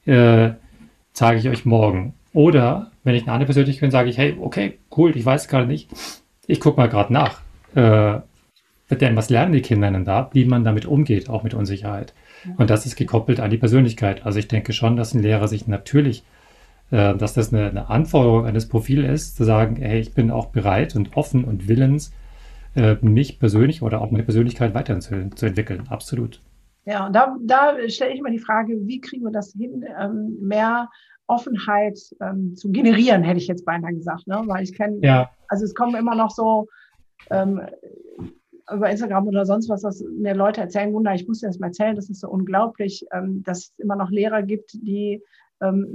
Äh, 0.06 0.52
zeige 1.14 1.40
ich 1.40 1.48
euch 1.48 1.66
morgen. 1.66 2.16
Oder 2.34 2.92
wenn 3.04 3.16
ich 3.16 3.24
eine 3.24 3.32
andere 3.32 3.46
Persönlichkeit 3.46 3.82
bin, 3.82 3.92
sage 3.92 4.10
ich, 4.10 4.18
hey, 4.18 4.38
okay, 4.40 4.78
cool, 4.96 5.16
ich 5.16 5.26
weiß 5.26 5.48
gerade 5.48 5.68
nicht. 5.68 5.90
Ich 6.46 6.60
gucke 6.60 6.80
mal 6.80 6.90
gerade 6.90 7.14
nach. 7.14 7.42
Äh, 7.76 8.22
denn 8.96 9.16
was 9.16 9.30
lernen 9.30 9.54
die 9.54 9.62
Kinder 9.62 9.90
denn 9.90 10.06
da, 10.06 10.30
wie 10.34 10.46
man 10.46 10.64
damit 10.64 10.86
umgeht, 10.86 11.30
auch 11.30 11.44
mit 11.44 11.54
Unsicherheit? 11.54 12.14
Und 12.58 12.70
das 12.70 12.86
ist 12.86 12.96
gekoppelt 12.96 13.40
an 13.40 13.50
die 13.50 13.58
Persönlichkeit. 13.58 14.26
Also 14.26 14.40
ich 14.40 14.48
denke 14.48 14.74
schon, 14.74 14.96
dass 14.96 15.14
ein 15.14 15.22
Lehrer 15.22 15.48
sich 15.48 15.68
natürlich, 15.68 16.24
dass 16.90 17.34
das 17.34 17.54
eine, 17.54 17.70
eine, 17.70 17.90
Anforderung 17.90 18.46
eines 18.46 18.68
Profils 18.70 19.10
ist, 19.10 19.36
zu 19.38 19.44
sagen, 19.44 19.76
hey, 19.76 20.00
ich 20.00 20.14
bin 20.14 20.32
auch 20.32 20.48
bereit 20.48 20.96
und 20.96 21.18
offen 21.18 21.44
und 21.44 21.68
willens, 21.68 22.14
äh, 22.76 22.96
mich 23.02 23.40
persönlich 23.40 23.82
oder 23.82 24.02
auch 24.02 24.12
meine 24.12 24.24
Persönlichkeit 24.24 24.74
weiterzuentwickeln. 24.74 25.88
Absolut. 25.90 26.42
Ja, 26.86 27.08
und 27.08 27.14
da, 27.14 27.36
da 27.42 27.76
stelle 27.90 28.14
ich 28.14 28.22
mir 28.22 28.32
die 28.32 28.40
Frage, 28.40 28.74
wie 28.86 29.02
kriegen 29.02 29.24
wir 29.24 29.32
das 29.32 29.52
hin, 29.52 29.84
ähm, 30.00 30.38
mehr 30.42 30.90
Offenheit 31.28 32.00
ähm, 32.22 32.56
zu 32.56 32.72
generieren, 32.72 33.24
hätte 33.24 33.40
ich 33.40 33.48
jetzt 33.48 33.66
beinahe 33.66 33.94
gesagt. 33.94 34.28
Ne? 34.28 34.42
Weil 34.46 34.64
ich 34.64 34.74
kenne, 34.74 35.00
ja. 35.02 35.30
also 35.50 35.66
es 35.66 35.76
kommen 35.76 35.96
immer 35.96 36.16
noch 36.16 36.32
so 36.32 36.68
ähm, 37.30 37.62
über 38.74 38.90
Instagram 38.90 39.28
oder 39.28 39.46
sonst 39.46 39.70
was, 39.70 39.82
dass 39.82 40.04
mir 40.18 40.34
Leute 40.34 40.62
erzählen, 40.62 40.94
Wunder, 40.94 41.14
ich 41.14 41.28
muss 41.28 41.40
dir 41.40 41.48
das 41.48 41.60
mal 41.60 41.68
erzählen, 41.68 41.96
das 41.96 42.10
ist 42.10 42.22
so 42.22 42.30
unglaublich, 42.30 43.06
ähm, 43.12 43.44
dass 43.44 43.58
es 43.60 43.74
immer 43.78 43.96
noch 43.96 44.10
Lehrer 44.10 44.44
gibt, 44.44 44.74
die 44.74 45.22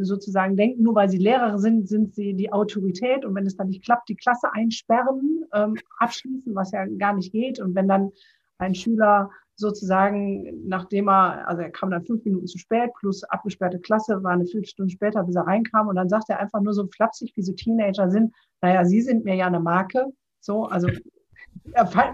sozusagen 0.00 0.56
denken, 0.56 0.82
nur 0.82 0.94
weil 0.94 1.08
sie 1.08 1.18
Lehrer 1.18 1.58
sind, 1.58 1.88
sind 1.88 2.14
sie 2.14 2.34
die 2.34 2.52
Autorität 2.52 3.24
und 3.24 3.34
wenn 3.34 3.46
es 3.46 3.56
dann 3.56 3.68
nicht 3.68 3.84
klappt, 3.84 4.08
die 4.08 4.16
Klasse 4.16 4.52
einsperren, 4.52 5.44
ähm, 5.54 5.76
abschließen, 5.98 6.54
was 6.54 6.72
ja 6.72 6.86
gar 6.98 7.14
nicht 7.14 7.32
geht. 7.32 7.60
Und 7.60 7.74
wenn 7.74 7.88
dann 7.88 8.10
ein 8.58 8.74
Schüler 8.74 9.30
sozusagen, 9.54 10.66
nachdem 10.66 11.08
er, 11.08 11.46
also 11.48 11.62
er 11.62 11.70
kam 11.70 11.90
dann 11.90 12.04
fünf 12.04 12.24
Minuten 12.24 12.46
zu 12.46 12.58
spät, 12.58 12.90
plus 12.98 13.22
abgesperrte 13.24 13.78
Klasse, 13.78 14.22
war 14.22 14.32
eine 14.32 14.46
Viertelstunde 14.46 14.90
später, 14.90 15.22
bis 15.24 15.36
er 15.36 15.46
reinkam. 15.46 15.88
Und 15.88 15.96
dann 15.96 16.08
sagt 16.08 16.28
er 16.28 16.40
einfach 16.40 16.60
nur 16.60 16.72
so 16.72 16.86
flapsig, 16.88 17.32
wie 17.36 17.42
so 17.42 17.52
Teenager 17.52 18.10
sind, 18.10 18.34
naja, 18.60 18.84
Sie 18.84 19.00
sind 19.00 19.24
mir 19.24 19.34
ja 19.34 19.46
eine 19.46 19.60
Marke. 19.60 20.06
So, 20.40 20.64
also 20.64 20.88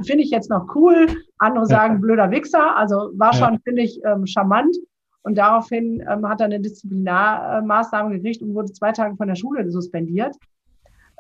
finde 0.03 0.23
ich 0.23 0.31
jetzt 0.31 0.51
noch 0.51 0.75
cool. 0.75 1.07
Andere 1.39 1.67
sagen 1.67 2.01
blöder 2.01 2.31
Wichser. 2.31 2.77
Also 2.77 3.11
war 3.15 3.33
schon, 3.33 3.61
finde 3.61 3.83
ich, 3.83 4.01
ähm, 4.05 4.27
charmant. 4.27 4.77
Und 5.23 5.37
daraufhin 5.37 6.03
ähm, 6.09 6.29
hat 6.29 6.41
er 6.41 6.47
eine 6.47 6.61
Disziplinarmaßnahme 6.61 8.17
gekriegt 8.17 8.43
und 8.43 8.55
wurde 8.55 8.73
zwei 8.73 8.93
Tage 8.93 9.17
von 9.17 9.29
der 9.29 9.35
Schule 9.35 9.71
suspendiert. 9.71 10.37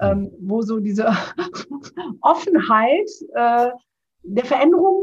Ähm, 0.01 0.31
wo 0.41 0.63
so 0.63 0.79
diese 0.79 1.09
Offenheit 2.21 3.09
äh, 3.35 3.71
der 4.23 4.45
Veränderung 4.45 5.03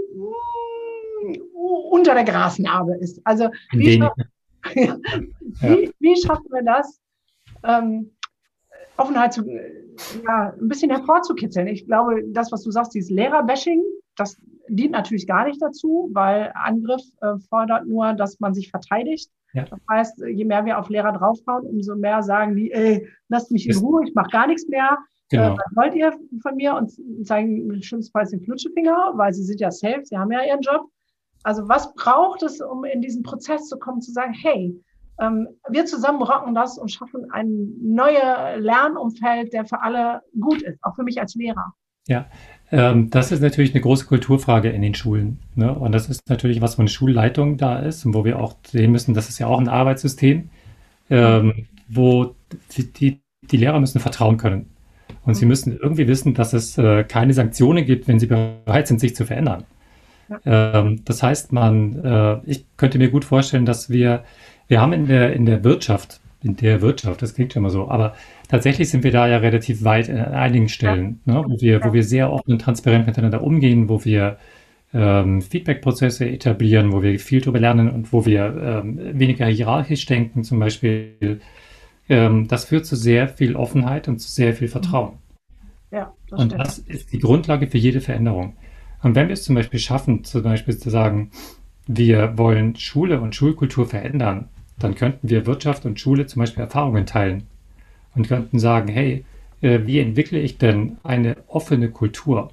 unter 1.92 2.14
der 2.14 2.24
Grasnarbe 2.24 2.96
ist. 2.96 3.20
Also 3.26 3.50
wie, 3.72 3.98
schaff, 3.98 4.14
ja. 4.76 4.98
wie, 5.62 5.92
wie, 6.00 6.16
schaffen 6.22 6.48
wir 6.50 6.64
das, 6.64 7.02
ähm, 7.64 8.12
Offenheit 8.98 9.34
zu, 9.34 9.46
ja, 9.46 10.54
ein 10.60 10.68
bisschen 10.68 10.92
hervorzukitzeln? 10.92 11.68
Ich 11.68 11.86
glaube, 11.86 12.24
das, 12.30 12.52
was 12.52 12.64
du 12.64 12.72
sagst, 12.72 12.94
dieses 12.94 13.10
Lehrerbashing, 13.10 13.84
das 14.16 14.38
dient 14.68 14.92
natürlich 14.92 15.28
gar 15.28 15.46
nicht 15.46 15.62
dazu, 15.62 16.10
weil 16.14 16.52
Angriff 16.56 17.02
äh, 17.22 17.38
fordert 17.50 17.88
nur, 17.88 18.14
dass 18.14 18.40
man 18.40 18.54
sich 18.54 18.70
verteidigt. 18.70 19.30
Ja. 19.54 19.66
Das 19.66 19.80
heißt, 19.90 20.24
je 20.28 20.46
mehr 20.46 20.66
wir 20.66 20.80
auf 20.80 20.90
Lehrer 20.90 21.14
draufhauen, 21.14 21.66
umso 21.66 21.96
mehr 21.96 22.22
sagen 22.24 22.56
die, 22.56 22.72
ey, 22.72 23.08
lasst 23.30 23.52
mich 23.52 23.70
in 23.70 23.78
Ruhe, 23.78 24.04
ich 24.06 24.14
mache 24.14 24.30
gar 24.30 24.48
nichts 24.48 24.68
mehr. 24.68 24.98
Genau. 25.30 25.54
Äh, 25.54 25.58
was 25.58 25.76
wollt 25.76 25.96
ihr 25.96 26.14
von 26.42 26.56
mir? 26.56 26.76
Und 26.76 26.92
zeigen 27.26 27.82
schlimmstenfalls 27.82 28.32
den 28.32 28.42
Flutschefinger, 28.42 29.14
weil 29.16 29.34
sie 29.34 29.44
sind 29.44 29.60
ja 29.60 29.72
safe, 29.72 30.02
sie 30.04 30.18
haben 30.18 30.32
ja 30.32 30.44
ihren 30.44 30.62
Job. 30.62 30.88
Also 31.44 31.68
was 31.70 31.94
braucht 31.96 32.44
es, 32.44 32.60
um 32.60 32.84
in 32.84 33.02
diesen 33.02 33.24
Prozess 33.24 33.68
zu 33.68 33.78
kommen, 33.78 34.02
zu 34.02 34.12
sagen, 34.12 34.34
hey, 34.34 34.76
ähm, 35.22 35.48
wir 35.70 35.86
zusammen 35.86 36.22
rocken 36.22 36.56
das 36.56 36.78
und 36.78 36.92
schaffen 36.92 37.26
ein 37.32 37.74
neues 37.82 38.58
Lernumfeld, 38.58 39.54
der 39.54 39.66
für 39.66 39.82
alle 39.82 40.22
gut 40.40 40.62
ist, 40.62 40.84
auch 40.84 40.96
für 40.96 41.04
mich 41.04 41.20
als 41.20 41.36
Lehrer. 41.36 41.74
Ja, 42.08 42.28
ähm, 42.72 43.10
das 43.10 43.32
ist 43.32 43.42
natürlich 43.42 43.74
eine 43.74 43.82
große 43.82 44.06
Kulturfrage 44.06 44.70
in 44.70 44.82
den 44.82 44.96
Schulen. 44.96 45.40
Ne? 45.56 45.74
Und 45.74 45.92
das 45.92 46.10
ist 46.10 46.30
natürlich 46.30 46.62
was, 46.62 46.78
wo 46.78 46.82
eine 46.82 46.90
Schulleitung 46.90 47.58
da 47.58 47.80
ist 47.80 48.06
und 48.06 48.14
wo 48.14 48.26
wir 48.26 48.40
auch 48.40 48.56
sehen 48.68 48.92
müssen, 48.92 49.14
das 49.14 49.30
ist 49.30 49.40
ja 49.40 49.48
auch 49.48 49.60
ein 49.60 49.68
Arbeitssystem, 49.68 50.50
ähm, 51.10 51.68
wo 51.88 52.36
die, 52.76 53.20
die, 53.52 53.58
Lehrer 53.58 53.80
müssen 53.80 54.00
vertrauen 54.00 54.38
können. 54.38 54.72
Und 55.24 55.36
sie 55.36 55.46
müssen 55.46 55.78
irgendwie 55.78 56.08
wissen, 56.08 56.34
dass 56.34 56.54
es 56.54 56.78
äh, 56.78 57.04
keine 57.04 57.34
Sanktionen 57.34 57.86
gibt, 57.86 58.08
wenn 58.08 58.20
sie 58.20 58.28
bereit 58.28 58.88
sind, 58.88 59.00
sich 59.00 59.16
zu 59.16 59.26
verändern. 59.26 59.66
Ähm, 60.46 61.02
das 61.06 61.22
heißt, 61.22 61.52
man, 61.52 62.04
äh, 62.04 62.40
ich 62.46 62.66
könnte 62.78 62.98
mir 62.98 63.10
gut 63.10 63.26
vorstellen, 63.26 63.66
dass 63.66 63.90
wir, 63.90 64.24
wir 64.68 64.82
haben 64.82 64.94
in 64.94 65.08
der, 65.08 65.34
in 65.34 65.46
der 65.46 65.64
Wirtschaft, 65.64 66.20
in 66.42 66.56
der 66.56 66.82
Wirtschaft, 66.82 67.22
das 67.22 67.36
klingt 67.36 67.56
immer 67.56 67.70
so, 67.70 67.90
aber 67.90 68.16
tatsächlich 68.48 68.90
sind 68.90 69.04
wir 69.04 69.12
da 69.12 69.28
ja 69.28 69.38
relativ 69.38 69.84
weit 69.84 70.10
an 70.10 70.34
einigen 70.34 70.70
Stellen, 70.70 71.22
ja. 71.26 71.34
ne, 71.34 71.46
wo, 71.48 71.62
wir, 71.62 71.84
wo 71.84 71.94
wir 71.94 72.04
sehr 72.04 72.32
offen 72.32 72.54
und 72.54 72.60
transparent 72.60 73.08
miteinander 73.08 73.44
umgehen, 73.44 73.90
wo 73.90 74.04
wir 74.04 74.38
ähm, 74.94 75.42
Feedback-Prozesse 75.42 76.28
etablieren, 76.30 76.92
wo 76.92 77.02
wir 77.02 77.20
viel 77.20 77.42
darüber 77.42 77.60
lernen 77.60 77.90
und 77.90 78.14
wo 78.14 78.26
wir 78.26 78.84
ähm, 78.84 79.20
weniger 79.20 79.46
hierarchisch 79.46 80.06
denken, 80.06 80.44
zum 80.44 80.60
Beispiel. 80.60 81.42
Ähm, 82.08 82.48
das 82.48 82.66
führt 82.66 82.86
zu 82.86 82.96
sehr 82.96 83.28
viel 83.28 83.56
Offenheit 83.56 84.08
und 84.08 84.20
zu 84.20 84.30
sehr 84.30 84.54
viel 84.54 84.68
Vertrauen. 84.68 85.18
Ja, 85.92 86.14
das 86.30 86.40
und 86.40 86.48
stimmt. 86.52 86.62
das 86.62 86.78
ist 86.78 87.14
die 87.14 87.20
Grundlage 87.20 87.68
für 87.68 87.78
jede 87.78 88.00
Veränderung. 88.00 88.56
Und 89.02 89.16
wenn 89.16 89.28
wir 89.28 89.34
es 89.34 89.44
zum 89.44 89.56
Beispiel 89.56 89.80
schaffen, 89.80 90.24
zum 90.24 90.44
Beispiel 90.44 90.78
zu 90.78 90.90
sagen, 90.90 91.32
wir 91.88 92.38
wollen 92.38 92.76
Schule 92.76 93.20
und 93.20 93.36
Schulkultur 93.36 93.88
verändern, 93.88 94.50
dann 94.78 94.96
könnten 94.96 95.30
wir 95.30 95.46
Wirtschaft 95.46 95.86
und 95.86 96.00
Schule 96.00 96.26
zum 96.26 96.42
Beispiel 96.42 96.64
Erfahrungen 96.64 97.06
teilen 97.06 97.48
und 98.16 98.28
könnten 98.28 98.60
sagen, 98.60 98.88
hey, 98.88 99.26
äh, 99.62 99.82
wie 99.86 100.00
entwickle 100.00 100.40
ich 100.40 100.58
denn 100.58 100.98
eine 101.04 101.38
offene 101.48 101.90
Kultur, 101.90 102.52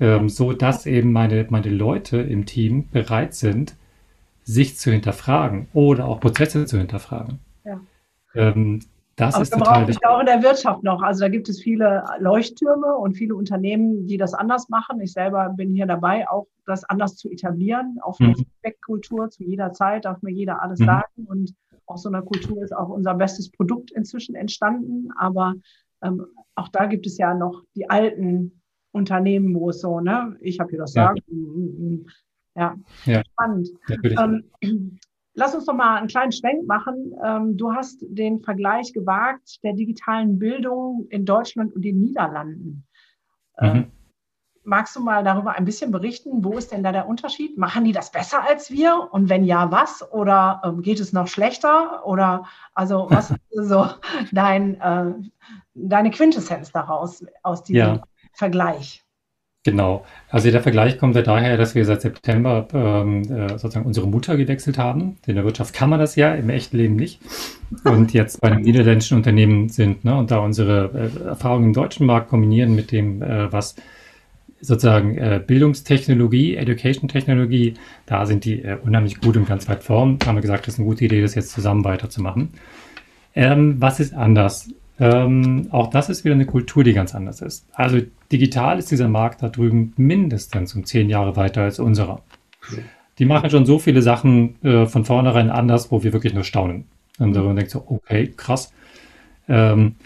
ähm, 0.00 0.28
so 0.28 0.52
dass 0.52 0.86
eben 0.86 1.12
meine, 1.12 1.46
meine 1.50 1.70
Leute 1.70 2.18
im 2.18 2.46
Team 2.46 2.88
bereit 2.90 3.34
sind, 3.34 3.76
sich 4.44 4.78
zu 4.78 4.90
hinterfragen 4.90 5.68
oder 5.74 6.06
auch 6.06 6.20
Prozesse 6.20 6.64
zu 6.66 6.78
hinterfragen. 6.78 7.38
Ja. 7.64 7.80
Ähm, 8.34 8.80
das 9.18 9.34
Aber 9.34 9.42
ist 9.42 9.50
brauchen 9.50 9.88
es 9.88 9.98
auch 10.04 10.20
in 10.20 10.26
der 10.26 10.42
Wirtschaft 10.44 10.84
noch. 10.84 11.02
Also 11.02 11.22
da 11.22 11.28
gibt 11.28 11.48
es 11.48 11.60
viele 11.60 12.04
Leuchttürme 12.20 12.94
und 12.94 13.14
viele 13.14 13.34
Unternehmen, 13.34 14.06
die 14.06 14.16
das 14.16 14.32
anders 14.32 14.68
machen. 14.68 15.00
Ich 15.00 15.12
selber 15.12 15.52
bin 15.56 15.74
hier 15.74 15.86
dabei, 15.86 16.28
auch 16.30 16.46
das 16.66 16.84
anders 16.84 17.16
zu 17.16 17.28
etablieren. 17.28 17.98
Auf 18.00 18.20
eine 18.20 18.30
mhm. 18.30 18.36
Feedback-Kultur 18.36 19.28
zu 19.28 19.42
jeder 19.42 19.72
Zeit 19.72 20.04
darf 20.04 20.22
mir 20.22 20.30
jeder 20.30 20.62
alles 20.62 20.78
mhm. 20.78 20.84
sagen. 20.84 21.26
Und 21.26 21.52
aus 21.88 22.02
so 22.02 22.08
einer 22.08 22.22
Kultur 22.22 22.62
ist 22.62 22.74
auch 22.74 22.88
unser 22.88 23.14
bestes 23.14 23.50
Produkt 23.50 23.90
inzwischen 23.90 24.34
entstanden. 24.34 25.08
Aber 25.18 25.54
ähm, 26.02 26.26
auch 26.54 26.68
da 26.68 26.86
gibt 26.86 27.06
es 27.06 27.18
ja 27.18 27.34
noch 27.34 27.62
die 27.74 27.88
alten 27.88 28.62
Unternehmen, 28.92 29.54
wo 29.54 29.70
es 29.70 29.80
so, 29.80 30.00
ne, 30.00 30.36
ich 30.40 30.60
habe 30.60 30.70
hier 30.70 30.78
das 30.80 30.94
ja. 30.94 31.08
Sagen. 31.08 31.20
Mm. 31.28 32.06
Ja, 32.54 32.76
ja. 33.04 33.22
spannend. 33.32 33.68
Ähm, 34.02 34.44
Lass 35.34 35.54
uns 35.54 35.66
doch 35.66 35.74
mal 35.74 35.98
einen 35.98 36.08
kleinen 36.08 36.32
Schwenk 36.32 36.66
machen. 36.66 37.14
Ähm, 37.24 37.56
du 37.56 37.72
hast 37.72 38.04
den 38.08 38.40
Vergleich 38.40 38.92
gewagt 38.92 39.62
der 39.62 39.72
digitalen 39.72 40.36
Bildung 40.40 41.06
in 41.10 41.24
Deutschland 41.24 41.72
und 41.76 41.84
den 41.84 42.00
Niederlanden. 42.00 42.84
Ähm, 43.60 43.76
mhm. 43.76 43.86
Magst 44.68 44.94
du 44.94 45.00
mal 45.00 45.24
darüber 45.24 45.52
ein 45.52 45.64
bisschen 45.64 45.90
berichten? 45.92 46.44
Wo 46.44 46.58
ist 46.58 46.72
denn 46.72 46.82
da 46.82 46.92
der 46.92 47.08
Unterschied? 47.08 47.56
Machen 47.56 47.84
die 47.84 47.92
das 47.92 48.12
besser 48.12 48.46
als 48.46 48.70
wir? 48.70 49.08
Und 49.10 49.30
wenn 49.30 49.44
ja, 49.44 49.70
was? 49.72 50.06
Oder 50.12 50.60
ähm, 50.62 50.82
geht 50.82 51.00
es 51.00 51.14
noch 51.14 51.26
schlechter? 51.26 52.06
Oder 52.06 52.44
also 52.74 53.06
was 53.08 53.30
ist 53.50 53.68
so 53.68 53.88
dein, 54.30 54.78
äh, 54.78 55.14
deine 55.72 56.10
Quintessenz 56.10 56.70
daraus 56.70 57.24
aus 57.42 57.64
diesem 57.64 57.94
ja. 57.94 58.02
Vergleich? 58.34 59.06
Genau. 59.64 60.04
Also 60.28 60.50
der 60.50 60.60
Vergleich 60.60 60.98
kommt 60.98 61.16
ja 61.16 61.22
daher, 61.22 61.56
dass 61.56 61.74
wir 61.74 61.86
seit 61.86 62.02
September 62.02 62.68
ähm, 62.74 63.22
äh, 63.22 63.48
sozusagen 63.50 63.86
unsere 63.86 64.06
Mutter 64.06 64.36
gewechselt 64.36 64.76
haben. 64.76 65.16
In 65.26 65.36
der 65.36 65.44
Wirtschaft 65.44 65.74
kann 65.74 65.88
man 65.88 65.98
das 65.98 66.14
ja, 66.14 66.34
im 66.34 66.50
echten 66.50 66.76
Leben 66.76 66.96
nicht. 66.96 67.20
Und 67.84 68.12
jetzt 68.12 68.42
bei 68.42 68.48
einem 68.48 68.60
niederländischen 68.60 69.16
Unternehmen 69.16 69.70
sind 69.70 70.04
ne, 70.04 70.14
und 70.14 70.30
da 70.30 70.40
unsere 70.40 70.90
äh, 70.92 71.28
Erfahrungen 71.28 71.68
im 71.68 71.72
deutschen 71.72 72.04
Markt 72.04 72.28
kombinieren 72.28 72.74
mit 72.74 72.92
dem, 72.92 73.22
äh, 73.22 73.50
was 73.50 73.74
sozusagen 74.60 75.16
äh, 75.18 75.42
Bildungstechnologie, 75.44 76.56
Education-Technologie, 76.56 77.74
da 78.06 78.26
sind 78.26 78.44
die 78.44 78.62
äh, 78.62 78.76
unheimlich 78.82 79.20
gut 79.20 79.36
und 79.36 79.46
ganz 79.46 79.68
weit 79.68 79.82
vorn. 79.82 80.18
Haben 80.24 80.36
wir 80.36 80.42
gesagt, 80.42 80.66
das 80.66 80.74
ist 80.74 80.80
eine 80.80 80.88
gute 80.88 81.04
Idee, 81.04 81.20
das 81.20 81.34
jetzt 81.34 81.52
zusammen 81.52 81.84
weiterzumachen. 81.84 82.50
Ähm, 83.34 83.76
was 83.78 84.00
ist 84.00 84.14
anders? 84.14 84.70
Ähm, 85.00 85.68
auch 85.70 85.90
das 85.90 86.08
ist 86.08 86.24
wieder 86.24 86.34
eine 86.34 86.46
Kultur, 86.46 86.82
die 86.82 86.92
ganz 86.92 87.14
anders 87.14 87.40
ist. 87.40 87.66
Also 87.72 88.00
digital 88.32 88.78
ist 88.78 88.90
dieser 88.90 89.08
Markt 89.08 89.42
da 89.42 89.48
drüben 89.48 89.92
mindestens 89.96 90.74
um 90.74 90.84
zehn 90.84 91.08
Jahre 91.08 91.36
weiter 91.36 91.62
als 91.62 91.78
unserer. 91.78 92.22
Die 93.18 93.24
machen 93.24 93.50
schon 93.50 93.66
so 93.66 93.78
viele 93.78 94.02
Sachen 94.02 94.60
äh, 94.64 94.86
von 94.86 95.04
vornherein 95.04 95.50
anders, 95.50 95.92
wo 95.92 96.02
wir 96.02 96.12
wirklich 96.12 96.34
nur 96.34 96.44
staunen. 96.44 96.86
Und 97.18 97.34
man 97.34 97.56
denkt 97.56 97.70
so, 97.70 97.84
okay, 97.86 98.32
krass. 98.36 98.72
Ähm, 99.48 99.96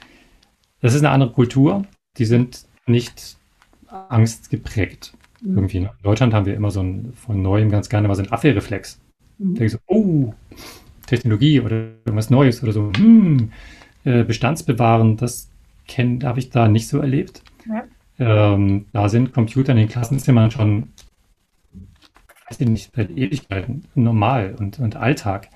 das 0.80 0.94
ist 0.94 1.00
eine 1.00 1.10
andere 1.10 1.32
Kultur. 1.32 1.84
Die 2.18 2.24
sind 2.24 2.64
nicht 2.86 3.36
angstgeprägt. 3.92 5.14
Mhm. 5.42 5.56
Irgendwie. 5.56 5.80
Ne? 5.80 5.90
In 5.98 6.02
Deutschland 6.02 6.34
haben 6.34 6.46
wir 6.46 6.54
immer 6.54 6.70
so 6.70 6.80
ein, 6.80 7.12
von 7.14 7.42
neuem 7.42 7.70
ganz 7.70 7.88
gerne 7.88 8.08
mal 8.08 8.14
so 8.14 8.22
einen 8.22 8.32
Abwehrreflex. 8.32 9.00
Mhm. 9.38 9.54
Denkst 9.54 9.74
so, 9.74 9.78
oh, 9.86 10.34
Technologie 11.06 11.60
oder 11.60 11.76
irgendwas 12.04 12.30
Neues 12.30 12.62
oder 12.62 12.72
so, 12.72 12.92
hm, 12.96 13.52
äh, 14.04 14.24
Bestandsbewahren, 14.24 15.16
das 15.16 15.50
habe 16.22 16.38
ich 16.38 16.48
da 16.50 16.68
nicht 16.68 16.88
so 16.88 16.98
erlebt. 16.98 17.42
Ja. 17.68 17.84
Ähm, 18.18 18.86
da 18.92 19.08
sind 19.08 19.32
Computer 19.32 19.72
in 19.72 19.78
den 19.78 19.88
Klassenzimmern 19.88 20.50
schon, 20.50 20.88
weiß 22.48 22.60
ich 22.60 22.68
nicht, 22.68 22.92
seit 22.94 23.10
Ewigkeiten 23.10 23.84
normal 23.94 24.54
und, 24.58 24.78
und 24.78 24.96
Alltag. 24.96 25.48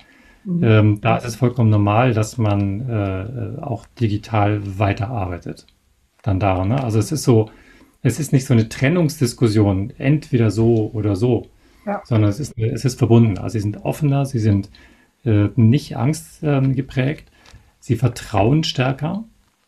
Mhm. 0.43 0.63
Ähm, 0.63 1.01
da 1.01 1.17
ist 1.17 1.25
es 1.25 1.35
vollkommen 1.37 1.69
normal, 1.69 2.13
dass 2.13 2.37
man 2.37 2.87
äh, 2.89 3.61
auch 3.61 3.85
digital 3.99 4.61
weiterarbeitet. 4.77 5.65
Dann 6.21 6.39
daran. 6.39 6.69
Ne? 6.69 6.83
Also 6.83 6.99
es 6.99 7.11
ist 7.11 7.23
so, 7.23 7.49
es 8.01 8.19
ist 8.19 8.33
nicht 8.33 8.45
so 8.45 8.53
eine 8.53 8.69
Trennungsdiskussion, 8.69 9.93
entweder 9.97 10.51
so 10.51 10.91
oder 10.93 11.15
so, 11.15 11.47
ja. 11.85 12.01
sondern 12.05 12.29
es 12.29 12.39
ist, 12.39 12.57
es 12.57 12.85
ist 12.85 12.97
verbunden. 12.97 13.37
Also 13.37 13.53
sie 13.53 13.61
sind 13.61 13.77
offener, 13.83 14.25
sie 14.25 14.39
sind 14.39 14.69
äh, 15.25 15.49
nicht 15.55 15.97
angstgeprägt, 15.97 17.27
ähm, 17.27 17.33
sie 17.79 17.95
vertrauen 17.95 18.63
stärker 18.63 19.25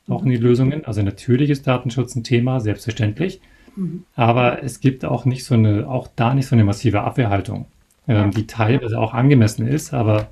auch 0.10 0.24
in 0.24 0.30
die 0.30 0.38
Lösungen. 0.38 0.86
Also 0.86 1.02
natürlich 1.02 1.50
ist 1.50 1.68
Datenschutz 1.68 2.16
ein 2.16 2.24
Thema, 2.24 2.60
selbstverständlich. 2.60 3.42
Mhm. 3.76 4.04
Aber 4.16 4.64
es 4.64 4.80
gibt 4.80 5.06
auch 5.06 5.26
nicht 5.26 5.46
so 5.46 5.54
eine, 5.54 5.88
auch 5.88 6.08
da 6.16 6.34
nicht 6.34 6.48
so 6.48 6.56
eine 6.56 6.64
massive 6.64 7.02
Abwehrhaltung, 7.02 7.66
ähm, 8.08 8.32
die 8.32 8.48
teilweise 8.48 9.00
auch 9.00 9.14
angemessen 9.14 9.68
ist, 9.68 9.94
aber 9.94 10.30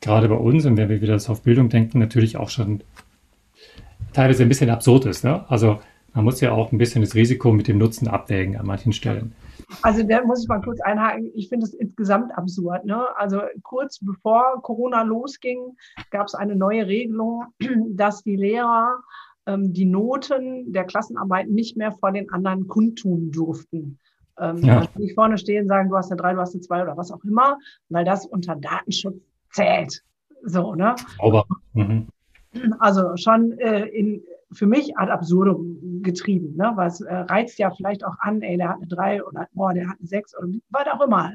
gerade 0.00 0.28
bei 0.28 0.34
uns 0.34 0.64
und 0.66 0.76
wenn 0.76 0.88
wir 0.88 1.00
wieder 1.00 1.16
auf 1.16 1.42
Bildung 1.42 1.68
denken, 1.68 1.98
natürlich 1.98 2.36
auch 2.36 2.50
schon 2.50 2.82
teilweise 4.12 4.42
ein 4.42 4.48
bisschen 4.48 4.70
absurd 4.70 5.06
ist. 5.06 5.24
Ne? 5.24 5.44
Also 5.48 5.80
man 6.14 6.24
muss 6.24 6.40
ja 6.40 6.52
auch 6.52 6.72
ein 6.72 6.78
bisschen 6.78 7.02
das 7.02 7.14
Risiko 7.14 7.52
mit 7.52 7.68
dem 7.68 7.78
Nutzen 7.78 8.08
abwägen 8.08 8.56
an 8.56 8.66
manchen 8.66 8.92
Stellen. 8.92 9.32
Also 9.82 10.02
da 10.02 10.24
muss 10.24 10.42
ich 10.42 10.48
mal 10.48 10.60
kurz 10.60 10.80
einhaken. 10.80 11.30
Ich 11.34 11.48
finde 11.48 11.66
es 11.66 11.74
insgesamt 11.74 12.36
absurd. 12.36 12.84
Ne? 12.84 13.04
Also 13.16 13.40
kurz 13.62 13.98
bevor 14.00 14.60
Corona 14.62 15.02
losging, 15.02 15.76
gab 16.10 16.26
es 16.26 16.34
eine 16.34 16.56
neue 16.56 16.86
Regelung, 16.86 17.44
dass 17.90 18.22
die 18.22 18.36
Lehrer 18.36 19.00
ähm, 19.46 19.72
die 19.72 19.84
Noten 19.84 20.72
der 20.72 20.84
Klassenarbeit 20.84 21.48
nicht 21.48 21.76
mehr 21.76 21.92
vor 21.92 22.12
den 22.12 22.30
anderen 22.30 22.66
kundtun 22.66 23.30
durften. 23.30 23.98
Ähm, 24.38 24.58
ja. 24.58 24.80
Also 24.80 24.90
nicht 24.96 25.14
vorne 25.14 25.38
stehen, 25.38 25.68
sagen, 25.68 25.88
du 25.88 25.96
hast 25.96 26.10
eine 26.10 26.20
3, 26.20 26.34
du 26.34 26.40
hast 26.40 26.54
eine 26.54 26.62
2 26.62 26.82
oder 26.82 26.96
was 26.96 27.12
auch 27.12 27.22
immer, 27.24 27.58
weil 27.88 28.04
das 28.04 28.26
unter 28.26 28.56
Datenschutz 28.56 29.20
zählt. 29.50 30.02
So, 30.42 30.74
ne? 30.74 30.94
Sauber. 31.18 31.44
Mhm. 31.74 32.08
Also 32.78 33.16
schon 33.16 33.58
äh, 33.58 33.84
in 33.86 34.22
für 34.52 34.66
mich 34.66 34.96
ad 34.96 35.10
absurdum 35.10 36.00
getrieben, 36.02 36.56
ne? 36.56 36.72
weil 36.74 36.88
es 36.88 37.00
äh, 37.00 37.14
reizt 37.14 37.58
ja 37.58 37.70
vielleicht 37.70 38.04
auch 38.04 38.16
an, 38.20 38.42
ey, 38.42 38.56
der 38.56 38.70
hat 38.70 38.76
eine 38.76 38.86
drei 38.86 39.22
oder 39.24 39.48
boah, 39.52 39.72
der 39.72 39.88
hat 39.88 39.98
eine 39.98 40.08
sechs 40.08 40.36
oder 40.36 40.48
was 40.70 40.86
auch 40.92 41.06
immer. 41.06 41.32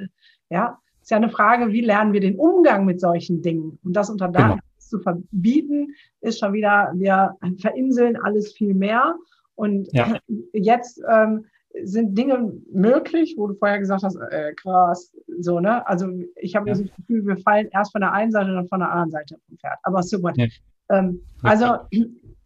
Ja, 0.50 0.78
ist 1.02 1.12
ja 1.12 1.18
eine 1.18 1.30
Frage, 1.30 1.72
wie 1.72 1.82
lernen 1.82 2.14
wir 2.14 2.20
den 2.20 2.38
Umgang 2.38 2.86
mit 2.86 3.00
solchen 3.00 3.42
Dingen? 3.42 3.80
Und 3.84 3.94
das 3.94 4.10
unter 4.10 4.28
Daten 4.28 4.60
genau. 4.60 4.64
zu 4.80 5.00
verbieten, 5.00 5.94
ist 6.22 6.40
schon 6.40 6.54
wieder, 6.54 6.92
wir 6.96 7.36
verinseln 7.62 8.18
alles 8.18 8.54
viel 8.54 8.74
mehr. 8.74 9.16
Und 9.56 9.88
ja. 9.94 10.18
jetzt 10.54 11.02
ähm, 11.10 11.46
sind 11.84 12.18
Dinge 12.18 12.54
möglich, 12.72 13.36
wo 13.38 13.48
du 13.48 13.56
vorher 13.56 13.80
gesagt 13.80 14.04
hast, 14.04 14.16
äh, 14.16 14.54
krass, 14.56 15.14
so, 15.40 15.60
ne? 15.60 15.86
Also 15.88 16.08
ich 16.38 16.56
habe 16.56 16.70
ja. 16.70 16.76
das 16.76 16.84
Gefühl, 16.96 17.26
wir 17.26 17.38
fallen 17.38 17.68
erst 17.72 17.92
von 17.92 18.02
der 18.02 18.12
einen 18.12 18.32
Seite 18.32 18.50
und 18.50 18.56
dann 18.56 18.68
von 18.68 18.80
der 18.80 18.90
anderen 18.90 19.12
Seite 19.12 19.38
vom 19.48 19.58
Pferd. 19.58 19.78
Aber 19.84 20.02
so 20.04 20.20
gut. 20.20 20.38
Ja. 20.38 20.48
Ähm, 20.90 21.22
also 21.44 21.80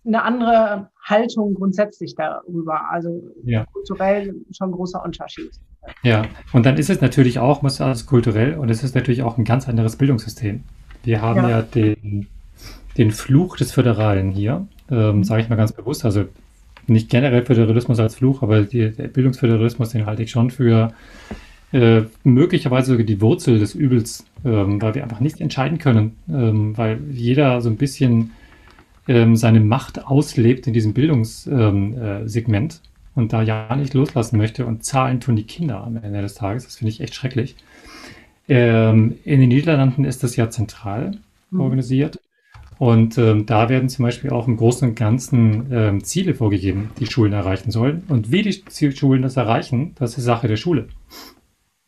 eine 0.05 0.23
andere 0.23 0.89
Haltung 1.03 1.53
grundsätzlich 1.55 2.15
darüber. 2.15 2.89
Also 2.91 3.21
ja. 3.43 3.65
kulturell 3.65 4.35
schon 4.55 4.69
ein 4.69 4.71
großer 4.71 5.03
Unterschied. 5.03 5.51
Ja, 6.03 6.25
und 6.53 6.65
dann 6.65 6.77
ist 6.77 6.89
es 6.89 7.01
natürlich 7.01 7.39
auch, 7.39 7.61
muss 7.61 7.81
alles 7.81 8.05
kulturell, 8.05 8.57
und 8.57 8.69
es 8.69 8.83
ist 8.83 8.95
natürlich 8.95 9.23
auch 9.23 9.37
ein 9.37 9.45
ganz 9.45 9.67
anderes 9.67 9.95
Bildungssystem. 9.95 10.63
Wir 11.03 11.21
haben 11.21 11.41
ja, 11.43 11.49
ja 11.49 11.61
den, 11.61 12.27
den 12.97 13.11
Fluch 13.11 13.57
des 13.57 13.71
Föderalen 13.71 14.31
hier, 14.31 14.67
ähm, 14.91 15.17
mhm. 15.17 15.23
sage 15.23 15.41
ich 15.41 15.49
mal 15.49 15.55
ganz 15.55 15.71
bewusst, 15.71 16.05
also 16.05 16.25
nicht 16.87 17.09
generell 17.09 17.45
Föderalismus 17.45 17.99
als 17.99 18.15
Fluch, 18.15 18.41
aber 18.41 18.63
die, 18.63 18.91
der 18.91 19.07
Bildungsföderalismus, 19.07 19.89
den 19.89 20.05
halte 20.05 20.23
ich 20.23 20.31
schon 20.31 20.51
für 20.51 20.93
äh, 21.71 22.01
möglicherweise 22.23 22.91
sogar 22.91 23.05
die 23.05 23.21
Wurzel 23.21 23.59
des 23.59 23.75
Übels, 23.75 24.25
ähm, 24.43 24.81
weil 24.81 24.95
wir 24.95 25.03
einfach 25.03 25.19
nicht 25.19 25.39
entscheiden 25.39 25.77
können, 25.77 26.17
ähm, 26.27 26.77
weil 26.77 26.99
jeder 27.11 27.61
so 27.61 27.69
ein 27.69 27.77
bisschen 27.77 28.31
ähm, 29.09 29.35
seine 29.35 29.59
Macht 29.59 30.05
auslebt 30.05 30.67
in 30.67 30.73
diesem 30.73 30.93
Bildungssegment 30.93 32.73
ähm, 32.73 32.79
äh, 32.83 33.19
und 33.19 33.33
da 33.33 33.41
ja 33.41 33.75
nicht 33.75 33.95
loslassen 33.95 34.37
möchte. 34.37 34.67
Und 34.67 34.85
zahlen 34.85 35.19
tun 35.19 35.35
die 35.35 35.47
Kinder 35.47 35.83
am 35.83 35.97
Ende 35.97 36.21
des 36.21 36.35
Tages. 36.35 36.65
Das 36.65 36.77
finde 36.77 36.91
ich 36.91 37.01
echt 37.01 37.15
schrecklich. 37.15 37.55
Ähm, 38.47 39.17
in 39.25 39.39
den 39.39 39.49
Niederlanden 39.49 40.05
ist 40.05 40.23
das 40.23 40.35
ja 40.35 40.51
zentral 40.51 41.17
mhm. 41.49 41.59
organisiert. 41.59 42.19
Und 42.77 43.17
ähm, 43.17 43.47
da 43.47 43.67
werden 43.67 43.89
zum 43.89 44.05
Beispiel 44.05 44.29
auch 44.29 44.47
im 44.47 44.55
Großen 44.55 44.87
und 44.87 44.95
Ganzen 44.95 45.67
ähm, 45.71 46.03
Ziele 46.03 46.35
vorgegeben, 46.35 46.91
die 46.99 47.07
Schulen 47.07 47.33
erreichen 47.33 47.71
sollen. 47.71 48.03
Und 48.07 48.31
wie 48.31 48.43
die 48.43 48.91
Schulen 48.91 49.23
das 49.23 49.37
erreichen, 49.37 49.95
das 49.95 50.17
ist 50.17 50.23
Sache 50.23 50.47
der 50.47 50.55
Schule. 50.55 50.87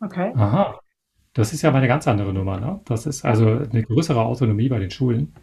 Okay. 0.02 0.34
Aha. 0.36 0.80
Das 1.34 1.54
ist 1.54 1.62
ja 1.62 1.72
mal 1.72 1.78
eine 1.78 1.88
ganz 1.88 2.08
andere 2.08 2.34
Nummer. 2.34 2.60
Ne? 2.60 2.82
Das 2.86 3.06
ist 3.06 3.24
also 3.24 3.48
eine 3.48 3.84
größere 3.84 4.22
Autonomie 4.22 4.68
bei 4.68 4.80
den 4.80 4.90
Schulen. 4.90 5.34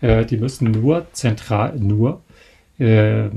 Äh, 0.00 0.24
die 0.24 0.36
müssen 0.36 0.70
nur 0.70 1.06
zentral, 1.12 1.76
nur 1.78 2.22
äh, 2.78 3.28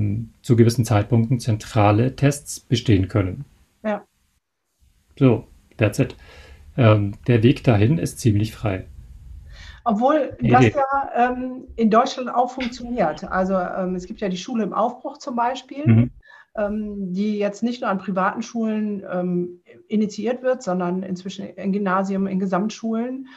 zu 0.41 0.55
gewissen 0.55 0.85
Zeitpunkten 0.85 1.39
zentrale 1.39 2.15
Tests 2.15 2.59
bestehen 2.59 3.07
können. 3.07 3.45
Ja. 3.83 4.03
So, 5.17 5.47
that's 5.77 5.99
it. 5.99 6.15
Ähm, 6.77 7.13
der 7.27 7.43
Weg 7.43 7.63
dahin 7.63 7.97
ist 7.97 8.19
ziemlich 8.19 8.53
frei. 8.53 8.85
Obwohl 9.85 10.37
das 10.41 10.65
ja 10.67 11.09
ähm, 11.15 11.67
in 11.75 11.89
Deutschland 11.89 12.29
auch 12.29 12.51
funktioniert. 12.51 13.23
Also 13.23 13.55
ähm, 13.55 13.95
es 13.95 14.05
gibt 14.05 14.21
ja 14.21 14.29
die 14.29 14.37
Schule 14.37 14.63
im 14.63 14.73
Aufbruch 14.73 15.17
zum 15.17 15.35
Beispiel, 15.35 15.87
mhm. 15.87 16.11
ähm, 16.55 17.13
die 17.13 17.37
jetzt 17.37 17.63
nicht 17.63 17.81
nur 17.81 17.89
an 17.89 17.97
privaten 17.97 18.41
Schulen 18.41 19.03
ähm, 19.11 19.61
initiiert 19.87 20.43
wird, 20.43 20.61
sondern 20.61 21.01
inzwischen 21.01 21.45
in 21.47 21.71
Gymnasien, 21.71 22.27
in 22.27 22.39
Gesamtschulen, 22.39 23.27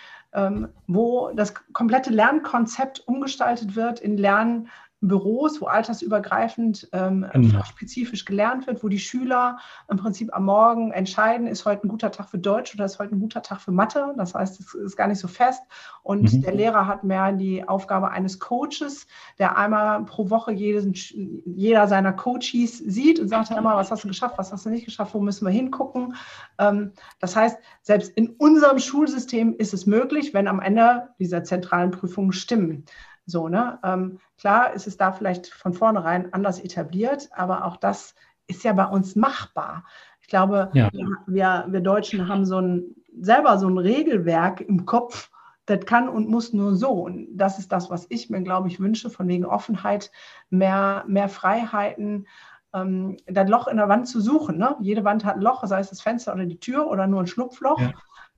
wo 0.87 1.30
das 1.35 1.53
komplette 1.72 2.11
Lernkonzept 2.11 3.07
umgestaltet 3.07 3.76
wird 3.76 4.01
in 4.01 4.16
Lernen 4.16 4.68
Büros, 5.03 5.61
wo 5.61 5.66
altersübergreifend 5.66 6.88
ähm, 6.92 7.26
genau. 7.32 7.64
spezifisch 7.64 8.24
gelernt 8.24 8.68
wird, 8.68 8.84
wo 8.84 8.88
die 8.88 9.00
Schüler 9.00 9.59
im 9.90 9.96
Prinzip 9.96 10.34
am 10.34 10.44
Morgen 10.44 10.92
entscheiden, 10.92 11.48
ist 11.48 11.66
heute 11.66 11.86
ein 11.86 11.88
guter 11.88 12.12
Tag 12.12 12.30
für 12.30 12.38
Deutsch 12.38 12.74
oder 12.74 12.84
ist 12.84 13.00
heute 13.00 13.16
ein 13.16 13.20
guter 13.20 13.42
Tag 13.42 13.61
für 13.61 13.72
Mathe. 13.72 14.14
Das 14.16 14.34
heißt, 14.34 14.61
es 14.61 14.74
ist 14.74 14.96
gar 14.96 15.09
nicht 15.09 15.18
so 15.18 15.26
fest. 15.26 15.62
Und 16.05 16.32
mhm. 16.32 16.42
der 16.42 16.55
Lehrer 16.55 16.86
hat 16.86 17.03
mehr 17.03 17.32
die 17.32 17.66
Aufgabe 17.66 18.11
eines 18.11 18.38
Coaches, 18.38 19.09
der 19.40 19.59
einmal 19.59 20.05
pro 20.05 20.30
Woche 20.30 20.53
jeden, 20.53 20.94
jeder 20.94 21.88
seiner 21.88 22.12
Coaches 22.12 22.78
sieht 22.78 23.18
und 23.18 23.28
sagt 23.28 23.50
immer, 23.50 23.76
was 23.76 23.90
hast 23.90 24.05
du 24.05 24.09
geschafft, 24.09 24.38
was 24.38 24.53
hast 24.53 24.66
du 24.66 24.70
nicht 24.70 24.84
geschafft, 24.84 25.14
wo 25.14 25.20
müssen 25.20 25.44
wir 25.44 25.53
hingucken. 25.53 26.14
Ähm, 26.59 26.92
das 27.18 27.34
heißt, 27.34 27.59
selbst 27.82 28.12
in 28.16 28.30
unserem 28.30 28.78
Schulsystem 28.78 29.57
ist 29.57 29.74
es 29.74 29.84
möglich, 29.86 30.32
wenn 30.32 30.46
am 30.46 30.61
Ende 30.61 31.09
dieser 31.18 31.42
zentralen 31.42 31.90
Prüfungen 31.90 32.32
stimmen. 32.32 32.84
So, 33.27 33.49
ne? 33.49 33.79
Ähm, 33.85 34.18
klar 34.39 34.73
ist 34.73 34.87
es 34.87 34.97
da 34.97 35.12
vielleicht 35.12 35.47
von 35.49 35.73
vornherein 35.73 36.33
anders 36.33 36.61
etabliert, 36.61 37.29
aber 37.33 37.64
auch 37.64 37.77
das 37.77 38.14
ist 38.47 38.64
ja 38.64 38.73
bei 38.73 38.87
uns 38.87 39.14
machbar. 39.16 39.85
Ich 40.20 40.29
glaube, 40.29 40.70
ja. 40.73 40.91
wir, 41.27 41.66
wir 41.68 41.81
Deutschen 41.81 42.29
haben 42.29 42.45
so 42.45 42.61
ein, 42.61 42.95
selber 43.20 43.59
so 43.59 43.68
ein 43.68 43.79
Regelwerk 43.79 44.61
im 44.61 44.87
Kopf, 44.87 45.31
das 45.66 45.85
kann 45.87 46.09
und 46.09 46.29
muss 46.29 46.53
nur 46.53 46.75
so. 46.75 46.91
Und 46.91 47.29
das 47.37 47.59
ist 47.59 47.70
das, 47.70 47.91
was 47.91 48.07
ich 48.09 48.31
mir, 48.31 48.43
glaube 48.43 48.68
ich, 48.68 48.81
wünsche, 48.81 49.11
von 49.11 49.29
wegen 49.29 49.45
Offenheit, 49.45 50.11
mehr, 50.51 51.05
mehr 51.07 51.29
Freiheiten, 51.29 52.27
ähm, 52.75 53.16
das 53.27 53.49
Loch 53.49 53.68
in 53.68 53.77
der 53.77 53.89
Wand 53.89 54.09
zu 54.09 54.20
suchen. 54.20 54.59
Ne? 54.59 54.77
Jede 54.81 55.05
Wand 55.05 55.25
hat 55.25 55.37
ein 55.37 55.43
Loch, 55.43 55.64
sei 55.64 55.81
es 55.81 55.91
das 55.91 56.01
Fenster 56.01 56.35
oder 56.35 56.47
die 56.47 56.59
Tür 56.59 56.89
oder 56.89 57.07
nur 57.07 57.20
ein 57.20 57.27
Schlupfloch. 57.27 57.81
Ja. 57.81 57.93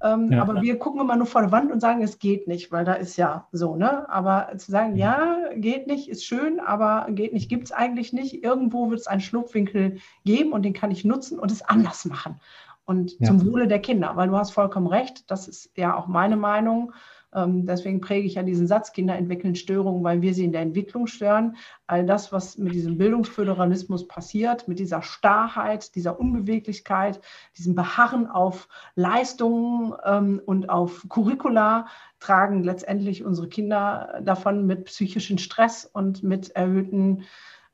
Ähm, 0.04 0.30
ja, 0.30 0.42
aber 0.42 0.56
ja. 0.56 0.62
wir 0.62 0.78
gucken 0.78 1.00
immer 1.00 1.16
nur 1.16 1.26
vor 1.26 1.40
der 1.40 1.50
Wand 1.50 1.72
und 1.72 1.80
sagen, 1.80 2.02
es 2.02 2.18
geht 2.18 2.46
nicht, 2.46 2.70
weil 2.70 2.84
da 2.84 2.92
ist 2.92 3.16
ja 3.16 3.48
so, 3.52 3.74
ne? 3.74 4.06
Aber 4.10 4.52
zu 4.58 4.70
sagen, 4.70 4.92
mhm. 4.92 4.98
ja, 4.98 5.36
geht 5.56 5.86
nicht, 5.86 6.10
ist 6.10 6.26
schön, 6.26 6.60
aber 6.60 7.06
geht 7.08 7.32
nicht, 7.32 7.48
gibt 7.48 7.64
es 7.64 7.72
eigentlich 7.72 8.12
nicht. 8.12 8.44
Irgendwo 8.44 8.90
wird 8.90 9.00
es 9.00 9.06
einen 9.06 9.22
Schlupfwinkel 9.22 9.96
geben 10.26 10.52
und 10.52 10.62
den 10.62 10.74
kann 10.74 10.90
ich 10.90 11.06
nutzen 11.06 11.38
und 11.38 11.50
es 11.50 11.62
anders 11.62 12.04
machen. 12.04 12.38
Und 12.84 13.18
ja. 13.18 13.28
zum 13.28 13.50
Wohle 13.50 13.66
der 13.66 13.78
Kinder, 13.78 14.12
weil 14.14 14.28
du 14.28 14.36
hast 14.36 14.50
vollkommen 14.50 14.88
recht, 14.88 15.30
das 15.30 15.48
ist 15.48 15.70
ja 15.74 15.96
auch 15.96 16.06
meine 16.06 16.36
Meinung. 16.36 16.92
Ähm, 17.34 17.66
deswegen 17.66 18.00
präge 18.00 18.26
ich 18.26 18.34
ja 18.34 18.42
diesen 18.42 18.66
Satz, 18.66 18.92
Kinder 18.92 19.16
entwickeln 19.16 19.54
Störungen, 19.54 20.04
weil 20.04 20.22
wir 20.22 20.34
sie 20.34 20.44
in 20.44 20.52
der 20.52 20.62
Entwicklung 20.62 21.06
stören. 21.06 21.56
All 21.86 22.06
das, 22.06 22.32
was 22.32 22.58
mit 22.58 22.74
diesem 22.74 22.96
Bildungsföderalismus 22.96 24.06
passiert, 24.06 24.68
mit 24.68 24.78
dieser 24.78 25.02
Starrheit, 25.02 25.94
dieser 25.94 26.18
Unbeweglichkeit, 26.18 27.20
diesem 27.58 27.74
Beharren 27.74 28.26
auf 28.26 28.68
Leistungen 28.94 29.94
ähm, 30.04 30.40
und 30.46 30.70
auf 30.70 31.06
Curricula, 31.08 31.86
tragen 32.20 32.62
letztendlich 32.62 33.24
unsere 33.24 33.48
Kinder 33.48 34.20
davon 34.22 34.66
mit 34.66 34.86
psychischen 34.86 35.38
Stress 35.38 35.84
und 35.84 36.22
mit 36.22 36.50
erhöhten 36.50 37.24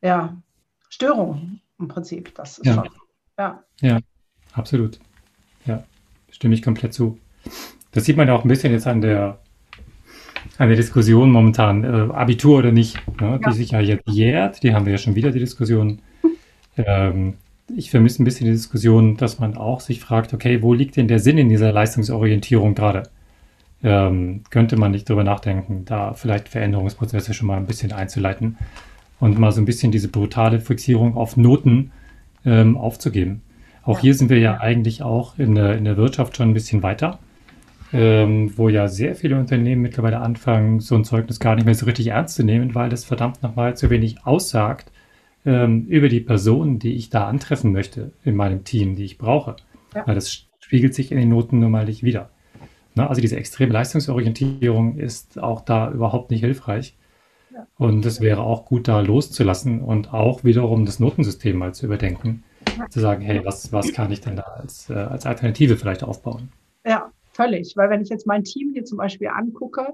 ja, 0.03 0.37
Störungen 0.89 1.61
im 1.79 1.89
Prinzip. 1.89 2.35
Das 2.35 2.59
ist 2.59 2.67
ja. 2.67 2.75
schon. 2.75 2.89
Ja. 3.39 3.65
ja, 3.81 3.99
absolut. 4.53 4.99
Ja, 5.67 5.85
stimme 6.31 6.55
ich 6.55 6.63
komplett 6.63 6.95
zu. 6.95 7.19
Das 7.93 8.05
sieht 8.05 8.17
man 8.17 8.29
ja 8.29 8.35
auch 8.35 8.45
ein 8.45 8.49
bisschen 8.49 8.73
jetzt 8.73 8.87
an 8.87 9.01
der 9.01 9.41
eine 10.59 10.77
Diskussion 10.77 11.31
momentan, 11.31 11.85
äh, 11.85 12.13
Abitur 12.13 12.59
oder 12.59 12.73
nicht, 12.73 12.97
ne, 13.21 13.39
ja. 13.43 13.51
die 13.51 13.57
sich 13.57 13.71
ja 13.71 13.81
jetzt 13.81 14.09
jährt. 14.09 14.63
Die 14.63 14.75
haben 14.75 14.87
wir 14.87 14.93
ja 14.93 14.99
schon 14.99 15.15
wieder, 15.15 15.31
die 15.31 15.39
Diskussion. 15.39 16.01
Ähm, 16.77 17.35
ich 17.77 17.91
vermisse 17.91 18.23
ein 18.23 18.25
bisschen 18.25 18.47
die 18.47 18.53
Diskussion, 18.53 19.17
dass 19.17 19.39
man 19.39 19.57
auch 19.57 19.81
sich 19.81 20.01
fragt, 20.01 20.35
okay, 20.35 20.63
wo 20.63 20.75
liegt 20.75 20.97
denn 20.97 21.09
der 21.09 21.19
Sinn 21.21 21.39
in 21.39 21.49
dieser 21.49 21.73
Leistungsorientierung 21.73 22.75
gerade? 22.75 23.05
Ähm, 23.83 24.43
könnte 24.51 24.77
man 24.77 24.91
nicht 24.91 25.09
darüber 25.09 25.25
nachdenken, 25.25 25.85
da 25.87 26.13
vielleicht 26.13 26.49
Veränderungsprozesse 26.49 27.33
schon 27.33 27.47
mal 27.47 27.57
ein 27.57 27.67
bisschen 27.67 27.93
einzuleiten 27.93 28.59
und 29.21 29.39
mal 29.39 29.53
so 29.53 29.61
ein 29.61 29.65
bisschen 29.65 29.93
diese 29.93 30.09
brutale 30.09 30.61
Fixierung 30.61 31.17
auf 31.17 31.37
Noten 31.37 31.93
ähm, 32.45 32.77
aufzugeben. 32.77 33.43
Auch 33.83 33.97
ja. 33.97 34.03
hier 34.03 34.15
sind 34.15 34.29
wir 34.29 34.39
ja 34.39 34.61
eigentlich 34.61 35.03
auch 35.03 35.39
in 35.39 35.55
der, 35.55 35.77
in 35.77 35.85
der 35.85 35.97
Wirtschaft 35.97 36.37
schon 36.37 36.51
ein 36.51 36.55
bisschen 36.55 36.83
weiter 36.83 37.19
ähm, 37.93 38.53
wo 38.57 38.69
ja 38.69 38.89
sehr 38.89 39.15
viele 39.15 39.39
Unternehmen 39.39 39.83
mittlerweile 39.83 40.21
anfangen, 40.21 40.81
so 40.81 40.95
ein 40.95 41.05
Zeugnis 41.05 41.41
gar 41.41 41.55
nicht 41.55 41.65
mehr 41.65 41.75
so 41.75 41.87
richtig 41.87 42.09
ernst 42.09 42.37
zu 42.37 42.45
nehmen, 42.45 42.75
weil 42.75 42.89
das 42.89 43.05
verdammt 43.05 43.43
nochmal 43.43 43.77
zu 43.77 43.91
wenig 43.91 44.25
aussagt 44.25 44.93
ähm, 45.45 45.87
über 45.87 46.09
die 46.09 46.21
Person, 46.21 46.79
die 46.79 46.95
ich 46.95 47.11
da 47.11 47.27
antreffen 47.27 47.73
möchte 47.73 48.13
in 48.25 48.37
meinem 48.37 48.65
Team, 48.65 48.97
die 48.97 49.05
ich 49.05 49.19
brauche. 49.19 49.57
Ja. 49.95 50.07
Weil 50.07 50.15
das 50.15 50.47
spiegelt 50.61 50.95
sich 50.95 51.11
in 51.11 51.19
den 51.19 51.29
Noten 51.29 51.59
nun 51.59 51.73
mal 51.73 51.85
nicht 51.85 52.05
wieder. 52.05 52.31
Ne? 52.95 53.09
Also 53.09 53.21
diese 53.21 53.37
extreme 53.37 53.73
Leistungsorientierung 53.73 54.97
ist 54.99 55.39
auch 55.39 55.63
da 55.63 55.91
überhaupt 55.91 56.31
nicht 56.31 56.41
hilfreich. 56.41 56.97
Ja. 57.53 57.67
Und 57.77 58.07
es 58.07 58.21
wäre 58.21 58.43
auch 58.43 58.67
gut, 58.67 58.87
da 58.87 59.01
loszulassen 59.01 59.81
und 59.83 60.13
auch 60.13 60.45
wiederum 60.45 60.87
das 60.87 61.01
Notensystem 61.01 61.57
mal 61.57 61.75
zu 61.75 61.87
überdenken. 61.87 62.45
Zu 62.91 63.01
sagen, 63.01 63.23
hey, 63.23 63.41
was, 63.45 63.73
was 63.73 63.93
kann 63.93 64.13
ich 64.13 64.21
denn 64.21 64.37
da 64.37 64.43
als, 64.43 64.91
äh, 64.91 64.95
als 64.95 65.27
Alternative 65.27 65.77
vielleicht 65.77 66.05
aufbauen? 66.05 66.51
Ja, 66.87 67.10
völlig. 67.33 67.77
Weil 67.77 67.91
wenn 67.91 68.03
ich 68.03 68.09
jetzt 68.09 68.27
mein 68.27 68.45
Team 68.45 68.73
hier 68.73 68.85
zum 68.85 68.99
Beispiel 68.99 69.29
angucke, 69.29 69.93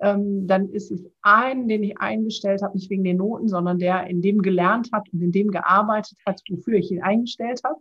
ähm, 0.00 0.46
dann 0.46 0.68
ist 0.70 0.90
es 0.90 1.04
ein, 1.22 1.68
den 1.68 1.82
ich 1.82 1.98
eingestellt 1.98 2.62
habe, 2.62 2.76
nicht 2.76 2.90
wegen 2.90 3.04
den 3.04 3.18
Noten, 3.18 3.48
sondern 3.48 3.78
der 3.78 4.06
in 4.06 4.22
dem 4.22 4.42
gelernt 4.42 4.90
hat 4.92 5.08
und 5.12 5.22
in 5.22 5.32
dem 5.32 5.50
gearbeitet 5.50 6.18
hat, 6.26 6.40
wofür 6.50 6.74
ich 6.74 6.90
ihn 6.90 7.02
eingestellt 7.02 7.60
habe. 7.64 7.80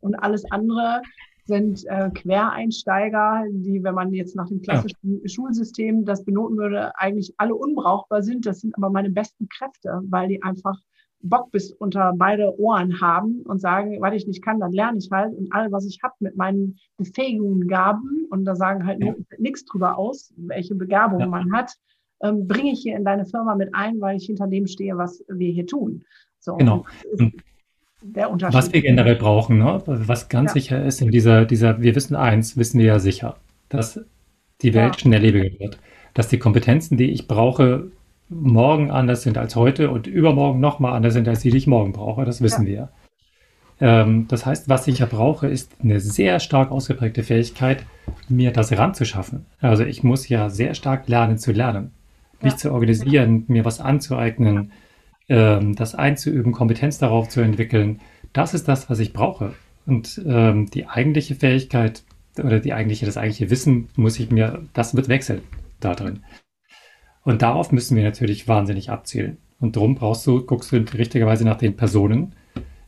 Und 0.00 0.16
alles 0.16 0.44
andere 0.50 1.02
sind 1.44 1.84
äh, 1.86 2.10
Quereinsteiger, 2.10 3.44
die, 3.50 3.82
wenn 3.82 3.94
man 3.94 4.12
jetzt 4.12 4.36
nach 4.36 4.48
dem 4.48 4.62
klassischen 4.62 5.20
ja. 5.22 5.28
Schulsystem 5.28 6.04
das 6.04 6.24
benoten 6.24 6.56
würde, 6.56 6.96
eigentlich 6.98 7.34
alle 7.38 7.54
unbrauchbar 7.54 8.22
sind. 8.22 8.46
Das 8.46 8.60
sind 8.60 8.76
aber 8.76 8.90
meine 8.90 9.10
besten 9.10 9.48
Kräfte, 9.48 10.00
weil 10.04 10.28
die 10.28 10.42
einfach 10.42 10.78
Bock 11.22 11.50
bis 11.52 11.72
unter 11.72 12.12
beide 12.16 12.58
Ohren 12.58 13.00
haben 13.00 13.42
und 13.44 13.60
sagen, 13.60 14.00
was 14.00 14.14
ich 14.14 14.26
nicht 14.26 14.42
kann, 14.42 14.60
dann 14.60 14.72
lerne 14.72 14.98
ich 14.98 15.08
halt 15.10 15.34
und 15.34 15.52
all, 15.52 15.70
was 15.70 15.86
ich 15.86 16.00
habe 16.02 16.14
mit 16.20 16.36
meinen 16.36 16.78
Befähigungen, 16.96 17.68
Gaben 17.68 18.26
und 18.30 18.44
da 18.44 18.56
sagen 18.56 18.86
halt 18.86 19.02
ja. 19.02 19.14
nichts 19.38 19.64
drüber 19.64 19.98
aus, 19.98 20.32
welche 20.36 20.74
Begabung 20.74 21.20
ja. 21.20 21.26
man 21.26 21.52
hat, 21.52 21.72
ähm, 22.22 22.46
bringe 22.46 22.72
ich 22.72 22.80
hier 22.80 22.96
in 22.96 23.04
deine 23.04 23.24
Firma 23.24 23.54
mit 23.54 23.74
ein, 23.74 24.00
weil 24.00 24.16
ich 24.16 24.26
hinter 24.26 24.46
dem 24.48 24.66
stehe, 24.66 24.96
was 24.96 25.24
wir 25.28 25.50
hier 25.50 25.66
tun. 25.66 26.04
So, 26.40 26.56
genau. 26.56 26.84
Der 28.02 28.30
Unterschied. 28.30 28.58
Was 28.58 28.72
wir 28.72 28.82
generell 28.82 29.14
brauchen, 29.14 29.58
ne? 29.58 29.80
was 29.86 30.28
ganz 30.28 30.50
ja. 30.50 30.54
sicher 30.54 30.84
ist 30.84 31.00
in 31.00 31.12
dieser, 31.12 31.44
dieser, 31.44 31.80
wir 31.80 31.94
wissen 31.94 32.16
eins, 32.16 32.56
wissen 32.56 32.80
wir 32.80 32.86
ja 32.86 32.98
sicher, 32.98 33.36
dass 33.68 34.00
die 34.60 34.74
Welt 34.74 35.00
schnelllebiger 35.00 35.58
wird, 35.60 35.78
dass 36.14 36.28
die 36.28 36.38
Kompetenzen, 36.38 36.96
die 36.96 37.10
ich 37.10 37.28
brauche, 37.28 37.90
morgen 38.32 38.90
anders 38.90 39.22
sind 39.22 39.38
als 39.38 39.56
heute 39.56 39.90
und 39.90 40.06
übermorgen 40.06 40.60
nochmal 40.60 40.94
anders 40.94 41.14
sind 41.14 41.28
als 41.28 41.40
die, 41.40 41.50
die 41.50 41.58
ich 41.58 41.66
morgen 41.66 41.92
brauche. 41.92 42.24
Das 42.24 42.40
wissen 42.40 42.66
ja. 42.66 42.72
wir. 42.72 42.88
Ähm, 43.80 44.26
das 44.28 44.46
heißt, 44.46 44.68
was 44.68 44.86
ich 44.86 45.00
ja 45.00 45.06
brauche, 45.06 45.48
ist 45.48 45.72
eine 45.82 46.00
sehr 46.00 46.40
stark 46.40 46.70
ausgeprägte 46.70 47.22
Fähigkeit, 47.22 47.84
mir 48.28 48.52
das 48.52 48.76
ranzuschaffen. 48.76 49.46
Also 49.60 49.84
ich 49.84 50.02
muss 50.02 50.28
ja 50.28 50.50
sehr 50.50 50.74
stark 50.74 51.08
lernen 51.08 51.38
zu 51.38 51.52
lernen, 51.52 51.92
mich 52.40 52.52
ja. 52.52 52.58
zu 52.58 52.72
organisieren, 52.72 53.44
mir 53.48 53.64
was 53.64 53.80
anzueignen, 53.80 54.72
ähm, 55.28 55.74
das 55.74 55.94
einzuüben, 55.94 56.52
Kompetenz 56.52 56.98
darauf 56.98 57.28
zu 57.28 57.40
entwickeln. 57.40 58.00
Das 58.32 58.54
ist 58.54 58.68
das, 58.68 58.88
was 58.88 59.00
ich 59.00 59.12
brauche. 59.12 59.54
Und 59.84 60.22
ähm, 60.24 60.70
die 60.70 60.86
eigentliche 60.86 61.34
Fähigkeit 61.34 62.04
oder 62.38 62.60
die 62.60 62.72
eigentliche, 62.72 63.06
das 63.06 63.16
eigentliche 63.16 63.50
Wissen 63.50 63.88
muss 63.96 64.18
ich 64.18 64.30
mir, 64.30 64.62
das 64.74 64.94
wird 64.94 65.08
wechseln 65.08 65.42
da 65.80 65.94
drin. 65.94 66.20
Und 67.24 67.42
darauf 67.42 67.72
müssen 67.72 67.96
wir 67.96 68.04
natürlich 68.04 68.48
wahnsinnig 68.48 68.90
abzielen. 68.90 69.38
Und 69.60 69.76
darum 69.76 69.94
brauchst 69.94 70.26
du, 70.26 70.44
guckst 70.44 70.72
du 70.72 70.76
richtigerweise 70.76 71.44
nach 71.44 71.56
den 71.56 71.76
Personen, 71.76 72.34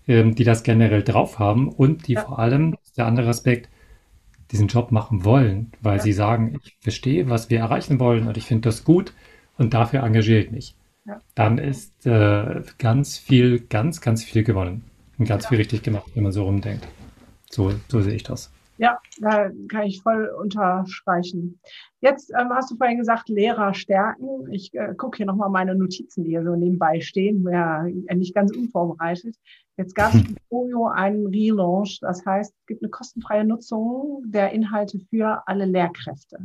ähm, 0.09 0.35
die 0.35 0.45
das 0.45 0.65
generell 0.65 1.03
drauf 1.03 1.39
haben 1.39 1.69
und 1.69 2.09
die 2.09 2.15
ja. 2.15 2.23
vor 2.23 2.39
allem, 2.39 2.77
der 2.97 3.07
andere 3.07 3.29
Aspekt, 3.29 3.69
diesen 4.51 4.69
Job 4.69 4.93
machen 4.93 5.25
wollen, 5.25 5.73
weil 5.81 5.99
ja. 5.99 6.03
sie 6.03 6.13
sagen, 6.13 6.59
ich 6.63 6.77
verstehe, 6.81 7.29
was 7.31 7.49
wir 7.49 7.59
erreichen 7.59 7.99
wollen 8.01 8.27
und 8.27 8.37
ich 8.37 8.45
finde 8.45 8.69
das 8.69 8.85
gut 8.85 9.13
und 9.57 9.73
dafür 9.75 10.03
engagiere 10.03 10.41
ich 10.41 10.51
mich. 10.51 10.75
Ja. 11.07 11.21
Dann 11.35 11.59
ist 11.59 12.07
äh, 12.07 12.63
ganz 12.79 13.19
viel, 13.19 13.61
ganz, 13.61 14.01
ganz 14.01 14.25
viel 14.25 14.43
gewonnen 14.43 14.85
und 15.19 15.29
ganz 15.29 15.47
viel 15.47 15.59
richtig 15.59 15.83
gemacht, 15.83 16.07
wenn 16.15 16.23
man 16.23 16.33
so 16.33 16.45
rumdenkt. 16.45 16.87
So, 17.51 17.73
so 17.89 18.01
sehe 18.01 18.15
ich 18.15 18.23
das. 18.23 18.54
Ja, 18.77 18.99
da 19.21 19.51
kann 19.69 19.85
ich 19.85 20.03
voll 20.03 20.27
unterstreichen. 20.41 21.61
Jetzt 22.01 22.33
ähm, 22.39 22.49
hast 22.51 22.71
du 22.71 22.77
vorhin 22.77 22.99
gesagt, 22.99 23.29
Lehrer 23.29 23.73
stärken. 23.73 24.51
Ich 24.51 24.75
äh, 24.75 24.95
gucke 24.97 25.19
hier 25.19 25.27
nochmal 25.27 25.49
meine 25.49 25.77
Notizen, 25.77 26.25
die 26.25 26.31
hier 26.31 26.43
so 26.43 26.57
nebenbei 26.57 27.01
stehen, 27.01 27.47
ja 27.49 27.85
nicht 27.85 28.35
ganz 28.35 28.55
unvorbereitet. 28.57 29.37
Jetzt 29.77 29.95
gab 29.95 30.13
es 30.13 30.23
im 30.29 30.37
Folio 30.49 30.89
einen 30.89 31.27
Relaunch, 31.29 32.01
das 32.01 32.27
heißt, 32.27 32.53
es 32.53 32.67
gibt 32.67 32.83
eine 32.83 32.91
kostenfreie 32.91 33.45
Nutzung 33.45 34.23
der 34.27 34.51
Inhalte 34.51 34.99
für 35.11 35.47
alle 35.47 35.67
Lehrkräfte. 35.67 36.39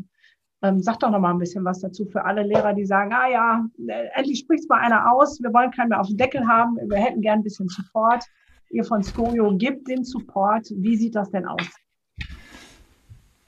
Ähm, 0.62 0.82
sag 0.82 1.00
doch 1.00 1.10
nochmal 1.10 1.34
ein 1.34 1.40
bisschen 1.40 1.64
was 1.64 1.80
dazu 1.80 2.06
für 2.06 2.26
alle 2.26 2.44
Lehrer, 2.44 2.74
die 2.74 2.86
sagen, 2.86 3.12
ah 3.14 3.30
ja, 3.30 3.66
äh, 3.88 4.08
endlich 4.14 4.40
spricht 4.40 4.64
es 4.64 4.70
mal 4.70 4.82
einer 4.82 5.12
aus, 5.12 5.42
wir 5.42 5.54
wollen 5.54 5.72
keinen 5.72 5.90
mehr 5.90 6.02
auf 6.02 6.08
den 6.08 6.18
Deckel 6.18 6.46
haben, 6.46 6.76
wir 6.76 6.98
hätten 6.98 7.22
gern 7.22 7.40
ein 7.40 7.44
bisschen 7.44 7.70
Support. 7.70 8.26
Ihr 8.72 8.84
von 8.84 9.02
Scorio 9.02 9.56
gebt 9.58 9.88
den 9.88 10.04
Support. 10.04 10.68
Wie 10.76 10.96
sieht 10.96 11.16
das 11.16 11.32
denn 11.32 11.48
aus? 11.48 11.68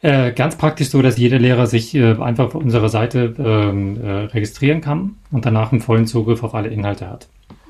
Äh, 0.01 0.31
ganz 0.31 0.55
praktisch 0.57 0.89
so, 0.89 1.01
dass 1.01 1.17
jeder 1.17 1.37
Lehrer 1.37 1.67
sich 1.67 1.93
äh, 1.93 2.15
einfach 2.19 2.45
auf 2.45 2.55
unserer 2.55 2.89
Seite 2.89 3.35
ähm, 3.37 4.01
äh, 4.01 4.11
registrieren 4.25 4.81
kann 4.81 5.17
und 5.31 5.45
danach 5.45 5.71
einen 5.71 5.81
vollen 5.81 6.07
Zugriff 6.07 6.43
auf 6.43 6.55
alle 6.55 6.69
Inhalte 6.69 7.07
hat. 7.07 7.29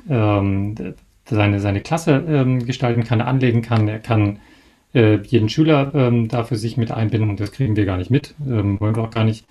Ähm, 0.10 0.76
seine, 1.30 1.60
seine 1.60 1.82
Klasse 1.82 2.24
ähm, 2.28 2.66
gestalten 2.66 3.04
kann, 3.04 3.20
anlegen 3.20 3.62
kann, 3.62 3.88
er 3.88 4.00
kann 4.00 4.40
äh, 4.94 5.18
jeden 5.24 5.50
Schüler 5.50 5.92
ähm, 5.94 6.30
dafür 6.30 6.58
sich 6.58 6.78
mit 6.78 6.92
einbinden, 6.92 7.36
das 7.36 7.52
kriegen 7.52 7.76
wir 7.76 7.86
gar 7.86 7.98
nicht 7.98 8.12
mit, 8.12 8.34
ähm, 8.48 8.80
wollen 8.80 8.96
wir 8.96 9.04
auch 9.04 9.12
gar 9.12 9.26
nicht, 9.26 9.46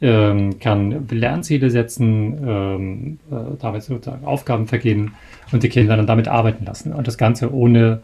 ähm, 0.00 0.58
kann 0.60 1.08
Lernziele 1.10 1.68
setzen, 1.70 3.18
äh, 3.30 3.56
damit 3.60 3.82
sozusagen 3.82 4.24
Aufgaben 4.24 4.66
vergeben 4.66 5.14
und 5.52 5.62
die 5.62 5.68
Kinder 5.68 5.96
dann 5.96 6.06
damit 6.06 6.28
arbeiten 6.28 6.64
lassen. 6.64 6.92
Und 6.92 7.06
das 7.06 7.18
Ganze 7.18 7.52
ohne 7.52 8.02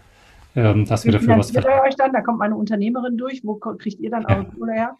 ähm, 0.57 0.86
dass 0.86 1.04
wir 1.04 1.12
dafür 1.12 1.36
was 1.36 1.50
verlangen. 1.50 1.82
euch 1.86 1.96
dann? 1.96 2.12
Da 2.12 2.22
kommt 2.22 2.38
meine 2.38 2.57
Unternehmerin 2.57 3.18
durch. 3.18 3.42
Wo 3.44 3.54
kriegt 3.57 4.00
ihr 4.00 4.11
dann 4.11 4.24
ja. 4.28 4.36
eure 4.36 4.44
Kohle 4.59 4.72
her? 4.72 4.96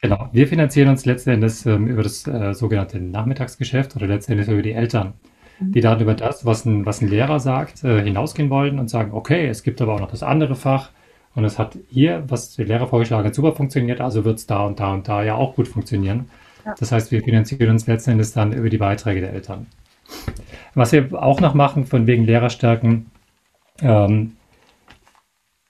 genau. 0.00 0.28
Wir 0.32 0.46
finanzieren 0.46 0.88
uns 0.88 1.04
letzten 1.04 1.30
Endes 1.30 1.66
ähm, 1.66 1.88
über 1.88 2.04
das 2.04 2.26
äh, 2.28 2.54
sogenannte 2.54 3.00
Nachmittagsgeschäft 3.00 3.96
oder 3.96 4.06
letzten 4.06 4.32
Endes 4.32 4.48
über 4.48 4.62
die 4.62 4.72
Eltern, 4.72 5.14
mhm. 5.58 5.72
die 5.72 5.80
dann 5.80 6.00
über 6.00 6.14
das, 6.14 6.46
was 6.46 6.64
ein, 6.64 6.86
was 6.86 7.02
ein 7.02 7.08
Lehrer 7.08 7.40
sagt, 7.40 7.82
äh, 7.82 8.02
hinausgehen 8.02 8.50
wollen 8.50 8.78
und 8.78 8.88
sagen, 8.88 9.10
okay, 9.12 9.48
es 9.48 9.64
gibt 9.64 9.82
aber 9.82 9.94
auch 9.94 10.00
noch 10.00 10.10
das 10.10 10.22
andere 10.22 10.54
Fach 10.54 10.90
und 11.34 11.44
es 11.44 11.58
hat 11.58 11.76
hier, 11.88 12.22
was 12.28 12.54
der 12.54 12.66
Lehrer 12.66 12.86
vorgeschlagen 12.86 13.26
hat, 13.26 13.34
super 13.34 13.52
funktioniert, 13.52 14.00
also 14.00 14.24
wird 14.24 14.38
es 14.38 14.46
da 14.46 14.64
und 14.64 14.78
da 14.78 14.94
und 14.94 15.08
da 15.08 15.24
ja 15.24 15.34
auch 15.34 15.56
gut 15.56 15.66
funktionieren. 15.66 16.30
Ja. 16.64 16.74
Das 16.78 16.92
heißt, 16.92 17.10
wir 17.10 17.22
finanzieren 17.22 17.70
uns 17.70 17.88
letzten 17.88 18.12
Endes 18.12 18.32
dann 18.32 18.52
über 18.52 18.70
die 18.70 18.78
Beiträge 18.78 19.20
der 19.20 19.32
Eltern. 19.32 19.66
Was 20.74 20.92
wir 20.92 21.20
auch 21.20 21.40
noch 21.40 21.54
machen, 21.54 21.84
von 21.84 22.06
wegen 22.06 22.24
Lehrerstärken, 22.24 23.10
Ähm, 23.80 24.32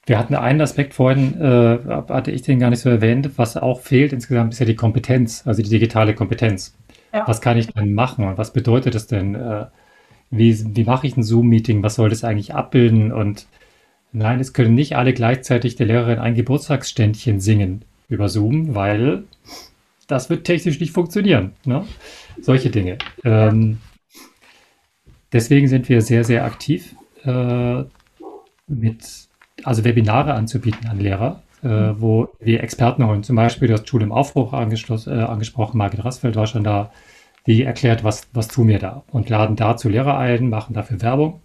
wir 0.09 0.17
hatten 0.17 0.35
einen 0.35 0.59
Aspekt 0.59 0.95
vorhin, 0.95 1.39
äh, 1.39 1.77
hatte 2.09 2.31
ich 2.31 2.41
den 2.41 2.59
gar 2.59 2.71
nicht 2.71 2.79
so 2.79 2.89
erwähnt, 2.89 3.37
was 3.37 3.55
auch 3.55 3.79
fehlt 3.79 4.11
insgesamt, 4.11 4.53
ist 4.53 4.59
ja 4.59 4.65
die 4.65 4.75
Kompetenz, 4.75 5.43
also 5.45 5.61
die 5.61 5.69
digitale 5.69 6.15
Kompetenz. 6.15 6.75
Ja. 7.13 7.27
Was 7.27 7.41
kann 7.41 7.57
ich 7.57 7.67
denn 7.67 7.93
machen 7.93 8.25
und 8.25 8.37
was 8.37 8.51
bedeutet 8.51 8.95
das 8.95 9.07
denn? 9.07 9.35
Äh, 9.35 9.67
wie, 10.31 10.75
wie 10.75 10.83
mache 10.83 11.07
ich 11.07 11.15
ein 11.15 11.23
Zoom-Meeting? 11.23 11.83
Was 11.83 11.95
soll 11.95 12.09
das 12.09 12.23
eigentlich 12.23 12.53
abbilden? 12.53 13.11
Und 13.11 13.47
nein, 14.11 14.39
es 14.39 14.53
können 14.53 14.75
nicht 14.75 14.95
alle 14.95 15.13
gleichzeitig 15.13 15.75
der 15.75 15.87
Lehrerin 15.87 16.19
ein 16.19 16.35
Geburtstagsständchen 16.35 17.39
singen 17.39 17.85
über 18.09 18.29
Zoom, 18.29 18.75
weil 18.75 19.23
das 20.07 20.29
wird 20.29 20.43
technisch 20.43 20.79
nicht 20.79 20.91
funktionieren. 20.91 21.51
Ne? 21.65 21.85
Solche 22.41 22.71
Dinge. 22.71 22.97
Ähm, 23.23 23.77
deswegen 25.31 25.67
sind 25.67 25.87
wir 25.87 26.01
sehr, 26.01 26.23
sehr 26.23 26.45
aktiv 26.45 26.95
äh, 27.23 27.83
mit 28.67 29.28
also 29.65 29.83
Webinare 29.83 30.33
anzubieten 30.33 30.89
an 30.89 30.99
Lehrer, 30.99 31.41
äh, 31.63 31.67
mhm. 31.67 32.01
wo 32.01 32.29
wir 32.39 32.63
Experten 32.63 33.05
holen. 33.05 33.23
Zum 33.23 33.35
Beispiel, 33.35 33.67
du 33.67 33.73
hast 33.73 33.87
Schule 33.87 34.05
im 34.05 34.11
Aufbruch 34.11 34.53
äh, 34.53 34.55
angesprochen, 34.55 35.77
Margit 35.77 36.03
Rassfeld 36.03 36.35
war 36.35 36.47
schon 36.47 36.63
da, 36.63 36.91
die 37.45 37.63
erklärt, 37.63 38.03
was, 38.03 38.27
was 38.33 38.47
tun 38.47 38.67
wir 38.67 38.79
da 38.79 39.03
und 39.11 39.29
laden 39.29 39.55
dazu 39.55 39.89
Lehrer 39.89 40.17
ein, 40.17 40.49
machen 40.49 40.73
dafür 40.73 41.01
Werbung, 41.01 41.41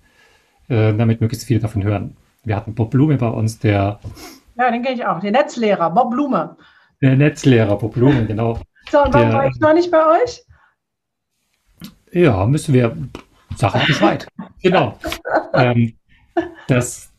äh, 0.68 0.92
damit 0.92 1.20
möglichst 1.20 1.46
viele 1.46 1.60
davon 1.60 1.82
hören. 1.82 2.16
Wir 2.44 2.56
hatten 2.56 2.74
Bob 2.74 2.90
Blume 2.90 3.16
bei 3.16 3.28
uns, 3.28 3.58
der. 3.58 4.00
Ja, 4.56 4.70
den 4.70 4.82
kenne 4.82 4.96
ich 4.96 5.04
auch, 5.06 5.20
der 5.20 5.32
Netzlehrer, 5.32 5.90
Bob 5.90 6.10
Blume. 6.10 6.56
Der 7.00 7.16
Netzlehrer, 7.16 7.76
Bob 7.76 7.94
Blume, 7.94 8.26
genau. 8.26 8.58
So, 8.90 9.02
und 9.02 9.14
warum 9.14 9.30
der, 9.30 9.38
war 9.38 9.46
ich 9.46 9.58
noch 9.60 9.74
nicht 9.74 9.90
bei 9.90 10.22
euch? 10.22 10.44
Ja, 12.12 12.46
müssen 12.46 12.74
wir. 12.74 12.96
Sache 13.56 13.84
Bescheid. 13.86 14.26
genau. 14.62 14.98
ähm, 15.54 15.94
das, 16.68 17.12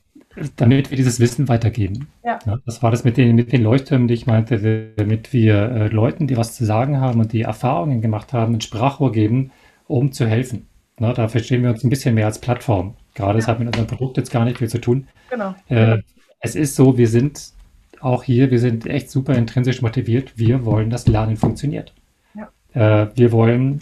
damit 0.56 0.90
wir 0.90 0.98
dieses 0.98 1.20
Wissen 1.20 1.48
weitergeben. 1.48 2.08
Ja. 2.24 2.40
ja. 2.46 2.60
das 2.66 2.84
war 2.84 2.92
das 2.92 3.04
mit 3.04 3.18
den, 3.18 3.36
mit 3.36 3.52
den 3.52 3.64
Leuchttürmen, 3.64 4.08
die 4.08 4.14
ich 4.14 4.26
meinte, 4.26 4.94
damit 4.98 5.34
wir 5.34 5.56
äh, 5.56 5.88
Leuten, 5.88 6.28
die 6.28 6.38
was 6.38 6.56
zu 6.56 6.66
sagen 6.66 7.00
haben 7.00 7.20
und 7.20 7.34
die 7.34 7.42
Erfahrungen 7.42 8.02
gemacht 8.02 8.34
haben, 8.34 8.56
ein 8.56 8.62
Sprachrohr 8.62 9.12
geben, 9.12 9.52
um 9.88 10.12
zu 10.12 10.28
helfen. 10.28 10.68
Na, 10.98 11.14
da 11.14 11.28
verstehen 11.28 11.64
wir 11.64 11.70
uns 11.70 11.84
ein 11.84 11.90
bisschen 11.90 12.16
mehr 12.16 12.26
als 12.26 12.40
Plattform. 12.40 12.96
Gerade 13.14 13.34
ja. 13.34 13.38
das 13.38 13.48
hat 13.48 13.60
mit 13.60 13.68
unserem 13.68 13.88
Produkt 13.88 14.18
jetzt 14.18 14.32
gar 14.32 14.46
nicht 14.46 14.58
viel 14.58 14.70
zu 14.70 14.80
tun. 14.80 15.08
Genau. 15.30 15.56
Äh, 15.68 16.00
es 16.40 16.56
ist 16.56 16.76
so, 16.76 16.98
wir 16.98 17.08
sind 17.08 17.54
auch 18.02 18.24
hier, 18.24 18.52
wir 18.52 18.60
sind 18.60 18.86
echt 18.86 19.10
super 19.10 19.36
intrinsisch 19.36 19.82
motiviert. 19.82 20.38
Wir 20.38 20.66
wollen, 20.66 20.90
dass 20.90 21.08
Lernen 21.08 21.38
funktioniert. 21.38 21.94
Ja. 22.34 23.04
Äh, 23.04 23.10
wir 23.16 23.32
wollen 23.32 23.82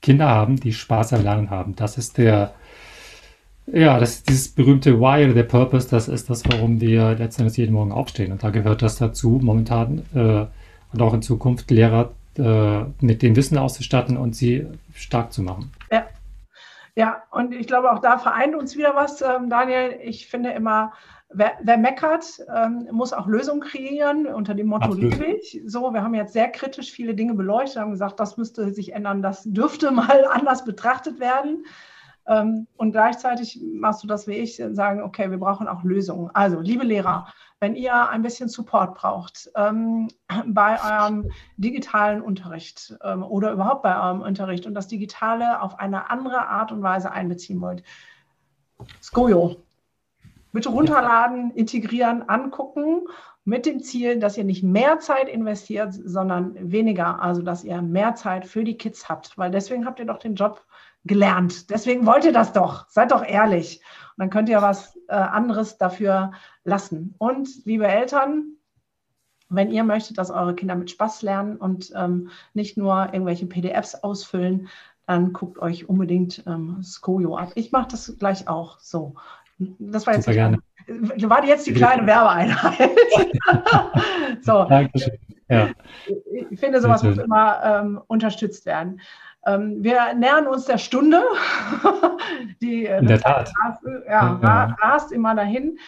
Kinder 0.00 0.28
haben, 0.28 0.60
die 0.60 0.72
Spaß 0.72 1.14
am 1.14 1.22
Lernen 1.22 1.50
haben. 1.50 1.76
Das 1.76 1.98
ist 1.98 2.18
der, 2.18 2.54
ja, 3.66 3.98
das 3.98 4.16
ist 4.16 4.28
dieses 4.28 4.48
berühmte 4.48 5.00
Why 5.00 5.24
oder 5.24 5.34
der 5.34 5.44
Purpose, 5.44 5.88
das 5.88 6.08
ist 6.08 6.28
das, 6.28 6.42
warum 6.50 6.80
wir 6.80 7.14
letztendlich 7.14 7.56
jeden 7.56 7.72
Morgen 7.72 7.92
aufstehen. 7.92 8.32
Und 8.32 8.42
da 8.42 8.50
gehört 8.50 8.82
das 8.82 8.96
dazu, 8.96 9.40
momentan 9.42 10.02
äh, 10.14 10.46
und 10.92 11.02
auch 11.02 11.14
in 11.14 11.22
Zukunft 11.22 11.70
Lehrer 11.70 12.12
äh, 12.38 12.84
mit 13.00 13.22
dem 13.22 13.36
Wissen 13.36 13.58
auszustatten 13.58 14.16
und 14.16 14.36
sie 14.36 14.66
stark 14.94 15.32
zu 15.32 15.42
machen. 15.42 15.72
Ja. 15.90 16.06
Ja, 16.96 17.24
und 17.32 17.52
ich 17.52 17.66
glaube, 17.66 17.90
auch 17.90 17.98
da 17.98 18.18
vereint 18.18 18.54
uns 18.54 18.76
wieder 18.76 18.94
was, 18.94 19.20
ähm, 19.20 19.50
Daniel. 19.50 19.98
Ich 20.00 20.28
finde 20.28 20.50
immer, 20.52 20.92
wer, 21.28 21.52
wer 21.60 21.76
meckert, 21.76 22.24
ähm, 22.54 22.88
muss 22.92 23.12
auch 23.12 23.26
Lösungen 23.26 23.62
kreieren 23.62 24.26
unter 24.26 24.54
dem 24.54 24.68
Motto 24.68 24.94
Liebig. 24.94 25.60
So, 25.66 25.92
wir 25.92 26.04
haben 26.04 26.14
jetzt 26.14 26.32
sehr 26.32 26.48
kritisch 26.48 26.92
viele 26.92 27.14
Dinge 27.14 27.34
beleuchtet, 27.34 27.82
haben 27.82 27.90
gesagt, 27.90 28.20
das 28.20 28.36
müsste 28.36 28.72
sich 28.72 28.92
ändern, 28.92 29.22
das 29.22 29.42
dürfte 29.44 29.90
mal 29.92 30.24
anders 30.30 30.64
betrachtet 30.64 31.18
werden. 31.18 31.64
Ähm, 32.26 32.66
und 32.76 32.92
gleichzeitig 32.92 33.60
machst 33.62 34.02
du 34.02 34.06
das 34.06 34.26
wie 34.26 34.32
ich, 34.32 34.62
sagen, 34.72 35.02
okay, 35.02 35.30
wir 35.30 35.38
brauchen 35.38 35.68
auch 35.68 35.82
Lösungen. 35.84 36.30
Also, 36.32 36.60
liebe 36.60 36.84
Lehrer, 36.84 37.26
wenn 37.60 37.76
ihr 37.76 38.08
ein 38.08 38.22
bisschen 38.22 38.48
Support 38.48 38.94
braucht 38.94 39.50
ähm, 39.56 40.08
bei 40.46 40.78
eurem 40.82 41.30
digitalen 41.56 42.22
Unterricht 42.22 42.96
ähm, 43.02 43.22
oder 43.22 43.52
überhaupt 43.52 43.82
bei 43.82 43.98
eurem 43.98 44.22
Unterricht 44.22 44.66
und 44.66 44.74
das 44.74 44.88
Digitale 44.88 45.60
auf 45.60 45.78
eine 45.78 46.10
andere 46.10 46.48
Art 46.48 46.72
und 46.72 46.82
Weise 46.82 47.10
einbeziehen 47.10 47.60
wollt, 47.60 47.82
Skojo. 49.02 49.56
Bitte 50.52 50.68
runterladen, 50.68 51.50
integrieren, 51.52 52.28
angucken 52.28 53.08
mit 53.44 53.66
dem 53.66 53.80
Ziel, 53.80 54.18
dass 54.18 54.38
ihr 54.38 54.44
nicht 54.44 54.62
mehr 54.62 55.00
Zeit 55.00 55.28
investiert, 55.28 55.92
sondern 55.92 56.54
weniger, 56.70 57.20
also 57.20 57.42
dass 57.42 57.64
ihr 57.64 57.82
mehr 57.82 58.14
Zeit 58.14 58.46
für 58.46 58.64
die 58.64 58.76
Kids 58.76 59.08
habt, 59.08 59.36
weil 59.36 59.50
deswegen 59.50 59.84
habt 59.84 59.98
ihr 59.98 60.06
doch 60.06 60.18
den 60.18 60.34
Job 60.34 60.64
gelernt. 61.04 61.70
Deswegen 61.70 62.06
wollt 62.06 62.24
ihr 62.24 62.32
das 62.32 62.52
doch. 62.52 62.88
Seid 62.88 63.12
doch 63.12 63.24
ehrlich. 63.24 63.80
Und 64.16 64.22
dann 64.22 64.30
könnt 64.30 64.48
ihr 64.48 64.62
was 64.62 64.96
äh, 65.08 65.14
anderes 65.14 65.78
dafür 65.78 66.32
lassen. 66.64 67.14
Und 67.18 67.48
liebe 67.64 67.86
Eltern, 67.86 68.56
wenn 69.48 69.70
ihr 69.70 69.84
möchtet, 69.84 70.18
dass 70.18 70.30
eure 70.30 70.54
Kinder 70.54 70.74
mit 70.74 70.90
Spaß 70.90 71.22
lernen 71.22 71.56
und 71.56 71.92
ähm, 71.94 72.30
nicht 72.54 72.76
nur 72.76 73.12
irgendwelche 73.12 73.46
PDFs 73.46 73.94
ausfüllen, 73.96 74.68
dann 75.06 75.32
guckt 75.32 75.58
euch 75.58 75.88
unbedingt 75.88 76.42
ähm, 76.46 76.82
Skojo 76.82 77.36
ab. 77.36 77.52
Ich 77.54 77.72
mache 77.72 77.88
das 77.90 78.16
gleich 78.18 78.48
auch 78.48 78.78
so. 78.78 79.14
Das 79.58 80.06
war 80.06 80.14
jetzt, 80.14 80.26
gerne. 80.26 80.58
war 80.86 81.44
jetzt 81.44 81.66
die 81.66 81.74
kleine 81.74 82.06
Werbeeinheit. 82.06 82.90
so. 84.42 84.64
Dankeschön. 84.64 85.18
Ja. 85.48 85.68
Ich 86.50 86.58
finde, 86.58 86.80
sowas 86.80 87.02
muss 87.02 87.18
immer 87.18 87.62
ähm, 87.62 88.00
unterstützt 88.06 88.64
werden. 88.64 89.00
Ähm, 89.46 89.82
wir 89.82 90.14
nähern 90.14 90.46
uns 90.46 90.64
der 90.64 90.78
Stunde. 90.78 91.22
Die, 92.62 92.86
äh, 92.86 92.98
In 92.98 93.06
der 93.06 93.20
Tat. 93.20 93.52
Rast, 93.62 93.82
ja, 94.06 94.40
ja. 94.42 94.76
rast 94.80 95.12
immer 95.12 95.34
dahin. 95.34 95.78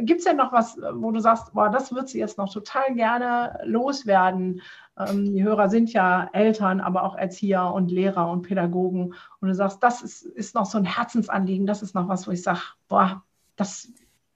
Gibt 0.00 0.20
es 0.20 0.24
denn 0.24 0.36
noch 0.36 0.52
was, 0.52 0.78
wo 0.94 1.10
du 1.10 1.20
sagst, 1.20 1.52
boah, 1.52 1.68
das 1.68 1.94
wird 1.94 2.08
sie 2.08 2.18
jetzt 2.18 2.38
noch 2.38 2.52
total 2.52 2.94
gerne 2.94 3.58
loswerden? 3.64 4.62
Ähm, 4.98 5.32
die 5.32 5.42
Hörer 5.42 5.68
sind 5.68 5.92
ja 5.92 6.30
Eltern, 6.32 6.80
aber 6.80 7.02
auch 7.02 7.16
Erzieher 7.16 7.72
und 7.72 7.90
Lehrer 7.90 8.30
und 8.30 8.42
Pädagogen. 8.42 9.14
Und 9.40 9.48
du 9.48 9.54
sagst, 9.54 9.82
das 9.82 10.02
ist, 10.02 10.22
ist 10.22 10.54
noch 10.54 10.66
so 10.66 10.78
ein 10.78 10.84
Herzensanliegen, 10.84 11.66
das 11.66 11.82
ist 11.82 11.94
noch 11.94 12.08
was, 12.08 12.26
wo 12.26 12.30
ich 12.30 12.42
sage, 12.42 12.60
boah, 12.88 13.22
das 13.56 13.88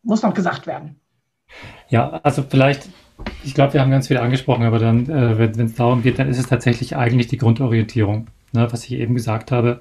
muss 0.02 0.22
noch 0.22 0.34
gesagt 0.34 0.66
werden. 0.66 1.00
Ja, 1.88 2.20
also 2.22 2.42
vielleicht 2.42 2.88
ich 3.44 3.54
glaube, 3.54 3.74
wir 3.74 3.80
haben 3.80 3.90
ganz 3.90 4.08
viel 4.08 4.18
angesprochen, 4.18 4.64
aber 4.64 4.78
dann, 4.78 5.08
äh, 5.08 5.38
wenn 5.38 5.66
es 5.66 5.74
darum 5.74 6.02
geht, 6.02 6.18
dann 6.18 6.28
ist 6.28 6.38
es 6.38 6.48
tatsächlich 6.48 6.96
eigentlich 6.96 7.28
die 7.28 7.38
Grundorientierung 7.38 8.26
ne, 8.53 8.68
was 8.70 8.84
ich 8.84 8.92
eben 8.92 9.14
gesagt 9.14 9.53
habe, 9.53 9.80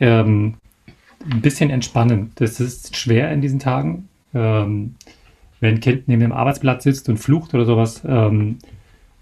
ähm, 0.00 0.54
ein 1.30 1.40
bisschen 1.40 1.70
entspannen. 1.70 2.32
Das 2.36 2.60
ist 2.60 2.96
schwer 2.96 3.32
in 3.32 3.40
diesen 3.40 3.58
Tagen. 3.58 4.08
Ähm, 4.34 4.96
wenn 5.60 5.76
ein 5.76 5.80
Kind 5.80 6.08
neben 6.08 6.20
dem 6.20 6.32
Arbeitsblatt 6.32 6.82
sitzt 6.82 7.08
und 7.08 7.16
flucht 7.16 7.54
oder 7.54 7.64
sowas, 7.64 8.02
ähm, 8.06 8.58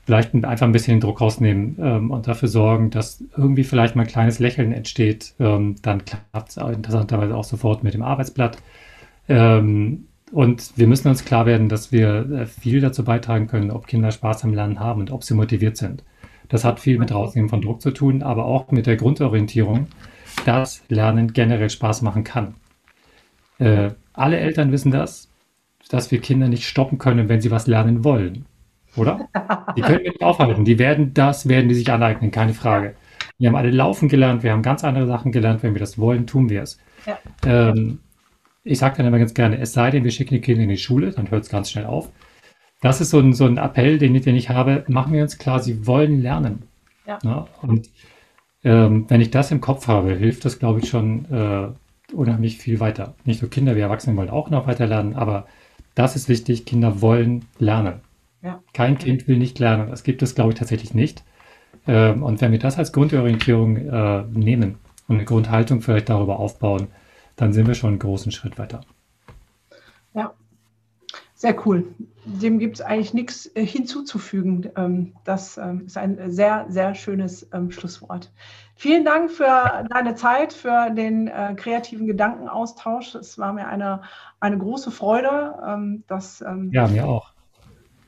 vielleicht 0.04 0.34
einfach 0.34 0.66
ein 0.66 0.72
bisschen 0.72 0.96
den 0.96 1.00
Druck 1.00 1.20
rausnehmen 1.20 1.76
ähm, 1.80 2.10
und 2.10 2.26
dafür 2.26 2.48
sorgen, 2.48 2.90
dass 2.90 3.22
irgendwie 3.36 3.64
vielleicht 3.64 3.94
mal 3.94 4.02
ein 4.02 4.08
kleines 4.08 4.40
Lächeln 4.40 4.72
entsteht. 4.72 5.34
Ähm, 5.38 5.76
dann 5.82 6.04
klappt 6.04 6.48
es 6.48 6.56
interessanterweise 6.56 7.36
auch 7.36 7.44
sofort 7.44 7.84
mit 7.84 7.94
dem 7.94 8.02
Arbeitsblatt. 8.02 8.58
Ähm, 9.28 10.06
und 10.32 10.72
wir 10.76 10.86
müssen 10.86 11.08
uns 11.08 11.24
klar 11.24 11.46
werden, 11.46 11.68
dass 11.68 11.92
wir 11.92 12.30
äh, 12.32 12.46
viel 12.46 12.80
dazu 12.80 13.04
beitragen 13.04 13.46
können, 13.46 13.70
ob 13.70 13.86
Kinder 13.86 14.10
Spaß 14.10 14.44
am 14.44 14.54
Lernen 14.54 14.80
haben 14.80 15.00
und 15.00 15.12
ob 15.12 15.22
sie 15.22 15.34
motiviert 15.34 15.76
sind. 15.76 16.02
Das 16.48 16.64
hat 16.64 16.80
viel 16.80 16.98
mit 16.98 17.12
Rausnehmen 17.12 17.48
von 17.48 17.62
Druck 17.62 17.80
zu 17.80 17.90
tun, 17.90 18.22
aber 18.22 18.44
auch 18.44 18.70
mit 18.70 18.86
der 18.86 18.96
Grundorientierung, 18.96 19.86
dass 20.44 20.82
Lernen 20.88 21.32
generell 21.32 21.70
Spaß 21.70 22.02
machen 22.02 22.24
kann. 22.24 22.54
Äh, 23.58 23.90
alle 24.12 24.38
Eltern 24.38 24.72
wissen 24.72 24.90
das, 24.90 25.28
dass 25.88 26.10
wir 26.10 26.20
Kinder 26.20 26.48
nicht 26.48 26.66
stoppen 26.66 26.98
können, 26.98 27.28
wenn 27.28 27.40
sie 27.40 27.50
was 27.50 27.66
lernen 27.66 28.04
wollen. 28.04 28.46
Oder? 28.96 29.28
Die 29.76 29.80
können 29.80 30.00
wir 30.02 30.10
nicht 30.10 30.22
aufhalten. 30.22 30.64
Die 30.64 30.78
werden 30.78 31.14
das, 31.14 31.48
werden 31.48 31.68
die 31.68 31.74
sich 31.74 31.90
aneignen, 31.90 32.30
keine 32.30 32.54
Frage. 32.54 32.94
Wir 33.38 33.48
haben 33.48 33.56
alle 33.56 33.70
laufen 33.70 34.08
gelernt, 34.08 34.42
wir 34.42 34.52
haben 34.52 34.62
ganz 34.62 34.84
andere 34.84 35.06
Sachen 35.06 35.32
gelernt. 35.32 35.62
Wenn 35.62 35.74
wir 35.74 35.80
das 35.80 35.98
wollen, 35.98 36.26
tun 36.26 36.48
wir 36.48 36.62
es. 36.62 36.78
Ja. 37.06 37.18
Ähm, 37.44 38.00
ich 38.64 38.78
sage 38.78 38.96
dann 38.96 39.06
immer 39.06 39.18
ganz 39.18 39.34
gerne, 39.34 39.58
es 39.58 39.72
sei 39.72 39.90
denn, 39.90 40.04
wir 40.04 40.10
schicken 40.10 40.34
die 40.34 40.40
Kinder 40.40 40.62
in 40.62 40.68
die 40.68 40.76
Schule, 40.76 41.10
dann 41.10 41.30
hört 41.30 41.44
es 41.44 41.50
ganz 41.50 41.70
schnell 41.70 41.86
auf. 41.86 42.10
Das 42.82 43.00
ist 43.00 43.10
so 43.10 43.20
ein, 43.20 43.32
so 43.32 43.46
ein 43.46 43.56
Appell, 43.56 43.98
den, 43.98 44.20
den 44.20 44.36
ich 44.36 44.50
habe. 44.50 44.84
Machen 44.88 45.12
wir 45.14 45.22
uns 45.22 45.38
klar, 45.38 45.60
sie 45.60 45.86
wollen 45.86 46.20
lernen. 46.20 46.64
Ja. 47.06 47.18
ja? 47.22 47.46
Und 47.62 47.88
ähm, 48.64 49.06
wenn 49.08 49.20
ich 49.20 49.30
das 49.30 49.50
im 49.52 49.60
Kopf 49.60 49.86
habe, 49.88 50.14
hilft 50.14 50.44
das, 50.44 50.58
glaube 50.58 50.80
ich, 50.80 50.88
schon 50.88 51.24
äh, 51.30 51.68
unheimlich 52.12 52.58
viel 52.58 52.80
weiter. 52.80 53.14
Nicht 53.24 53.40
nur 53.40 53.50
Kinder, 53.50 53.76
wir 53.76 53.84
Erwachsene 53.84 54.16
wollen 54.16 54.30
auch 54.30 54.50
noch 54.50 54.66
weiter 54.66 54.86
lernen, 54.86 55.14
aber 55.14 55.46
das 55.94 56.16
ist 56.16 56.28
wichtig. 56.28 56.66
Kinder 56.66 57.00
wollen 57.00 57.44
lernen. 57.58 58.00
Ja. 58.42 58.60
Kein 58.72 58.98
Kind 58.98 59.28
will 59.28 59.38
nicht 59.38 59.60
lernen. 59.60 59.88
Das 59.88 60.02
gibt 60.02 60.20
es, 60.20 60.34
glaube 60.34 60.52
ich, 60.52 60.58
tatsächlich 60.58 60.92
nicht. 60.92 61.22
Ähm, 61.86 62.24
und 62.24 62.40
wenn 62.40 62.50
wir 62.50 62.58
das 62.58 62.78
als 62.78 62.92
Grundorientierung 62.92 63.76
äh, 63.76 64.24
nehmen 64.32 64.78
und 65.06 65.16
eine 65.16 65.24
Grundhaltung 65.24 65.82
vielleicht 65.82 66.08
darüber 66.08 66.40
aufbauen, 66.40 66.88
dann 67.36 67.52
sind 67.52 67.68
wir 67.68 67.74
schon 67.74 67.90
einen 67.90 67.98
großen 68.00 68.32
Schritt 68.32 68.58
weiter. 68.58 68.80
Sehr 71.42 71.66
cool. 71.66 71.92
Dem 72.24 72.60
gibt 72.60 72.76
es 72.76 72.80
eigentlich 72.80 73.14
nichts 73.14 73.50
äh, 73.56 73.66
hinzuzufügen. 73.66 74.70
Ähm, 74.76 75.14
das 75.24 75.58
ähm, 75.58 75.86
ist 75.86 75.98
ein 75.98 76.30
sehr, 76.30 76.66
sehr 76.68 76.94
schönes 76.94 77.48
ähm, 77.52 77.72
Schlusswort. 77.72 78.30
Vielen 78.76 79.04
Dank 79.04 79.28
für 79.28 79.84
deine 79.90 80.14
Zeit, 80.14 80.52
für 80.52 80.90
den 80.90 81.26
äh, 81.26 81.54
kreativen 81.56 82.06
Gedankenaustausch. 82.06 83.16
Es 83.16 83.40
war 83.40 83.52
mir 83.52 83.66
eine, 83.66 84.02
eine 84.38 84.56
große 84.56 84.92
Freude. 84.92 86.04
Das, 86.06 86.44
ja, 86.70 86.86
mir 86.86 87.08
auch. 87.08 87.32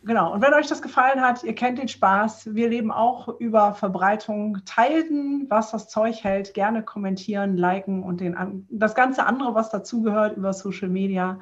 Genau. 0.04 0.32
Und 0.32 0.40
wenn 0.40 0.54
euch 0.54 0.68
das 0.68 0.80
gefallen 0.80 1.20
hat, 1.20 1.42
ihr 1.42 1.56
kennt 1.56 1.78
den 1.78 1.88
Spaß. 1.88 2.54
Wir 2.54 2.68
leben 2.68 2.92
auch 2.92 3.40
über 3.40 3.74
Verbreitung. 3.74 4.58
Teilen, 4.64 5.46
was 5.48 5.72
das 5.72 5.88
Zeug 5.88 6.22
hält. 6.22 6.54
Gerne 6.54 6.84
kommentieren, 6.84 7.56
liken 7.56 8.04
und 8.04 8.20
den, 8.20 8.66
das 8.70 8.94
ganze 8.94 9.26
andere, 9.26 9.56
was 9.56 9.70
dazugehört 9.70 10.36
über 10.36 10.52
Social 10.52 10.88
Media. 10.88 11.40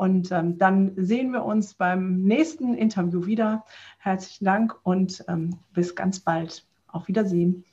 Und 0.00 0.32
ähm, 0.32 0.56
dann 0.56 0.92
sehen 0.96 1.30
wir 1.30 1.44
uns 1.44 1.74
beim 1.74 2.22
nächsten 2.22 2.72
Interview 2.72 3.26
wieder. 3.26 3.66
Herzlichen 3.98 4.46
Dank 4.46 4.74
und 4.82 5.22
ähm, 5.28 5.58
bis 5.74 5.94
ganz 5.94 6.20
bald. 6.20 6.64
Auf 6.88 7.06
Wiedersehen. 7.06 7.66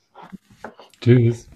Tschüss. 1.00 1.48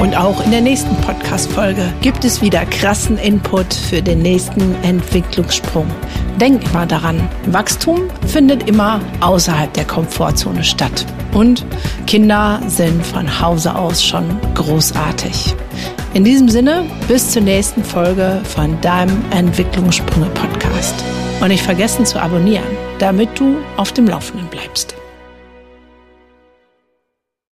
Und 0.00 0.16
auch 0.16 0.44
in 0.44 0.50
der 0.50 0.60
nächsten 0.60 0.94
Podcast-Folge 0.96 1.92
gibt 2.00 2.24
es 2.24 2.42
wieder 2.42 2.64
krassen 2.66 3.16
Input 3.18 3.72
für 3.72 4.02
den 4.02 4.22
nächsten 4.22 4.74
Entwicklungssprung. 4.82 5.86
Denk 6.40 6.64
immer 6.64 6.86
daran, 6.86 7.28
Wachstum 7.46 8.02
findet 8.26 8.68
immer 8.68 9.00
außerhalb 9.20 9.72
der 9.74 9.84
Komfortzone 9.84 10.64
statt. 10.64 11.06
Und 11.32 11.64
Kinder 12.06 12.60
sind 12.66 13.04
von 13.06 13.40
Hause 13.40 13.74
aus 13.74 14.04
schon 14.04 14.24
großartig. 14.54 15.54
In 16.14 16.24
diesem 16.24 16.48
Sinne, 16.48 16.84
bis 17.08 17.30
zur 17.30 17.42
nächsten 17.42 17.84
Folge 17.84 18.40
von 18.44 18.80
deinem 18.80 19.22
Entwicklungssprünge 19.30 20.30
Podcast. 20.30 20.94
Und 21.40 21.48
nicht 21.48 21.62
vergessen 21.62 22.06
zu 22.06 22.20
abonnieren, 22.20 22.64
damit 22.98 23.38
du 23.38 23.56
auf 23.76 23.92
dem 23.92 24.06
Laufenden 24.06 24.48
bleibst. 24.48 24.96